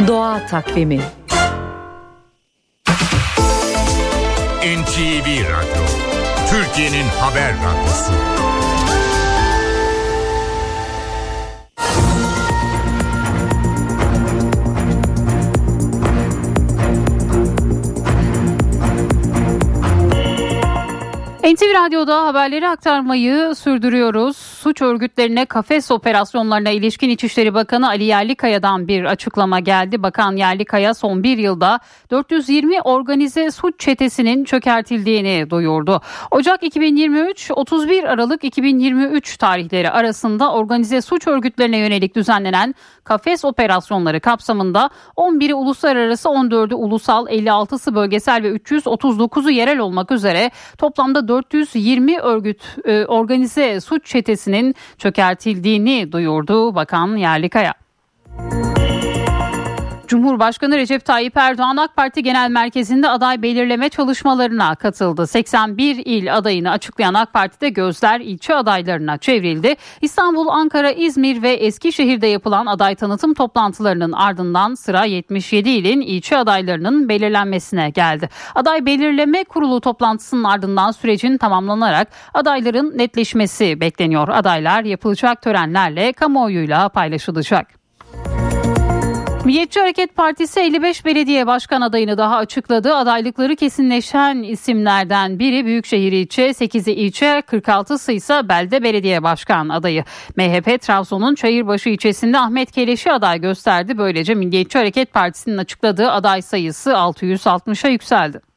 Doğa 0.06 0.46
takvimi. 0.46 1.00
NTV 4.62 5.26
Radyo 5.26 5.84
Türkiye'nin 6.50 7.06
haber 7.20 7.54
radyosu 7.54 8.12
you 11.94 12.31
NTV 21.52 21.74
Radyo'da 21.74 22.26
haberleri 22.26 22.68
aktarmayı 22.68 23.54
sürdürüyoruz. 23.54 24.36
Suç 24.36 24.82
örgütlerine 24.82 25.44
kafes 25.44 25.90
operasyonlarına 25.90 26.70
ilişkin 26.70 27.10
İçişleri 27.10 27.54
Bakanı 27.54 27.88
Ali 27.88 28.04
Yerlikaya'dan 28.04 28.88
bir 28.88 29.04
açıklama 29.04 29.60
geldi. 29.60 30.02
Bakan 30.02 30.36
Yerlikaya 30.36 30.94
son 30.94 31.22
bir 31.22 31.38
yılda 31.38 31.80
420 32.10 32.80
organize 32.80 33.50
suç 33.50 33.80
çetesinin 33.80 34.44
çökertildiğini 34.44 35.50
duyurdu. 35.50 36.00
Ocak 36.30 36.62
2023, 36.62 37.50
31 37.50 38.04
Aralık 38.04 38.44
2023 38.44 39.36
tarihleri 39.36 39.90
arasında 39.90 40.52
organize 40.52 41.00
suç 41.00 41.26
örgütlerine 41.26 41.78
yönelik 41.78 42.16
düzenlenen 42.16 42.74
kafes 43.04 43.44
operasyonları 43.44 44.20
kapsamında 44.20 44.90
11'i 45.16 45.54
uluslararası 45.54 46.28
14'ü 46.28 46.74
ulusal 46.74 47.26
56'sı 47.26 47.94
bölgesel 47.94 48.42
ve 48.42 48.56
339'u 48.56 49.50
yerel 49.50 49.78
olmak 49.78 50.10
üzere 50.10 50.50
toplamda 50.78 51.28
420 51.50 52.18
örgüt 52.18 52.76
e, 52.84 53.04
organize 53.06 53.80
suç 53.80 54.06
çetesinin 54.06 54.74
çökertildiğini 54.98 56.12
duyurdu 56.12 56.74
Bakan 56.74 57.16
Yerlikaya. 57.16 57.74
Cumhurbaşkanı 60.12 60.76
Recep 60.76 61.04
Tayyip 61.04 61.36
Erdoğan 61.36 61.76
AK 61.76 61.96
Parti 61.96 62.22
Genel 62.22 62.50
Merkezi'nde 62.50 63.08
aday 63.08 63.42
belirleme 63.42 63.88
çalışmalarına 63.88 64.74
katıldı. 64.74 65.26
81 65.26 66.02
il 66.04 66.36
adayını 66.36 66.70
açıklayan 66.70 67.14
AK 67.14 67.32
Parti'de 67.32 67.68
gözler 67.68 68.20
ilçe 68.20 68.54
adaylarına 68.54 69.18
çevrildi. 69.18 69.74
İstanbul, 70.00 70.48
Ankara, 70.48 70.90
İzmir 70.90 71.42
ve 71.42 71.52
Eskişehir'de 71.52 72.26
yapılan 72.26 72.66
aday 72.66 72.94
tanıtım 72.94 73.34
toplantılarının 73.34 74.12
ardından 74.12 74.74
sıra 74.74 75.04
77 75.04 75.70
ilin 75.70 76.00
ilçe 76.00 76.36
adaylarının 76.36 77.08
belirlenmesine 77.08 77.90
geldi. 77.90 78.28
Aday 78.54 78.86
belirleme 78.86 79.44
kurulu 79.44 79.80
toplantısının 79.80 80.44
ardından 80.44 80.90
sürecin 80.90 81.38
tamamlanarak 81.38 82.08
adayların 82.34 82.98
netleşmesi 82.98 83.80
bekleniyor. 83.80 84.28
Adaylar 84.28 84.84
yapılacak 84.84 85.42
törenlerle 85.42 86.12
kamuoyuyla 86.12 86.88
paylaşılacak. 86.88 87.81
Milliyetçi 89.44 89.80
Hareket 89.80 90.16
Partisi 90.16 90.60
55 90.60 91.04
belediye 91.04 91.46
başkan 91.46 91.80
adayını 91.80 92.18
daha 92.18 92.36
açıkladı. 92.36 92.94
Adaylıkları 92.94 93.56
kesinleşen 93.56 94.42
isimlerden 94.42 95.38
biri 95.38 95.66
Büyükşehir 95.66 96.12
ilçe, 96.12 96.50
8'i 96.50 96.92
ilçe, 96.92 97.26
46'sı 97.26 98.12
ise 98.12 98.48
belde 98.48 98.82
belediye 98.82 99.22
başkan 99.22 99.68
adayı. 99.68 100.04
MHP 100.36 100.82
Trabzon'un 100.82 101.34
Çayırbaşı 101.34 101.88
ilçesinde 101.88 102.38
Ahmet 102.38 102.72
Keleş'i 102.72 103.12
aday 103.12 103.40
gösterdi. 103.40 103.98
Böylece 103.98 104.34
Milliyetçi 104.34 104.78
Hareket 104.78 105.12
Partisi'nin 105.12 105.58
açıkladığı 105.58 106.10
aday 106.10 106.42
sayısı 106.42 106.90
660'a 106.90 107.90
yükseldi. 107.90 108.51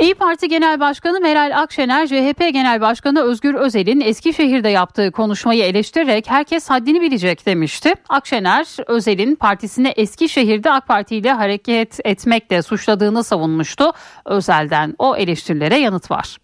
İyi 0.00 0.14
Parti 0.14 0.48
Genel 0.48 0.80
Başkanı 0.80 1.20
Meral 1.20 1.62
Akşener, 1.62 2.06
CHP 2.06 2.38
Genel 2.38 2.80
Başkanı 2.80 3.22
Özgür 3.22 3.54
Özel'in 3.54 4.00
Eskişehir'de 4.00 4.68
yaptığı 4.68 5.10
konuşmayı 5.12 5.64
eleştirerek 5.64 6.30
herkes 6.30 6.70
haddini 6.70 7.00
bilecek 7.00 7.46
demişti. 7.46 7.92
Akşener, 8.08 8.66
Özel'in 8.86 9.34
partisini 9.34 9.88
Eskişehir'de 9.88 10.70
AK 10.70 10.88
Parti 10.88 11.16
ile 11.16 11.32
hareket 11.32 11.98
etmekle 12.04 12.62
suçladığını 12.62 13.24
savunmuştu. 13.24 13.92
Özel'den 14.24 14.94
o 14.98 15.16
eleştirilere 15.16 15.76
yanıt 15.78 16.10
var. 16.10 16.36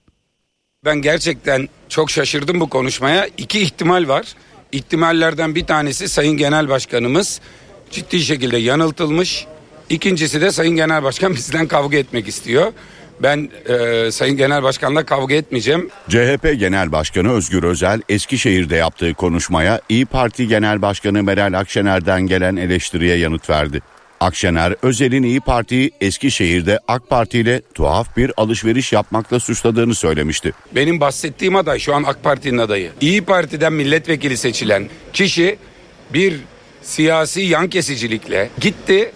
Ben 0.84 1.02
gerçekten 1.02 1.68
çok 1.88 2.10
şaşırdım 2.10 2.60
bu 2.60 2.68
konuşmaya. 2.68 3.28
İki 3.38 3.60
ihtimal 3.60 4.08
var. 4.08 4.34
İhtimallerden 4.72 5.54
bir 5.54 5.66
tanesi 5.66 6.08
Sayın 6.08 6.36
Genel 6.36 6.68
Başkanımız 6.68 7.40
ciddi 7.90 8.20
şekilde 8.20 8.56
yanıltılmış. 8.56 9.46
İkincisi 9.90 10.40
de 10.40 10.50
Sayın 10.50 10.76
Genel 10.76 11.02
Başkan 11.02 11.34
bizden 11.34 11.66
kavga 11.66 11.96
etmek 11.96 12.28
istiyor. 12.28 12.72
Ben 13.20 13.51
e, 13.68 14.10
Sayın 14.10 14.36
Genel 14.36 14.62
Başkan'la 14.62 15.05
kavga 15.05 15.34
etmeyeceğim. 15.34 15.90
CHP 16.09 16.59
Genel 16.59 16.93
Başkanı 16.93 17.32
Özgür 17.32 17.62
Özel 17.62 18.01
Eskişehir'de 18.09 18.76
yaptığı 18.76 19.14
konuşmaya 19.14 19.80
İyi 19.89 20.06
Parti 20.06 20.48
Genel 20.48 20.82
Başkanı 20.82 21.22
Meral 21.22 21.52
Akşener'den 21.52 22.22
gelen 22.22 22.56
eleştiriye 22.56 23.16
yanıt 23.16 23.51
verdi. 23.51 23.82
Akşener, 24.20 24.74
Özel'in 24.82 25.22
İyi 25.22 25.40
Parti'yi 25.40 25.90
Eskişehir'de 26.01 26.78
AK 26.89 27.09
Parti 27.09 27.39
ile 27.39 27.62
tuhaf 27.74 28.16
bir 28.16 28.32
alışveriş 28.36 28.93
yapmakla 28.93 29.40
suçladığını 29.40 29.94
söylemişti. 29.94 30.52
Benim 30.74 31.01
bahsettiğim 31.01 31.56
aday 31.56 31.78
şu 31.78 31.94
an 31.94 32.02
AK 32.02 32.22
Parti'nin 32.22 32.59
adayı. 32.59 32.90
İyi 33.01 33.24
Parti'den 33.24 33.72
milletvekili 33.72 34.36
seçilen 34.36 34.89
kişi 35.12 35.59
bir 36.14 36.40
siyasi 36.82 37.40
yan 37.40 37.68
kesicilikle 37.68 38.51
gitti 38.60 39.12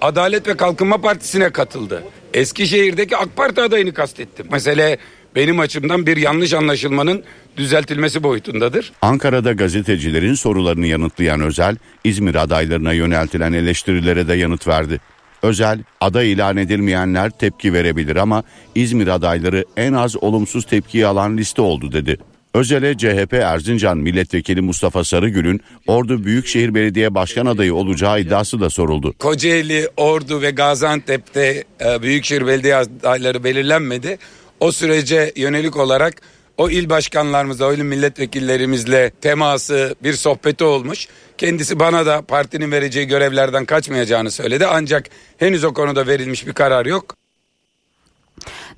Adalet 0.00 0.48
ve 0.48 0.56
Kalkınma 0.56 1.00
Partisi'ne 1.00 1.50
katıldı. 1.50 2.02
Eskişehir'deki 2.34 3.16
AK 3.16 3.36
Parti 3.36 3.60
adayını 3.60 3.94
kastettim. 3.94 4.46
Mesele 4.52 4.98
benim 5.36 5.60
açımdan 5.60 6.06
bir 6.06 6.16
yanlış 6.16 6.52
anlaşılmanın 6.52 7.24
düzeltilmesi 7.56 8.22
boyutundadır. 8.22 8.92
Ankara'da 9.02 9.52
gazetecilerin 9.52 10.34
sorularını 10.34 10.86
yanıtlayan 10.86 11.40
Özel, 11.40 11.76
İzmir 12.04 12.34
adaylarına 12.34 12.92
yöneltilen 12.92 13.52
eleştirilere 13.52 14.28
de 14.28 14.34
yanıt 14.34 14.68
verdi. 14.68 15.00
Özel, 15.42 15.78
aday 16.00 16.32
ilan 16.32 16.56
edilmeyenler 16.56 17.30
tepki 17.30 17.72
verebilir 17.72 18.16
ama 18.16 18.42
İzmir 18.74 19.08
adayları 19.08 19.64
en 19.76 19.92
az 19.92 20.22
olumsuz 20.22 20.66
tepkiyi 20.66 21.06
alan 21.06 21.36
liste 21.36 21.62
oldu 21.62 21.92
dedi. 21.92 22.18
Özel'e 22.56 22.96
CHP 22.96 23.32
Erzincan 23.32 23.98
Milletvekili 23.98 24.60
Mustafa 24.60 25.04
Sarıgül'ün 25.04 25.60
Ordu 25.86 26.24
Büyükşehir 26.24 26.74
Belediye 26.74 27.14
Başkan 27.14 27.46
adayı 27.46 27.74
olacağı 27.74 28.20
iddiası 28.20 28.60
da 28.60 28.70
soruldu. 28.70 29.14
Kocaeli, 29.18 29.88
Ordu 29.96 30.42
ve 30.42 30.50
Gaziantep'te 30.50 31.64
e, 31.80 32.02
Büyükşehir 32.02 32.46
Belediye 32.46 32.76
adayları 32.76 33.44
belirlenmedi. 33.44 34.18
O 34.60 34.72
sürece 34.72 35.32
yönelik 35.36 35.76
olarak 35.76 36.14
o 36.56 36.70
il 36.70 36.88
başkanlarımızla, 36.88 37.66
o 37.66 37.72
il 37.72 37.82
milletvekillerimizle 37.82 39.10
teması, 39.10 39.94
bir 40.02 40.12
sohbeti 40.12 40.64
olmuş. 40.64 41.08
Kendisi 41.38 41.80
bana 41.80 42.06
da 42.06 42.22
partinin 42.22 42.72
vereceği 42.72 43.06
görevlerden 43.06 43.64
kaçmayacağını 43.64 44.30
söyledi. 44.30 44.66
Ancak 44.66 45.06
henüz 45.38 45.64
o 45.64 45.74
konuda 45.74 46.06
verilmiş 46.06 46.46
bir 46.46 46.52
karar 46.52 46.86
yok. 46.86 47.25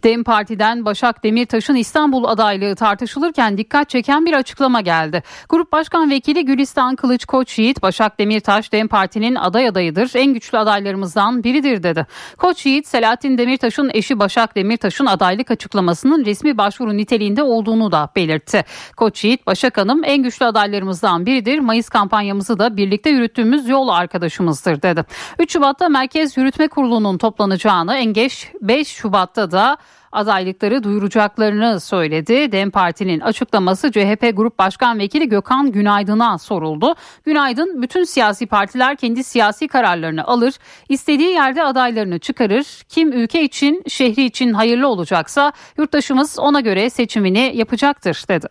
DEM 0.04 0.24
Parti'den 0.24 0.84
Başak 0.84 1.24
Demirtaş'ın 1.24 1.74
İstanbul 1.74 2.24
adaylığı 2.24 2.74
tartışılırken 2.74 3.58
dikkat 3.58 3.88
çeken 3.88 4.26
bir 4.26 4.32
açıklama 4.32 4.80
geldi. 4.80 5.22
Grup 5.48 5.72
Başkan 5.72 6.10
Vekili 6.10 6.44
Gülistan 6.44 6.96
Kılıç 6.96 7.24
Koç 7.24 7.58
Yiğit, 7.58 7.82
Başak 7.82 8.18
Demirtaş 8.20 8.72
DEM 8.72 8.88
Parti'nin 8.88 9.34
aday 9.34 9.68
adayıdır, 9.68 10.10
en 10.14 10.34
güçlü 10.34 10.58
adaylarımızdan 10.58 11.44
biridir 11.44 11.82
dedi. 11.82 12.06
Koç 12.38 12.66
Yiğit, 12.66 12.86
Selahattin 12.86 13.38
Demirtaş'ın 13.38 13.90
eşi 13.94 14.18
Başak 14.18 14.56
Demirtaş'ın 14.56 15.06
adaylık 15.06 15.50
açıklamasının 15.50 16.24
resmi 16.24 16.58
başvuru 16.58 16.96
niteliğinde 16.96 17.42
olduğunu 17.42 17.92
da 17.92 18.08
belirtti. 18.16 18.64
Koç 18.96 19.24
Yiğit, 19.24 19.46
Başak 19.46 19.78
Hanım 19.78 20.04
en 20.04 20.22
güçlü 20.22 20.46
adaylarımızdan 20.46 21.26
biridir, 21.26 21.58
Mayıs 21.58 21.88
kampanyamızı 21.88 22.58
da 22.58 22.76
birlikte 22.76 23.10
yürüttüğümüz 23.10 23.68
yol 23.68 23.88
arkadaşımızdır 23.88 24.82
dedi. 24.82 25.04
3 25.38 25.52
Şubat'ta 25.52 25.88
Merkez 25.88 26.36
Yürütme 26.36 26.68
Kurulu'nun 26.68 27.18
toplanacağını, 27.18 27.94
en 27.94 28.12
geç 28.12 28.52
5 28.60 28.88
Şubat'ta 28.88 29.50
da 29.50 29.76
adaylıkları 30.12 30.82
duyuracaklarını 30.82 31.81
söyledi. 31.81 32.52
DEM 32.52 32.70
Parti'nin 32.70 33.20
açıklaması 33.20 33.93
CHP 33.93 34.32
Grup 34.36 34.59
Başkan 34.59 34.98
Vekili 34.98 35.28
Gökhan 35.28 35.73
Günaydın'a 35.73 36.39
soruldu. 36.39 36.94
Günaydın 37.24 37.82
bütün 37.82 38.05
siyasi 38.05 38.47
partiler 38.47 38.97
kendi 38.97 39.24
siyasi 39.24 39.69
kararlarını 39.69 40.24
alır, 40.24 40.55
istediği 40.89 41.31
yerde 41.31 41.65
adaylarını 41.65 42.19
çıkarır. 42.19 42.66
Kim 42.89 43.12
ülke 43.12 43.43
için, 43.43 43.82
şehri 43.89 44.24
için 44.24 44.52
hayırlı 44.52 44.89
olacaksa 44.89 45.52
yurttaşımız 45.78 46.39
ona 46.39 46.60
göre 46.60 46.90
seçimini 46.90 47.52
yapacaktır 47.55 48.24
dedi. 48.28 48.47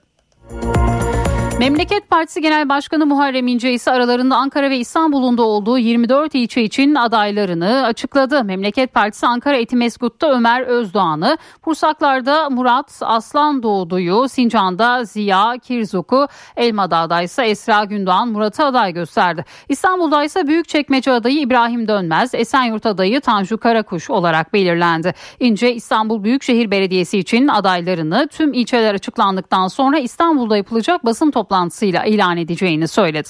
Memleket 1.59 2.09
Partisi 2.09 2.41
Genel 2.41 2.69
Başkanı 2.69 3.05
Muharrem 3.05 3.47
İnce 3.47 3.73
ise 3.73 3.91
aralarında 3.91 4.35
Ankara 4.35 4.69
ve 4.69 4.77
İstanbul'un 4.77 5.37
da 5.37 5.43
olduğu 5.43 5.77
24 5.77 6.35
ilçe 6.35 6.61
için 6.63 6.95
adaylarını 6.95 7.85
açıkladı. 7.85 8.43
Memleket 8.43 8.93
Partisi 8.93 9.27
Ankara 9.27 9.57
Etimesgut'ta 9.57 10.31
Ömer 10.31 10.61
Özdoğan'ı, 10.61 11.37
Pursaklar'da 11.61 12.49
Murat 12.49 12.99
Aslan 13.01 13.63
Doğdu'yu, 13.63 14.29
Sincan'da 14.29 15.03
Ziya 15.03 15.53
Kirzuk'u, 15.63 16.27
Elmadağ'da 16.57 17.21
ise 17.21 17.45
Esra 17.45 17.83
Gündoğan 17.83 18.27
Murat'ı 18.27 18.65
aday 18.65 18.93
gösterdi. 18.93 19.45
İstanbul'da 19.69 20.23
ise 20.23 20.47
Büyükçekmece 20.47 21.11
adayı 21.11 21.39
İbrahim 21.39 21.87
Dönmez, 21.87 22.33
Esenyurt 22.33 22.85
adayı 22.85 23.21
Tanju 23.21 23.57
Karakuş 23.57 24.09
olarak 24.09 24.53
belirlendi. 24.53 25.13
İnce 25.39 25.73
İstanbul 25.73 26.23
Büyükşehir 26.23 26.71
Belediyesi 26.71 27.17
için 27.17 27.47
adaylarını 27.47 28.27
tüm 28.31 28.53
ilçeler 28.53 28.93
açıklandıktan 28.93 29.67
sonra 29.67 29.99
İstanbul'da 29.99 30.57
yapılacak 30.57 31.05
basın 31.05 31.31
toplantısında 31.31 31.46
toplantısıyla 31.47 32.05
ilan 32.05 32.37
edeceğini 32.37 32.87
söyledi. 32.87 33.29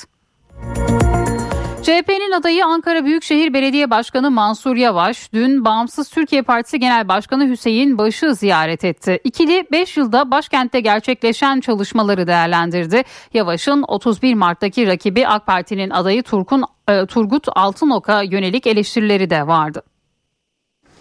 CHP'nin 1.81 2.31
adayı 2.31 2.65
Ankara 2.65 3.05
Büyükşehir 3.05 3.53
Belediye 3.53 3.89
Başkanı 3.89 4.31
Mansur 4.31 4.75
Yavaş 4.75 5.33
dün 5.33 5.65
Bağımsız 5.65 6.09
Türkiye 6.09 6.41
Partisi 6.41 6.79
Genel 6.79 7.07
Başkanı 7.07 7.49
Hüseyin 7.49 7.97
Baş'ı 7.97 8.35
ziyaret 8.35 8.83
etti. 8.83 9.19
İkili 9.23 9.63
5 9.71 9.97
yılda 9.97 10.31
başkentte 10.31 10.79
gerçekleşen 10.79 11.59
çalışmaları 11.59 12.27
değerlendirdi. 12.27 13.03
Yavaş'ın 13.33 13.83
31 13.87 14.33
Mart'taki 14.33 14.87
rakibi 14.87 15.27
AK 15.27 15.45
Parti'nin 15.45 15.89
adayı 15.89 16.23
Turkun, 16.23 16.63
e, 16.89 17.05
Turgut 17.05 17.47
Altınok'a 17.55 18.21
yönelik 18.21 18.67
eleştirileri 18.67 19.29
de 19.29 19.47
vardı. 19.47 19.81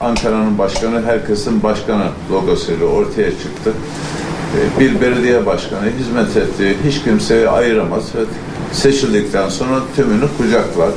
Ankara'nın 0.00 0.58
başkanı 0.58 1.02
herkesin 1.02 1.62
başkanı 1.62 2.06
logosuyla 2.32 2.86
ortaya 2.86 3.30
çıktı. 3.30 3.74
Ee, 4.54 4.80
Bir 4.80 5.00
belediye 5.00 5.46
başkanı 5.46 5.90
hizmet 5.98 6.36
ettiği 6.36 6.76
hiç 6.88 7.02
kimseyi 7.04 7.48
ayıramaz 7.48 8.12
seçildikten 8.72 9.48
sonra 9.48 9.82
tümünü 9.96 10.28
kucaklar. 10.38 10.90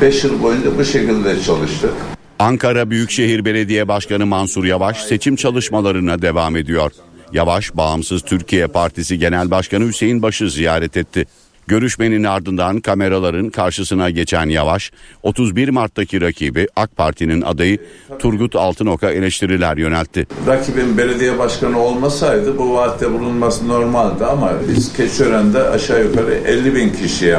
Beş 0.00 0.24
yıl 0.24 0.42
boyunca 0.42 0.78
bu 0.78 0.84
şekilde 0.84 1.42
çalıştık. 1.42 1.92
Ankara 2.38 2.90
Büyükşehir 2.90 3.44
Belediye 3.44 3.88
Başkanı 3.88 4.26
Mansur 4.26 4.64
Yavaş 4.64 5.04
seçim 5.04 5.36
çalışmalarına 5.36 6.22
devam 6.22 6.56
ediyor. 6.56 6.92
Yavaş, 7.32 7.76
Bağımsız 7.76 8.22
Türkiye 8.22 8.66
Partisi 8.66 9.18
Genel 9.18 9.50
Başkanı 9.50 9.86
Hüseyin 9.86 10.22
Baş'ı 10.22 10.50
ziyaret 10.50 10.96
etti. 10.96 11.26
Görüşmenin 11.68 12.24
ardından 12.24 12.80
kameraların 12.80 13.50
karşısına 13.50 14.10
geçen 14.10 14.48
Yavaş, 14.48 14.92
31 15.22 15.68
Mart'taki 15.68 16.20
rakibi 16.20 16.66
AK 16.76 16.96
Parti'nin 16.96 17.42
adayı 17.42 17.78
Turgut 18.18 18.56
Altınok'a 18.56 19.10
eleştiriler 19.10 19.76
yöneltti. 19.76 20.26
Rakibin 20.46 20.98
belediye 20.98 21.38
başkanı 21.38 21.80
olmasaydı 21.80 22.58
bu 22.58 22.74
vaatte 22.74 23.12
bulunması 23.12 23.68
normaldi 23.68 24.24
ama 24.24 24.52
biz 24.68 24.92
Keçiören'de 24.96 25.62
aşağı 25.62 26.04
yukarı 26.04 26.34
50 26.34 26.74
bin 26.74 26.90
kişiye 26.90 27.38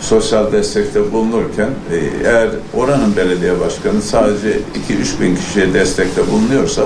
sosyal 0.00 0.52
destekte 0.52 1.12
bulunurken 1.12 1.70
e, 1.92 1.96
eğer 2.28 2.48
oranın 2.74 3.16
belediye 3.16 3.60
başkanı 3.60 4.02
sadece 4.02 4.48
2-3 4.48 5.20
bin 5.20 5.36
kişiye 5.36 5.74
destekte 5.74 6.26
bulunuyorsa 6.26 6.82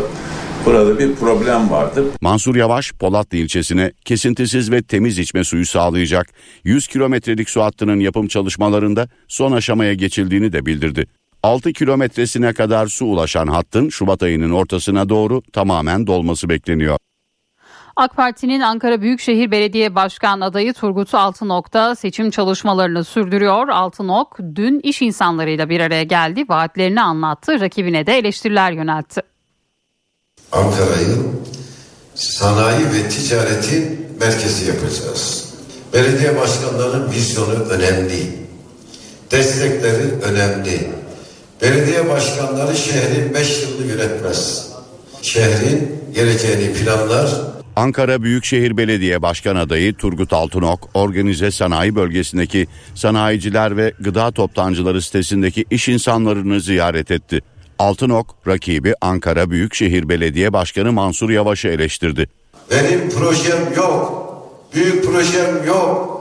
burada 0.66 0.98
bir 0.98 1.14
problem 1.14 1.70
vardır. 1.70 2.04
Mansur 2.20 2.56
Yavaş, 2.56 2.92
Polatlı 2.92 3.36
ilçesine 3.36 3.92
kesintisiz 4.04 4.70
ve 4.70 4.82
temiz 4.82 5.18
içme 5.18 5.44
suyu 5.44 5.66
sağlayacak 5.66 6.26
100 6.64 6.86
kilometrelik 6.86 7.50
su 7.50 7.62
hattının 7.62 8.00
yapım 8.00 8.28
çalışmalarında 8.28 9.08
son 9.28 9.52
aşamaya 9.52 9.94
geçildiğini 9.94 10.52
de 10.52 10.66
bildirdi. 10.66 11.06
6 11.42 11.72
kilometresine 11.72 12.52
kadar 12.52 12.86
su 12.86 13.06
ulaşan 13.06 13.46
hattın 13.46 13.88
Şubat 13.88 14.22
ayının 14.22 14.50
ortasına 14.50 15.08
doğru 15.08 15.42
tamamen 15.52 16.06
dolması 16.06 16.48
bekleniyor. 16.48 16.96
AK 17.96 18.16
Parti'nin 18.16 18.60
Ankara 18.60 19.00
Büyükşehir 19.00 19.50
Belediye 19.50 19.94
Başkan 19.94 20.40
adayı 20.40 20.72
Turgut 20.72 21.14
Altınok 21.14 21.72
da 21.72 21.94
seçim 21.94 22.30
çalışmalarını 22.30 23.04
sürdürüyor. 23.04 23.68
Altınok 23.68 24.38
dün 24.54 24.80
iş 24.82 25.02
insanlarıyla 25.02 25.68
bir 25.68 25.80
araya 25.80 26.02
geldi, 26.02 26.44
vaatlerini 26.48 27.00
anlattı, 27.00 27.60
rakibine 27.60 28.06
de 28.06 28.18
eleştiriler 28.18 28.72
yöneltti. 28.72 29.22
Ankara'yı 30.52 31.16
sanayi 32.14 32.84
ve 32.86 33.08
ticaretin 33.08 34.06
merkezi 34.20 34.68
yapacağız. 34.68 35.54
Belediye 35.92 36.36
başkanlarının 36.36 37.12
vizyonu 37.12 37.64
önemli. 37.70 38.40
Destekleri 39.30 40.12
önemli. 40.22 40.90
Belediye 41.62 42.08
başkanları 42.08 42.76
şehrin 42.76 43.34
5 43.34 43.62
yılını 43.62 43.86
yönetmez. 43.86 44.70
Şehrin 45.22 46.00
geleceğini 46.14 46.72
planlar, 46.72 47.30
Ankara 47.76 48.22
Büyükşehir 48.22 48.76
Belediye 48.76 49.22
Başkan 49.22 49.56
adayı 49.56 49.94
Turgut 49.94 50.32
Altınok, 50.32 50.90
organize 50.94 51.50
sanayi 51.50 51.94
bölgesindeki 51.94 52.66
sanayiciler 52.94 53.76
ve 53.76 53.92
gıda 54.00 54.30
toptancıları 54.30 55.02
sitesindeki 55.02 55.64
iş 55.70 55.88
insanlarını 55.88 56.60
ziyaret 56.60 57.10
etti. 57.10 57.40
Altınok, 57.80 58.26
rakibi 58.46 58.94
Ankara 59.00 59.50
Büyükşehir 59.50 60.08
Belediye 60.08 60.52
Başkanı 60.52 60.92
Mansur 60.92 61.30
Yavaş'ı 61.30 61.68
eleştirdi. 61.68 62.28
benim 62.70 63.10
projem 63.10 63.74
yok. 63.76 64.32
Büyük 64.74 65.04
projem 65.04 65.66
yok. 65.66 66.20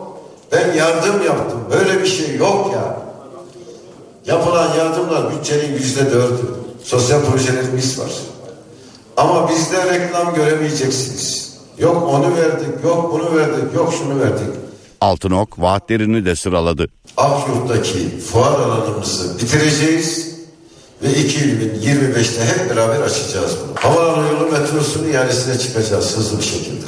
Ben 0.52 0.74
yardım 0.74 1.26
yaptım. 1.26 1.60
Böyle 1.72 2.02
bir 2.02 2.08
şey 2.08 2.36
yok 2.36 2.72
ya. 2.74 2.98
Yapılan 4.26 4.76
yardımlar 4.76 5.32
bütçenin 5.36 5.74
yüzde 5.74 6.12
dördü. 6.12 6.42
Sosyal 6.84 7.26
projelerimiz 7.26 8.00
var. 8.00 8.12
Ama 9.18 9.50
bizde 9.50 9.94
reklam 9.94 10.36
göremeyeceksiniz. 10.36 11.58
Yok 11.80 12.10
onu 12.14 12.36
verdik, 12.36 12.84
yok 12.84 13.14
bunu 13.14 13.38
verdik, 13.38 13.74
yok 13.76 13.94
şunu 13.98 14.20
verdik. 14.20 14.56
Altınok 15.02 15.60
vaatlerini 15.62 16.26
de 16.26 16.36
sıraladı. 16.36 16.88
Akyurt'taki 17.18 18.20
fuar 18.20 18.60
alanımızı 18.60 19.40
bitireceğiz 19.40 20.29
ve 21.04 21.08
2025'te 21.08 22.46
hep 22.46 22.70
beraber 22.70 23.02
açacağız 23.02 23.58
bunu. 23.64 23.76
Havaalanı 23.76 24.28
yolu 24.28 24.52
metrosunun 24.52 25.10
ihalesine 25.10 25.58
çıkacağız 25.58 26.18
hızlı 26.18 26.38
bir 26.40 26.44
şekilde. 26.44 26.86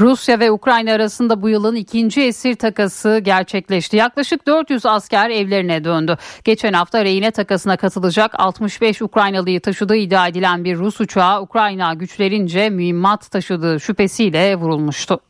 Rusya 0.00 0.40
ve 0.40 0.50
Ukrayna 0.50 0.92
arasında 0.92 1.42
bu 1.42 1.48
yılın 1.48 1.74
ikinci 1.74 2.22
esir 2.22 2.54
takası 2.54 3.20
gerçekleşti. 3.24 3.96
Yaklaşık 3.96 4.46
400 4.46 4.86
asker 4.86 5.30
evlerine 5.30 5.84
döndü. 5.84 6.16
Geçen 6.44 6.72
hafta 6.72 7.04
rehine 7.04 7.30
takasına 7.30 7.76
katılacak 7.76 8.40
65 8.40 9.02
Ukraynalıyı 9.02 9.60
taşıdığı 9.60 9.96
iddia 9.96 10.28
edilen 10.28 10.64
bir 10.64 10.76
Rus 10.76 11.00
uçağı 11.00 11.42
Ukrayna 11.42 11.94
güçlerince 11.94 12.70
mühimmat 12.70 13.30
taşıdığı 13.30 13.80
şüphesiyle 13.80 14.56
vurulmuştu. 14.56 15.20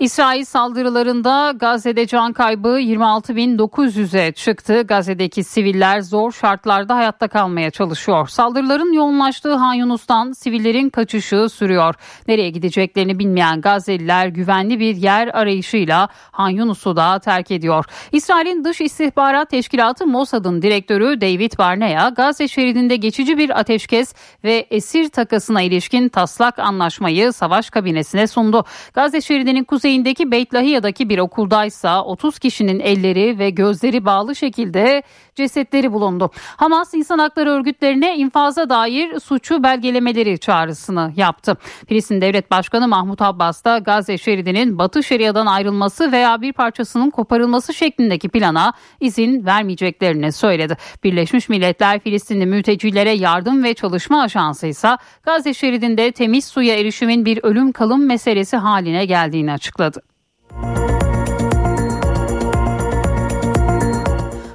İsrail 0.00 0.44
saldırılarında 0.44 1.52
Gazze'de 1.56 2.06
can 2.06 2.32
kaybı 2.32 2.68
26.900'e 2.68 4.32
çıktı. 4.32 4.82
Gazze'deki 4.82 5.44
siviller 5.44 6.00
zor 6.00 6.32
şartlarda 6.32 6.96
hayatta 6.96 7.28
kalmaya 7.28 7.70
çalışıyor. 7.70 8.28
Saldırıların 8.28 8.92
yoğunlaştığı 8.92 9.54
Han 9.54 9.74
Yunus'tan 9.74 10.32
sivillerin 10.32 10.90
kaçışı 10.90 11.48
sürüyor. 11.48 11.94
Nereye 12.28 12.50
gideceklerini 12.50 13.18
bilmeyen 13.18 13.60
Gazze'liler 13.60 14.26
güvenli 14.26 14.80
bir 14.80 14.96
yer 14.96 15.28
arayışıyla 15.28 16.08
Han 16.30 16.50
Yunus'u 16.50 16.96
da 16.96 17.18
terk 17.18 17.50
ediyor. 17.50 17.84
İsrail'in 18.12 18.64
Dış 18.64 18.80
İstihbarat 18.80 19.50
Teşkilatı 19.50 20.06
Mossad'ın 20.06 20.62
direktörü 20.62 21.20
David 21.20 21.52
Barnea, 21.58 22.08
Gazze 22.08 22.48
şeridinde 22.48 22.96
geçici 22.96 23.38
bir 23.38 23.60
ateşkes 23.60 24.14
ve 24.44 24.66
esir 24.70 25.08
takasına 25.08 25.62
ilişkin 25.62 26.08
taslak 26.08 26.58
anlaşmayı 26.58 27.32
savaş 27.32 27.70
kabinesine 27.70 28.26
sundu. 28.26 28.64
Gazze 28.94 29.20
şeridinin 29.20 29.64
kuzeyindeki 29.90 30.30
Beit 30.30 30.54
Lahiya'daki 30.54 31.08
bir 31.08 31.18
okuldaysa 31.18 32.04
30 32.04 32.38
kişinin 32.38 32.80
elleri 32.80 33.38
ve 33.38 33.50
gözleri 33.50 34.04
bağlı 34.04 34.36
şekilde 34.36 35.02
cesetleri 35.40 35.92
bulundu. 35.92 36.30
Hamas 36.56 36.94
insan 36.94 37.18
hakları 37.18 37.50
örgütlerine 37.50 38.16
infaza 38.16 38.70
dair 38.70 39.20
suçu 39.20 39.62
belgelemeleri 39.62 40.38
çağrısını 40.38 41.12
yaptı. 41.16 41.56
Filistin 41.88 42.20
Devlet 42.20 42.50
Başkanı 42.50 42.88
Mahmut 42.88 43.22
Abbas 43.22 43.64
da 43.64 43.78
Gazze 43.78 44.18
şeridinin 44.18 44.78
Batı 44.78 45.02
Şeria'dan 45.02 45.46
ayrılması 45.46 46.12
veya 46.12 46.40
bir 46.40 46.52
parçasının 46.52 47.10
koparılması 47.10 47.74
şeklindeki 47.74 48.28
plana 48.28 48.72
izin 49.00 49.46
vermeyeceklerini 49.46 50.32
söyledi. 50.32 50.76
Birleşmiş 51.04 51.48
Milletler 51.48 52.00
Filistinli 52.00 52.46
mültecilere 52.46 53.10
yardım 53.10 53.64
ve 53.64 53.74
çalışma 53.74 54.22
ajansı 54.22 54.66
ise 54.66 54.96
Gazze 55.22 55.54
şeridinde 55.54 56.12
temiz 56.12 56.44
suya 56.44 56.76
erişimin 56.76 57.24
bir 57.24 57.40
ölüm 57.42 57.72
kalım 57.72 58.06
meselesi 58.06 58.56
haline 58.56 59.04
geldiğini 59.04 59.52
açıkladı. 59.52 60.09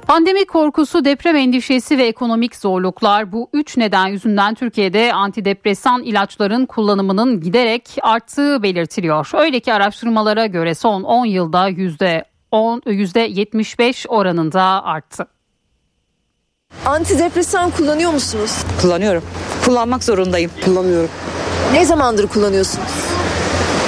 Pandemi 0.06 0.44
korkusu, 0.46 1.04
deprem 1.04 1.36
endişesi 1.36 1.98
ve 1.98 2.06
ekonomik 2.06 2.56
zorluklar 2.56 3.32
bu 3.32 3.48
üç 3.52 3.76
neden 3.76 4.06
yüzünden 4.06 4.54
Türkiye'de 4.54 5.12
antidepresan 5.12 6.02
ilaçların 6.02 6.66
kullanımının 6.66 7.40
giderek 7.40 7.96
arttığı 8.02 8.62
belirtiliyor. 8.62 9.30
Öyle 9.34 9.60
ki 9.60 9.72
araştırmalara 9.72 10.46
göre 10.46 10.74
son 10.74 11.02
10 11.02 11.26
yılda 11.26 11.68
yüzde 11.68 12.24
10, 12.50 12.80
%75 12.80 14.08
oranında 14.08 14.62
arttı. 14.84 15.26
Antidepresan 16.86 17.70
kullanıyor 17.70 18.12
musunuz? 18.12 18.64
Kullanıyorum. 18.82 19.22
Kullanmak 19.64 20.04
zorundayım. 20.04 20.50
Kullanıyorum. 20.64 21.10
Ne 21.72 21.84
zamandır 21.86 22.26
kullanıyorsunuz? 22.26 23.15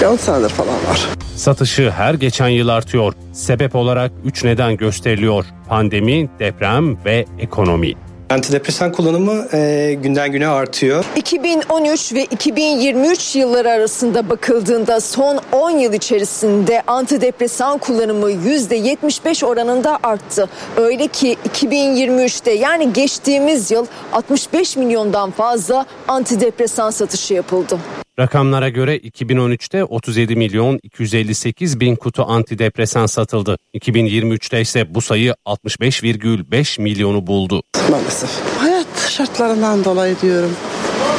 10 0.06 0.16
senedir 0.16 0.48
falan 0.48 0.74
var. 0.74 1.08
Satışı 1.36 1.90
her 1.90 2.14
geçen 2.14 2.48
yıl 2.48 2.68
artıyor. 2.68 3.12
Sebep 3.32 3.74
olarak 3.74 4.12
3 4.24 4.44
neden 4.44 4.76
gösteriliyor. 4.76 5.44
Pandemi, 5.68 6.28
deprem 6.38 7.04
ve 7.04 7.24
ekonomi. 7.38 7.94
Antidepresan 8.30 8.92
kullanımı 8.92 9.46
e, 9.52 9.94
günden 10.02 10.32
güne 10.32 10.48
artıyor. 10.48 11.04
2013 11.16 12.12
ve 12.12 12.24
2023 12.24 13.36
yılları 13.36 13.70
arasında 13.70 14.30
bakıldığında 14.30 15.00
son 15.00 15.40
10 15.52 15.70
yıl 15.70 15.92
içerisinde 15.92 16.82
antidepresan 16.86 17.78
kullanımı 17.78 18.30
%75 18.30 19.44
oranında 19.46 19.98
arttı. 20.02 20.48
Öyle 20.76 21.08
ki 21.08 21.36
2023'te 21.54 22.50
yani 22.52 22.92
geçtiğimiz 22.92 23.70
yıl 23.70 23.86
65 24.12 24.76
milyondan 24.76 25.30
fazla 25.30 25.86
antidepresan 26.08 26.90
satışı 26.90 27.34
yapıldı. 27.34 27.78
Rakamlara 28.18 28.68
göre 28.68 28.96
2013'te 28.96 29.84
37 29.84 30.36
milyon 30.36 30.78
258 30.82 31.80
bin 31.80 31.96
kutu 31.96 32.24
antidepresan 32.28 33.06
satıldı. 33.06 33.56
2023'te 33.74 34.60
ise 34.60 34.94
bu 34.94 35.00
sayı 35.00 35.34
65,5 35.46 36.80
milyonu 36.82 37.26
buldu. 37.26 37.62
Maalesef. 37.90 38.30
Hayat 38.58 39.10
şartlarından 39.10 39.84
dolayı 39.84 40.16
diyorum. 40.22 40.56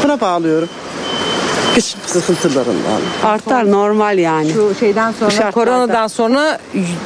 Buna 0.03 0.21
bağlıyorum. 0.21 0.69
kış 1.75 1.85
sıkıntılarından. 1.85 3.01
Artar 3.23 3.71
normal 3.71 4.17
yani. 4.19 4.53
Şu 4.53 4.75
şeyden 4.79 5.11
sonra 5.11 5.31
şartlarda. 5.31 5.51
koronadan 5.51 6.07
sonra 6.07 6.59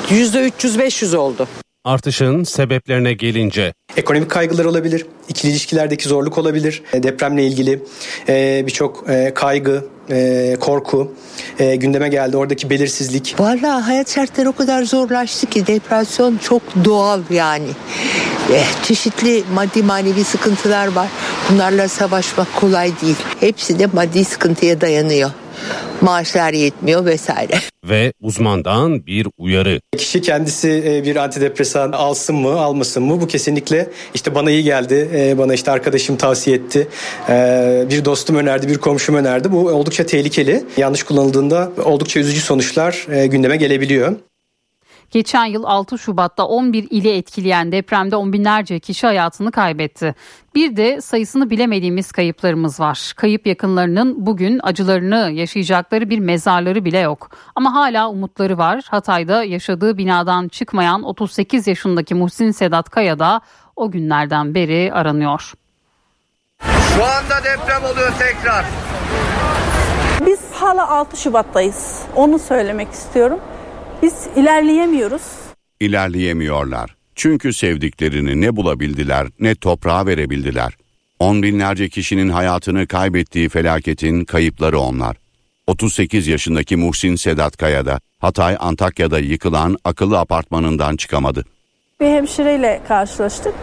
yüzde 0.09 0.47
300-500 0.47 1.15
oldu. 1.17 1.47
Artışın 1.83 2.43
sebeplerine 2.43 3.13
gelince 3.13 3.73
Ekonomik 3.97 4.29
kaygılar 4.31 4.65
olabilir, 4.65 5.05
ikili 5.29 5.51
ilişkilerdeki 5.51 6.09
zorluk 6.09 6.37
olabilir, 6.37 6.83
e, 6.93 7.03
depremle 7.03 7.47
ilgili 7.47 7.83
e, 8.29 8.63
birçok 8.67 9.09
e, 9.09 9.33
kaygı, 9.33 9.85
korku 10.59 11.13
gündeme 11.57 12.09
geldi. 12.09 12.37
Oradaki 12.37 12.69
belirsizlik. 12.69 13.35
Vallahi 13.39 13.81
hayat 13.81 14.15
şartları 14.15 14.49
o 14.49 14.53
kadar 14.53 14.83
zorlaştı 14.83 15.47
ki 15.47 15.67
depresyon 15.67 16.37
çok 16.37 16.61
doğal 16.85 17.21
yani. 17.29 17.67
Çeşitli 18.83 19.43
maddi 19.53 19.83
manevi 19.83 20.23
sıkıntılar 20.23 20.87
var. 20.87 21.07
Bunlarla 21.49 21.87
savaşmak 21.87 22.55
kolay 22.55 22.91
değil. 23.01 23.15
Hepsi 23.39 23.79
de 23.79 23.85
maddi 23.85 24.25
sıkıntıya 24.25 24.81
dayanıyor. 24.81 25.31
Maaşlar 26.01 26.53
yetmiyor 26.53 27.05
vesaire. 27.05 27.53
ve 27.89 28.13
uzmandan 28.21 29.05
bir 29.05 29.27
uyarı. 29.37 29.79
Kişi 29.97 30.21
kendisi 30.21 30.83
e, 30.87 31.03
bir 31.03 31.15
antidepresan 31.15 31.91
alsın 31.91 32.35
mı 32.35 32.61
almasın 32.61 33.03
mı 33.03 33.21
bu 33.21 33.27
kesinlikle 33.27 33.89
işte 34.13 34.35
bana 34.35 34.51
iyi 34.51 34.63
geldi 34.63 35.09
e, 35.15 35.37
bana 35.37 35.53
işte 35.53 35.71
arkadaşım 35.71 36.17
tavsiye 36.17 36.55
etti 36.55 36.87
e, 37.29 37.85
bir 37.89 38.05
dostum 38.05 38.35
önerdi 38.35 38.67
bir 38.67 38.77
komşum 38.77 39.15
önerdi 39.15 39.51
bu 39.51 39.57
oldukça 39.57 40.05
tehlikeli 40.05 40.63
yanlış 40.77 41.03
kullanıldığında 41.03 41.71
oldukça 41.83 42.19
üzücü 42.19 42.41
sonuçlar 42.41 43.07
gündeme 43.25 43.57
gelebiliyor. 43.57 44.15
Geçen 45.13 45.45
yıl 45.45 45.63
6 45.63 45.97
Şubat'ta 45.97 46.45
11 46.45 46.87
ili 46.89 47.17
etkileyen 47.17 47.71
depremde 47.71 48.15
on 48.15 48.33
binlerce 48.33 48.79
kişi 48.79 49.07
hayatını 49.07 49.51
kaybetti. 49.51 50.15
Bir 50.55 50.77
de 50.77 51.01
sayısını 51.01 51.49
bilemediğimiz 51.49 52.11
kayıplarımız 52.11 52.79
var. 52.79 53.13
Kayıp 53.15 53.47
yakınlarının 53.47 54.25
bugün 54.25 54.59
acılarını 54.63 55.31
yaşayacakları 55.33 56.09
bir 56.09 56.19
mezarları 56.19 56.85
bile 56.85 56.99
yok. 56.99 57.29
Ama 57.55 57.73
hala 57.73 58.09
umutları 58.09 58.57
var. 58.57 58.83
Hatay'da 58.89 59.43
yaşadığı 59.43 59.97
binadan 59.97 60.47
çıkmayan 60.47 61.03
38 61.03 61.67
yaşındaki 61.67 62.15
Muhsin 62.15 62.51
Sedat 62.51 62.89
Kaya 62.89 63.19
da 63.19 63.41
o 63.75 63.91
günlerden 63.91 64.55
beri 64.55 64.93
aranıyor. 64.93 65.53
Şu 66.95 67.03
anda 67.03 67.43
deprem 67.43 67.83
oluyor 67.83 68.11
tekrar. 68.19 68.65
Biz 70.25 70.51
hala 70.51 70.89
6 70.89 71.17
Şubat'tayız. 71.17 72.01
Onu 72.15 72.39
söylemek 72.39 72.91
istiyorum. 72.91 73.39
Biz 74.03 74.13
ilerleyemiyoruz. 74.35 75.21
İlerleyemiyorlar. 75.79 76.95
Çünkü 77.15 77.53
sevdiklerini 77.53 78.41
ne 78.41 78.55
bulabildiler 78.55 79.27
ne 79.39 79.55
toprağa 79.55 80.05
verebildiler. 80.05 80.73
On 81.19 81.43
binlerce 81.43 81.89
kişinin 81.89 82.29
hayatını 82.29 82.87
kaybettiği 82.87 83.49
felaketin 83.49 84.25
kayıpları 84.25 84.79
onlar. 84.79 85.17
38 85.67 86.27
yaşındaki 86.27 86.75
Muhsin 86.75 87.15
Sedat 87.15 87.57
Kaya 87.57 87.85
da 87.85 87.99
Hatay 88.19 88.57
Antakya'da 88.59 89.19
yıkılan 89.19 89.77
akıllı 89.83 90.19
apartmanından 90.19 90.95
çıkamadı. 90.95 91.45
Bir 91.99 92.07
hemşireyle 92.07 92.81
karşılaştık. 92.87 93.53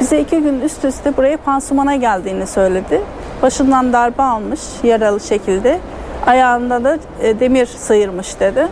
Bize 0.00 0.20
iki 0.20 0.40
gün 0.40 0.60
üst 0.60 0.84
üste 0.84 1.16
buraya 1.16 1.36
pansumana 1.36 1.96
geldiğini 1.96 2.46
söyledi. 2.46 3.00
Başından 3.42 3.92
darbe 3.92 4.22
almış 4.22 4.60
yaralı 4.82 5.20
şekilde. 5.20 5.80
Ayağında 6.26 6.84
da 6.84 6.98
e, 7.22 7.40
demir 7.40 7.66
sıyırmış 7.66 8.40
dedi. 8.40 8.68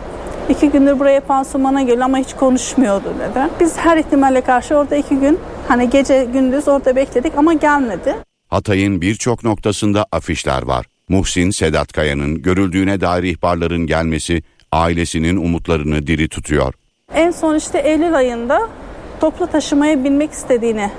İki 0.49 0.71
gündür 0.71 0.99
buraya 0.99 1.21
pansumana 1.21 1.83
geliyor 1.83 2.05
ama 2.05 2.19
hiç 2.19 2.35
konuşmuyordu 2.35 3.15
dedi. 3.19 3.49
Biz 3.61 3.77
her 3.77 3.97
ihtimalle 3.97 4.41
karşı 4.41 4.75
orada 4.75 4.97
iki 4.97 5.17
gün 5.17 5.39
hani 5.69 5.91
gece 5.91 6.25
gündüz 6.25 6.69
orada 6.69 6.97
bekledik 6.97 7.33
ama 7.37 7.53
gelmedi. 7.53 8.15
Hatay'ın 8.49 9.01
birçok 9.01 9.45
noktasında 9.45 10.07
afişler 10.13 10.63
var. 10.63 10.87
Muhsin 11.09 11.51
Sedat 11.51 11.93
Kaya'nın 11.93 12.43
görüldüğüne 12.43 13.01
dair 13.01 13.23
ihbarların 13.23 13.87
gelmesi 13.87 14.43
ailesinin 14.73 15.37
umutlarını 15.37 16.07
diri 16.07 16.29
tutuyor. 16.29 16.75
En 17.15 17.31
son 17.31 17.55
işte 17.57 17.79
Eylül 17.79 18.15
ayında 18.17 18.69
toplu 19.21 19.47
taşımaya 19.47 20.05
binmek 20.05 20.33
istediğini 20.33 20.91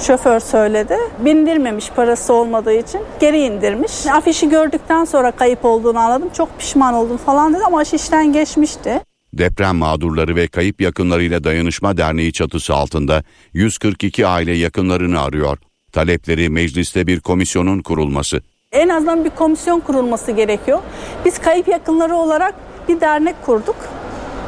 şoför 0.00 0.40
söyledi. 0.40 0.96
Bindirmemiş 1.18 1.90
parası 1.90 2.32
olmadığı 2.32 2.72
için 2.72 3.00
geri 3.20 3.38
indirmiş. 3.38 4.06
Afişi 4.06 4.48
gördükten 4.48 5.04
sonra 5.04 5.30
kayıp 5.30 5.64
olduğunu 5.64 5.98
anladım. 5.98 6.28
Çok 6.36 6.58
pişman 6.58 6.94
oldum 6.94 7.16
falan 7.16 7.54
dedi 7.54 7.62
ama 7.66 7.82
iş 7.82 7.94
işten 7.94 8.32
geçmişti. 8.32 9.00
Deprem 9.32 9.76
mağdurları 9.76 10.36
ve 10.36 10.46
kayıp 10.48 10.80
yakınlarıyla 10.80 11.44
dayanışma 11.44 11.96
derneği 11.96 12.32
çatısı 12.32 12.74
altında 12.74 13.22
142 13.52 14.26
aile 14.26 14.52
yakınlarını 14.52 15.20
arıyor. 15.20 15.58
Talepleri 15.92 16.48
mecliste 16.48 17.06
bir 17.06 17.20
komisyonun 17.20 17.82
kurulması. 17.82 18.40
En 18.72 18.88
azından 18.88 19.24
bir 19.24 19.30
komisyon 19.30 19.80
kurulması 19.80 20.32
gerekiyor. 20.32 20.78
Biz 21.24 21.38
kayıp 21.38 21.68
yakınları 21.68 22.16
olarak 22.16 22.54
bir 22.88 23.00
dernek 23.00 23.42
kurduk. 23.46 23.76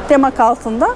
Demak 0.09 0.39
altında. 0.39 0.87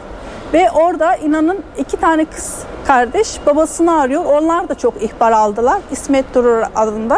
Ve 0.56 0.72
orada 0.72 1.16
inanın 1.16 1.64
iki 1.78 1.98
tane 1.98 2.26
kız 2.26 2.64
kardeş 2.88 3.40
babasını 3.46 4.00
arıyor. 4.00 4.26
Onlar 4.26 4.70
da 4.70 4.76
çok 4.76 5.04
ihbar 5.04 5.32
aldılar. 5.32 5.82
İsmet 5.92 6.36
Durur 6.36 6.64
adında. 6.76 7.18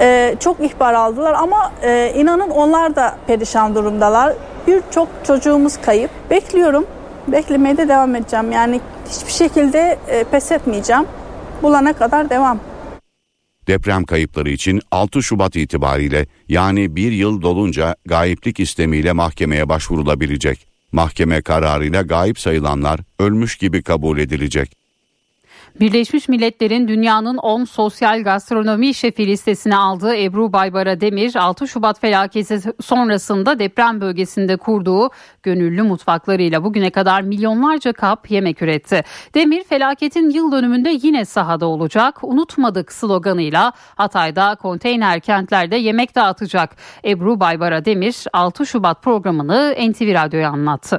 Ee, 0.00 0.36
çok 0.40 0.60
ihbar 0.60 0.94
aldılar 0.94 1.32
ama 1.32 1.72
e, 1.82 2.12
inanın 2.16 2.50
onlar 2.50 2.96
da 2.96 3.16
perişan 3.26 3.74
durumdalar. 3.74 4.34
Birçok 4.66 5.08
çocuğumuz 5.24 5.76
kayıp. 5.80 6.10
Bekliyorum. 6.30 6.86
Beklemeye 7.28 7.76
de 7.76 7.88
devam 7.88 8.14
edeceğim. 8.14 8.52
Yani 8.52 8.80
hiçbir 9.10 9.32
şekilde 9.32 9.98
e, 10.08 10.24
pes 10.24 10.52
etmeyeceğim. 10.52 11.04
Bulana 11.62 11.92
kadar 11.92 12.30
devam. 12.30 12.58
Deprem 13.66 14.04
kayıpları 14.04 14.50
için 14.50 14.80
6 14.90 15.22
Şubat 15.22 15.56
itibariyle 15.56 16.26
yani 16.48 16.96
bir 16.96 17.12
yıl 17.12 17.42
dolunca 17.42 17.96
gayiplik 18.06 18.60
istemiyle 18.60 19.12
mahkemeye 19.12 19.68
başvurulabilecek. 19.68 20.69
Mahkeme 20.92 21.42
kararıyla 21.42 22.02
gayip 22.02 22.38
sayılanlar 22.38 23.00
ölmüş 23.18 23.56
gibi 23.56 23.82
kabul 23.82 24.18
edilecek. 24.18 24.79
Birleşmiş 25.80 26.28
Milletler'in 26.28 26.88
dünyanın 26.88 27.36
10 27.36 27.64
sosyal 27.64 28.22
gastronomi 28.22 28.94
şefi 28.94 29.26
listesine 29.26 29.76
aldığı 29.76 30.16
Ebru 30.16 30.52
Baybara 30.52 31.00
Demir 31.00 31.36
6 31.36 31.68
Şubat 31.68 32.00
felaketi 32.00 32.58
sonrasında 32.82 33.58
deprem 33.58 34.00
bölgesinde 34.00 34.56
kurduğu 34.56 35.10
gönüllü 35.42 35.82
mutfaklarıyla 35.82 36.64
bugüne 36.64 36.90
kadar 36.90 37.22
milyonlarca 37.22 37.92
kap 37.92 38.30
yemek 38.30 38.62
üretti. 38.62 39.02
Demir 39.34 39.64
felaketin 39.64 40.30
yıl 40.30 40.52
dönümünde 40.52 40.90
yine 41.02 41.24
sahada 41.24 41.66
olacak. 41.66 42.24
Unutmadık 42.24 42.92
sloganıyla 42.92 43.72
Hatay'da 43.96 44.54
konteyner 44.54 45.20
kentlerde 45.20 45.76
yemek 45.76 46.14
dağıtacak. 46.14 46.76
Ebru 47.04 47.40
Baybara 47.40 47.84
Demir 47.84 48.24
6 48.32 48.66
Şubat 48.66 49.02
programını 49.02 49.74
NTV 49.78 50.14
Radyo'ya 50.14 50.50
anlattı. 50.50 50.98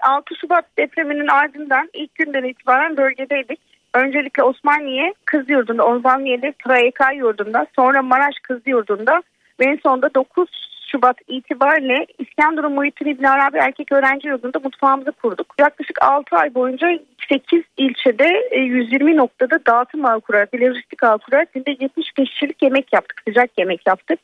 6 0.00 0.34
Şubat 0.40 0.64
depreminin 0.78 1.28
ardından 1.28 1.88
ilk 1.94 2.14
günden 2.14 2.44
itibaren 2.44 2.96
bölgedeydik. 2.96 3.69
Öncelikle 3.94 4.42
Osmaniye 4.42 5.14
Kız 5.24 5.50
Yurdu'nda, 5.50 5.86
Osmaniye'de 5.86 6.52
TRYK 6.52 7.00
Yurdu'nda, 7.16 7.66
sonra 7.76 8.02
Maraş 8.02 8.34
Kız 8.42 8.60
Yurdu'nda 8.66 9.22
ve 9.60 9.64
en 9.64 9.76
sonunda 9.76 10.14
9 10.14 10.48
Şubat 10.92 11.16
itibariyle 11.28 12.06
İskenderun 12.18 12.72
Muhittin 12.72 13.06
İbn 13.06 13.24
Arabi 13.24 13.58
Erkek 13.58 13.92
Öğrenci 13.92 14.28
Yurdu'nda 14.28 14.58
mutfağımızı 14.58 15.12
kurduk. 15.12 15.54
Yaklaşık 15.58 16.02
6 16.02 16.36
ay 16.36 16.54
boyunca 16.54 16.88
8 17.28 17.62
ilçede 17.76 18.48
e, 18.50 18.60
120 18.60 19.16
noktada 19.16 19.66
dağıtım 19.66 20.04
ağı 20.04 20.20
kurarak, 20.20 20.54
lojistik 20.54 21.02
ağı 21.02 21.18
kurarak 21.18 21.52
günde 21.52 21.70
75 21.70 22.12
kişilik 22.12 22.62
yemek 22.62 22.92
yaptık, 22.92 23.22
sıcak 23.28 23.50
yemek 23.58 23.86
yaptık. 23.86 24.20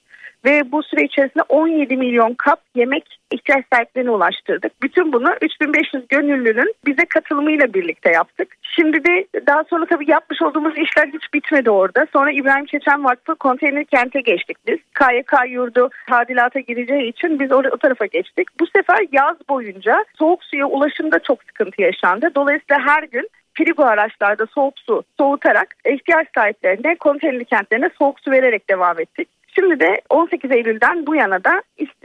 Ve 0.46 0.72
bu 0.72 0.82
süre 0.82 1.04
içerisinde 1.04 1.42
17 1.48 1.96
milyon 1.96 2.34
kap 2.34 2.60
yemek 2.74 3.18
ihtiyaç 3.30 3.64
sahiplerine 3.72 4.10
ulaştırdık. 4.10 4.82
Bütün 4.82 5.12
bunu 5.12 5.34
3500 5.40 6.08
gönüllünün 6.08 6.74
bize 6.86 7.04
katılımıyla 7.04 7.74
birlikte 7.74 8.10
yaptık. 8.10 8.48
Şimdi 8.62 9.04
de 9.04 9.26
daha 9.46 9.64
sonra 9.64 9.86
tabii 9.86 10.10
yapmış 10.10 10.42
olduğumuz 10.42 10.78
işler 10.78 11.06
hiç 11.06 11.34
bitmedi 11.34 11.70
orada. 11.70 12.06
Sonra 12.12 12.30
İbrahim 12.30 12.66
Çeçen 12.66 13.04
Vakfı 13.04 13.34
konteyner 13.34 13.84
kente 13.84 14.20
geçtik 14.20 14.56
biz. 14.66 14.78
KYK 14.98 15.50
yurdu 15.50 15.90
tadilata 16.08 16.60
gireceği 16.60 17.08
için 17.08 17.40
biz 17.40 17.52
o, 17.52 17.62
tarafa 17.62 18.06
geçtik. 18.06 18.48
Bu 18.60 18.66
sefer 18.66 19.06
yaz 19.12 19.36
boyunca 19.48 20.04
soğuk 20.18 20.44
suya 20.44 20.66
ulaşımda 20.66 21.18
çok 21.18 21.44
sıkıntı 21.44 21.82
yaşandı. 21.82 22.30
Dolayısıyla 22.34 22.86
her 22.86 23.02
gün 23.02 23.28
frigo 23.54 23.84
araçlarda 23.84 24.46
soğuk 24.46 24.78
su 24.78 25.02
soğutarak 25.18 25.74
ihtiyaç 25.86 26.28
sahiplerine 26.34 26.96
konteyner 26.96 27.44
kentlerine 27.44 27.90
soğuk 27.98 28.20
su 28.20 28.30
vererek 28.30 28.70
devam 28.70 29.00
ettik. 29.00 29.28
Şimdi 29.58 29.80
de 29.80 30.00
18 30.10 30.50
Eylül'den 30.50 31.06
bu 31.06 31.14
yana 31.14 31.44
da 31.44 31.62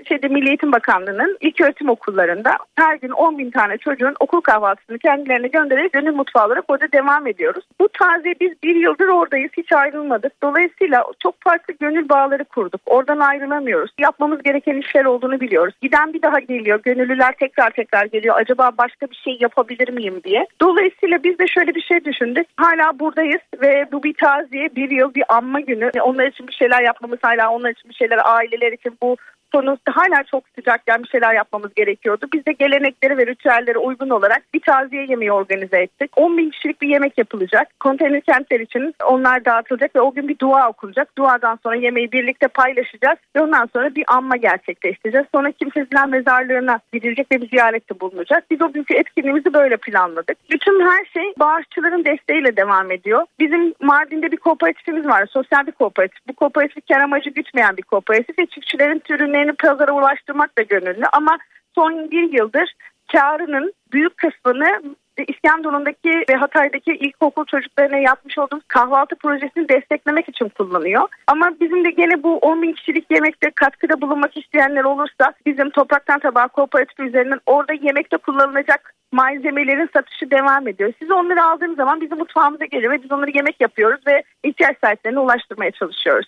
şeyde 0.07 0.27
Milli 0.27 0.47
Eğitim 0.47 0.71
Bakanlığı'nın 0.71 1.37
ilk 1.41 1.61
öğretim 1.61 1.89
okullarında 1.89 2.57
her 2.75 2.95
gün 2.95 3.09
10 3.09 3.37
bin 3.37 3.51
tane 3.51 3.77
çocuğun 3.77 4.13
okul 4.19 4.41
kahvaltısını 4.41 4.99
kendilerine 4.99 5.47
göndererek 5.47 5.93
gönül 5.93 6.11
mutfağı 6.11 6.47
olarak 6.47 6.63
orada 6.67 6.91
devam 6.91 7.27
ediyoruz. 7.27 7.65
Bu 7.79 7.89
taze 7.89 8.33
biz 8.41 8.51
bir 8.63 8.75
yıldır 8.75 9.07
oradayız 9.07 9.51
hiç 9.57 9.71
ayrılmadık. 9.71 10.33
Dolayısıyla 10.43 11.03
çok 11.23 11.35
farklı 11.43 11.73
gönül 11.79 12.09
bağları 12.09 12.43
kurduk. 12.43 12.81
Oradan 12.85 13.19
ayrılamıyoruz. 13.19 13.91
Yapmamız 13.99 14.43
gereken 14.43 14.77
işler 14.77 15.05
olduğunu 15.05 15.39
biliyoruz. 15.39 15.73
Giden 15.81 16.13
bir 16.13 16.21
daha 16.21 16.39
geliyor. 16.39 16.79
Gönüllüler 16.83 17.33
tekrar 17.39 17.69
tekrar 17.69 18.05
geliyor. 18.05 18.35
Acaba 18.37 18.71
başka 18.77 19.07
bir 19.07 19.15
şey 19.15 19.37
yapabilir 19.39 19.89
miyim 19.89 20.21
diye. 20.23 20.47
Dolayısıyla 20.61 21.23
biz 21.23 21.39
de 21.39 21.47
şöyle 21.47 21.75
bir 21.75 21.81
şey 21.81 22.05
düşündük. 22.05 22.47
Hala 22.57 22.99
buradayız 22.99 23.41
ve 23.61 23.85
bu 23.91 24.03
bir 24.03 24.13
taziye 24.13 24.75
bir 24.75 24.89
yıl 24.89 25.13
bir 25.13 25.23
anma 25.29 25.59
günü. 25.59 25.91
Onlar 26.01 26.27
için 26.27 26.47
bir 26.47 26.53
şeyler 26.53 26.81
yapmamız 26.81 27.19
hala 27.21 27.40
hala 27.41 27.51
onlar 27.51 27.71
için 27.71 27.89
bir 27.89 27.95
şeyler 27.95 28.19
aileler 28.25 28.71
için 28.71 28.97
bu 29.01 29.17
konu 29.51 29.77
hala 29.89 30.23
çok 30.23 30.43
sıcakken 30.55 31.03
bir 31.03 31.07
şeyler 31.07 31.33
yapmamız 31.33 31.73
gerekiyordu. 31.73 32.25
Biz 32.33 32.45
de 32.45 32.51
gelenekleri 32.51 33.17
ve 33.17 33.25
ritüellere 33.25 33.77
uygun 33.77 34.09
olarak 34.09 34.41
bir 34.53 34.59
taziye 34.59 35.05
yemeği 35.05 35.31
organize 35.31 35.77
ettik. 35.77 36.11
10 36.15 36.37
bin 36.37 36.49
kişilik 36.49 36.81
bir 36.81 36.87
yemek 36.87 37.17
yapılacak. 37.17 37.79
Konteyner 37.79 38.21
kentler 38.21 38.59
için 38.59 38.95
onlar 39.07 39.45
dağıtılacak 39.45 39.95
ve 39.95 40.01
o 40.01 40.13
gün 40.13 40.27
bir 40.27 40.39
dua 40.39 40.69
okunacak. 40.69 41.17
Duadan 41.17 41.59
sonra 41.63 41.75
yemeği 41.75 42.11
birlikte 42.11 42.47
paylaşacağız 42.47 43.17
ve 43.35 43.41
ondan 43.41 43.69
sonra 43.73 43.95
bir 43.95 44.03
anma 44.07 44.37
gerçekleştireceğiz. 44.37 45.27
Sonra 45.35 45.51
kimsesinden 45.51 46.09
mezarlığına 46.09 46.79
gidilecek 46.93 47.27
ve 47.31 47.41
bir 47.41 47.49
ziyarette 47.49 47.99
bulunacak. 47.99 48.43
Biz 48.51 48.61
o 48.61 48.71
günkü 48.71 48.93
etkinliğimizi 48.93 49.53
böyle 49.53 49.77
planladık. 49.77 50.37
Bütün 50.51 50.81
her 50.89 51.05
şey 51.05 51.33
bağışçıların 51.39 52.05
desteğiyle 52.05 52.57
devam 52.57 52.91
ediyor. 52.91 53.25
Bizim 53.39 53.73
Mardin'de 53.81 54.31
bir 54.31 54.37
kooperatifimiz 54.37 55.05
var. 55.05 55.25
Sosyal 55.25 55.67
bir 55.67 55.71
kooperatif. 55.71 56.27
Bu 56.27 56.33
kooperatif 56.33 56.87
kar 56.87 57.01
amacı 57.01 57.29
gütmeyen 57.29 57.77
bir 57.77 57.83
kooperatif 57.83 58.39
ve 58.39 58.45
çiftçilerin 58.45 58.99
türünlerini 59.41 59.53
pazara 59.53 59.91
ulaştırmak 59.91 60.57
da 60.57 60.61
gönüllü. 60.61 61.05
Ama 61.13 61.37
son 61.75 62.11
bir 62.11 62.33
yıldır 62.33 62.73
karının 63.11 63.73
büyük 63.93 64.17
kısmını 64.17 64.81
İskenderun'daki 65.27 66.23
ve 66.29 66.35
Hatay'daki 66.35 66.91
ilkokul 66.91 67.45
çocuklarına 67.45 67.97
yapmış 67.97 68.37
olduğumuz 68.37 68.63
kahvaltı 68.67 69.15
projesini 69.15 69.69
desteklemek 69.69 70.29
için 70.29 70.49
kullanıyor. 70.49 71.07
Ama 71.27 71.51
bizim 71.61 71.85
de 71.85 71.89
gene 71.89 72.23
bu 72.23 72.37
10 72.37 72.61
bin 72.61 72.73
kişilik 72.73 73.11
yemekte 73.11 73.51
katkıda 73.55 74.01
bulunmak 74.01 74.37
isteyenler 74.37 74.83
olursa 74.83 75.33
bizim 75.45 75.69
Topraktan 75.69 76.19
Tabağı 76.19 76.49
Kooperatifi 76.49 77.03
üzerinden 77.03 77.39
orada 77.45 77.73
yemekte 77.73 78.17
kullanılacak 78.17 78.93
malzemelerin 79.11 79.89
satışı 79.93 80.31
devam 80.31 80.67
ediyor. 80.67 80.93
Siz 80.99 81.11
onları 81.11 81.43
aldığınız 81.43 81.75
zaman 81.75 82.01
bizim 82.01 82.17
mutfağımıza 82.17 82.65
geliyor 82.65 82.93
ve 82.93 83.03
biz 83.03 83.11
onları 83.11 83.31
yemek 83.37 83.61
yapıyoruz 83.61 84.07
ve 84.07 84.23
ihtiyaç 84.43 84.77
sahiplerine 84.83 85.19
ulaştırmaya 85.19 85.71
çalışıyoruz. 85.71 86.27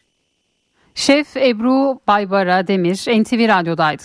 Şef 0.96 1.38
Ebru 1.38 2.00
Baybara 2.08 2.68
Demir 2.68 2.96
NTV 2.96 3.48
Radyo'daydı. 3.48 4.04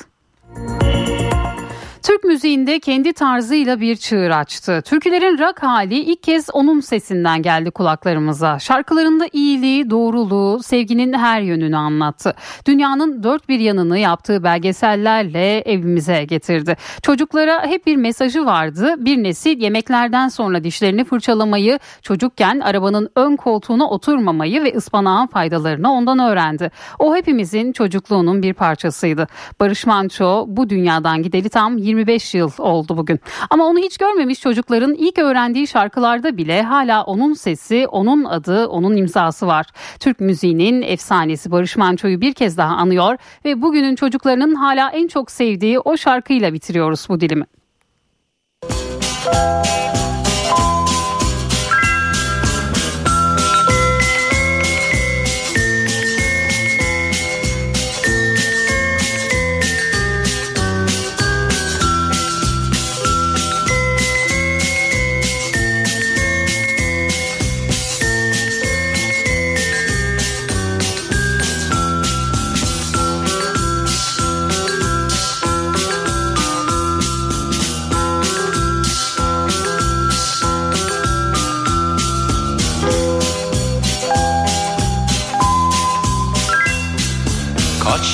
Türk 2.08 2.24
müziğinde 2.24 2.80
kendi 2.80 3.12
tarzıyla 3.12 3.80
bir 3.80 3.96
çığır 3.96 4.30
açtı. 4.30 4.82
Türkülerin 4.84 5.38
rock 5.38 5.62
hali 5.62 5.98
ilk 5.98 6.22
kez 6.22 6.50
onun 6.52 6.80
sesinden 6.80 7.42
geldi 7.42 7.70
kulaklarımıza. 7.70 8.58
Şarkılarında 8.58 9.26
iyiliği, 9.32 9.90
doğruluğu, 9.90 10.62
sevginin 10.62 11.12
her 11.12 11.40
yönünü 11.40 11.76
anlattı. 11.76 12.34
Dünyanın 12.66 13.22
dört 13.22 13.48
bir 13.48 13.60
yanını 13.60 13.98
yaptığı 13.98 14.44
belgesellerle 14.44 15.58
evimize 15.58 16.24
getirdi. 16.24 16.76
Çocuklara 17.02 17.66
hep 17.66 17.86
bir 17.86 17.96
mesajı 17.96 18.46
vardı. 18.46 18.94
Bir 18.98 19.22
nesil 19.22 19.62
yemeklerden 19.62 20.28
sonra 20.28 20.64
dişlerini 20.64 21.04
fırçalamayı, 21.04 21.78
çocukken 22.02 22.60
arabanın 22.60 23.08
ön 23.16 23.36
koltuğuna 23.36 23.90
oturmamayı 23.90 24.64
ve 24.64 24.74
ıspanağın 24.76 25.26
faydalarını 25.26 25.92
ondan 25.92 26.18
öğrendi. 26.18 26.70
O 26.98 27.16
hepimizin 27.16 27.72
çocukluğunun 27.72 28.42
bir 28.42 28.54
parçasıydı. 28.54 29.26
Barış 29.60 29.86
Manço 29.86 30.44
bu 30.48 30.70
dünyadan 30.70 31.22
gideli 31.22 31.48
tam 31.48 31.78
25 31.98 32.34
yıl 32.34 32.50
oldu 32.58 32.96
bugün. 32.96 33.20
Ama 33.50 33.64
onu 33.64 33.78
hiç 33.78 33.96
görmemiş 33.98 34.40
çocukların 34.40 34.94
ilk 34.94 35.18
öğrendiği 35.18 35.66
şarkılarda 35.66 36.36
bile 36.36 36.62
hala 36.62 37.04
onun 37.04 37.34
sesi, 37.34 37.86
onun 37.86 38.24
adı, 38.24 38.66
onun 38.66 38.96
imzası 38.96 39.46
var. 39.46 39.66
Türk 40.00 40.20
müziğinin 40.20 40.82
efsanesi 40.82 41.50
Barış 41.50 41.76
Manço'yu 41.76 42.20
bir 42.20 42.34
kez 42.34 42.56
daha 42.56 42.76
anıyor 42.76 43.16
ve 43.44 43.62
bugünün 43.62 43.94
çocuklarının 43.94 44.54
hala 44.54 44.90
en 44.90 45.08
çok 45.08 45.30
sevdiği 45.30 45.78
o 45.78 45.96
şarkıyla 45.96 46.52
bitiriyoruz 46.52 47.06
bu 47.08 47.20
dilimi. 47.20 47.44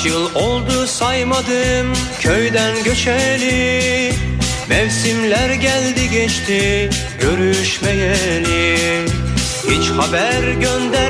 Yıl 0.05 0.35
oldu 0.35 0.87
saymadım 0.87 1.93
köyden 2.19 2.83
göçeli. 2.83 4.13
Mevsimler 4.69 5.53
geldi 5.53 6.09
geçti 6.09 6.89
görüşmeyeli. 7.21 8.77
Hiç 9.69 9.89
haber 9.89 10.51
göndermedin 10.51 11.04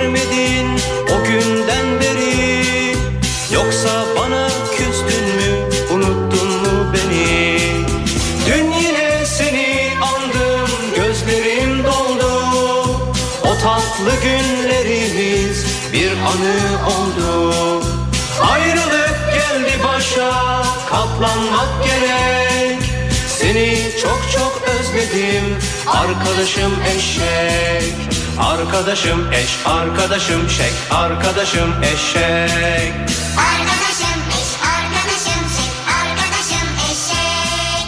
arkadaşım 26.06 26.73
eşek 26.95 27.95
Arkadaşım 28.40 29.34
eş 29.34 29.57
arkadaşım 29.65 30.49
şek 30.49 30.73
arkadaşım 30.91 31.73
eşek 31.84 32.94
Arkadaşım 33.38 34.19
eş, 34.30 34.49
arkadaşım 34.76 35.44
şek, 35.56 35.72
arkadaşım 36.02 36.69
eşek. 36.91 37.88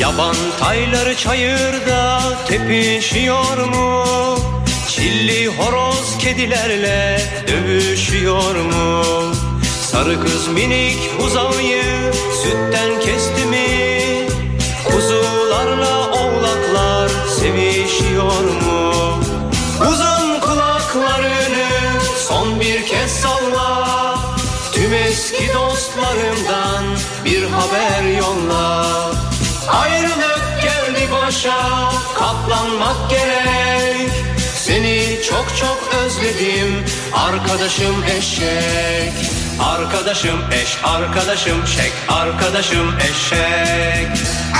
Yaban 0.00 0.36
tayları 0.60 1.16
çayırda 1.16 2.20
tepişiyor 2.48 3.58
mu? 3.58 4.04
Çilli 4.88 5.46
horoz 5.46 6.18
kedilerle 6.18 7.20
dövüşüyor 7.48 8.54
mu? 8.54 9.02
Sarı 9.92 10.20
kız 10.20 10.48
minik 10.48 10.98
buzağıyı 11.20 11.82
sütten 12.46 13.00
kesti 13.00 13.46
mi? 13.46 13.68
Kuzularla 14.84 16.10
oğlaklar 16.10 17.10
sevişiyor 17.40 18.44
mu? 18.66 18.92
Uzun 19.90 20.40
kulaklarını 20.40 21.68
son 22.28 22.60
bir 22.60 22.86
kez 22.86 23.10
salla 23.10 24.18
Tüm 24.72 24.94
eski 24.94 25.54
dostlarımdan 25.54 26.84
bir 27.24 27.42
haber 27.42 28.18
yolla 28.18 28.86
Ayrılık 29.68 30.62
geldi 30.62 31.08
başa 31.12 31.90
katlanmak 32.14 33.10
gerek 33.10 34.10
Seni 34.56 35.18
çok 35.28 35.56
çok 35.56 35.94
özledim 36.04 36.84
arkadaşım 37.12 38.04
eşek 38.18 39.35
Arkadaşım 39.60 40.40
eş 40.52 40.78
arkadaşım 40.84 41.66
şek 41.66 41.92
arkadaşım 42.08 42.94
eşek 42.98 44.10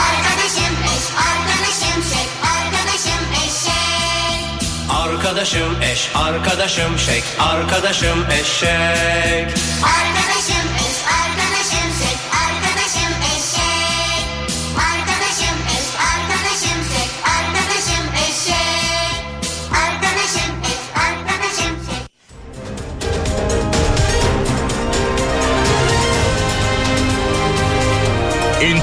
Arkadaşım 0.08 0.74
eş, 0.84 1.04
arkadaşım 1.28 2.02
şek, 2.02 2.28
arkadaşım 2.56 3.24
eşek. 3.44 4.70
Arkadaşım 4.90 5.82
eş 5.82 6.10
arkadaşım 6.14 6.98
şek 6.98 7.24
arkadaşım 7.40 8.26
eşek 8.30 9.48
Arkadaşım 9.82 10.15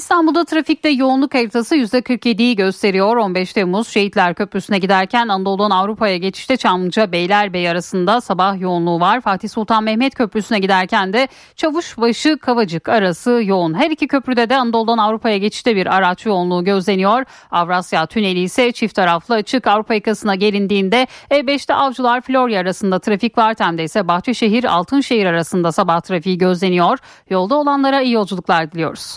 İstanbul'da 0.00 0.44
trafikte 0.44 0.88
yoğunluk 0.88 1.34
haritası 1.34 1.76
%47'yi 1.76 2.56
gösteriyor. 2.56 3.16
15 3.16 3.52
Temmuz 3.52 3.88
Şehitler 3.88 4.34
Köprüsü'ne 4.34 4.78
giderken 4.78 5.28
Anadolu'dan 5.28 5.70
Avrupa'ya 5.70 6.16
geçişte 6.16 6.56
Çamlıca 6.56 7.12
Beylerbeyi 7.12 7.70
arasında 7.70 8.20
sabah 8.20 8.60
yoğunluğu 8.60 9.00
var. 9.00 9.20
Fatih 9.20 9.48
Sultan 9.48 9.84
Mehmet 9.84 10.14
Köprüsü'ne 10.14 10.58
giderken 10.58 11.12
de 11.12 11.28
Çavuşbaşı 11.56 12.38
Kavacık 12.38 12.88
arası 12.88 13.40
yoğun. 13.44 13.74
Her 13.74 13.90
iki 13.90 14.08
köprüde 14.08 14.50
de 14.50 14.56
Anadolu'dan 14.56 14.98
Avrupa'ya 14.98 15.36
geçişte 15.36 15.76
bir 15.76 15.86
araç 15.86 16.26
yoğunluğu 16.26 16.64
gözleniyor. 16.64 17.24
Avrasya 17.50 18.06
Tüneli 18.06 18.40
ise 18.40 18.72
çift 18.72 18.94
taraflı 18.94 19.34
açık 19.34 19.66
Avrupa 19.66 19.94
yakasına 19.94 20.34
gelindiğinde 20.34 21.06
E5'te 21.30 21.74
Avcılar 21.74 22.20
Florya 22.20 22.60
arasında 22.60 22.98
trafik 22.98 23.38
var. 23.38 23.54
Tem'de 23.54 23.84
ise 23.84 24.08
Bahçeşehir 24.08 24.64
Altınşehir 24.64 25.26
arasında 25.26 25.72
sabah 25.72 26.00
trafiği 26.00 26.38
gözleniyor. 26.38 26.98
Yolda 27.30 27.54
olanlara 27.54 28.00
iyi 28.00 28.12
yolculuklar 28.12 28.72
diliyoruz. 28.72 29.16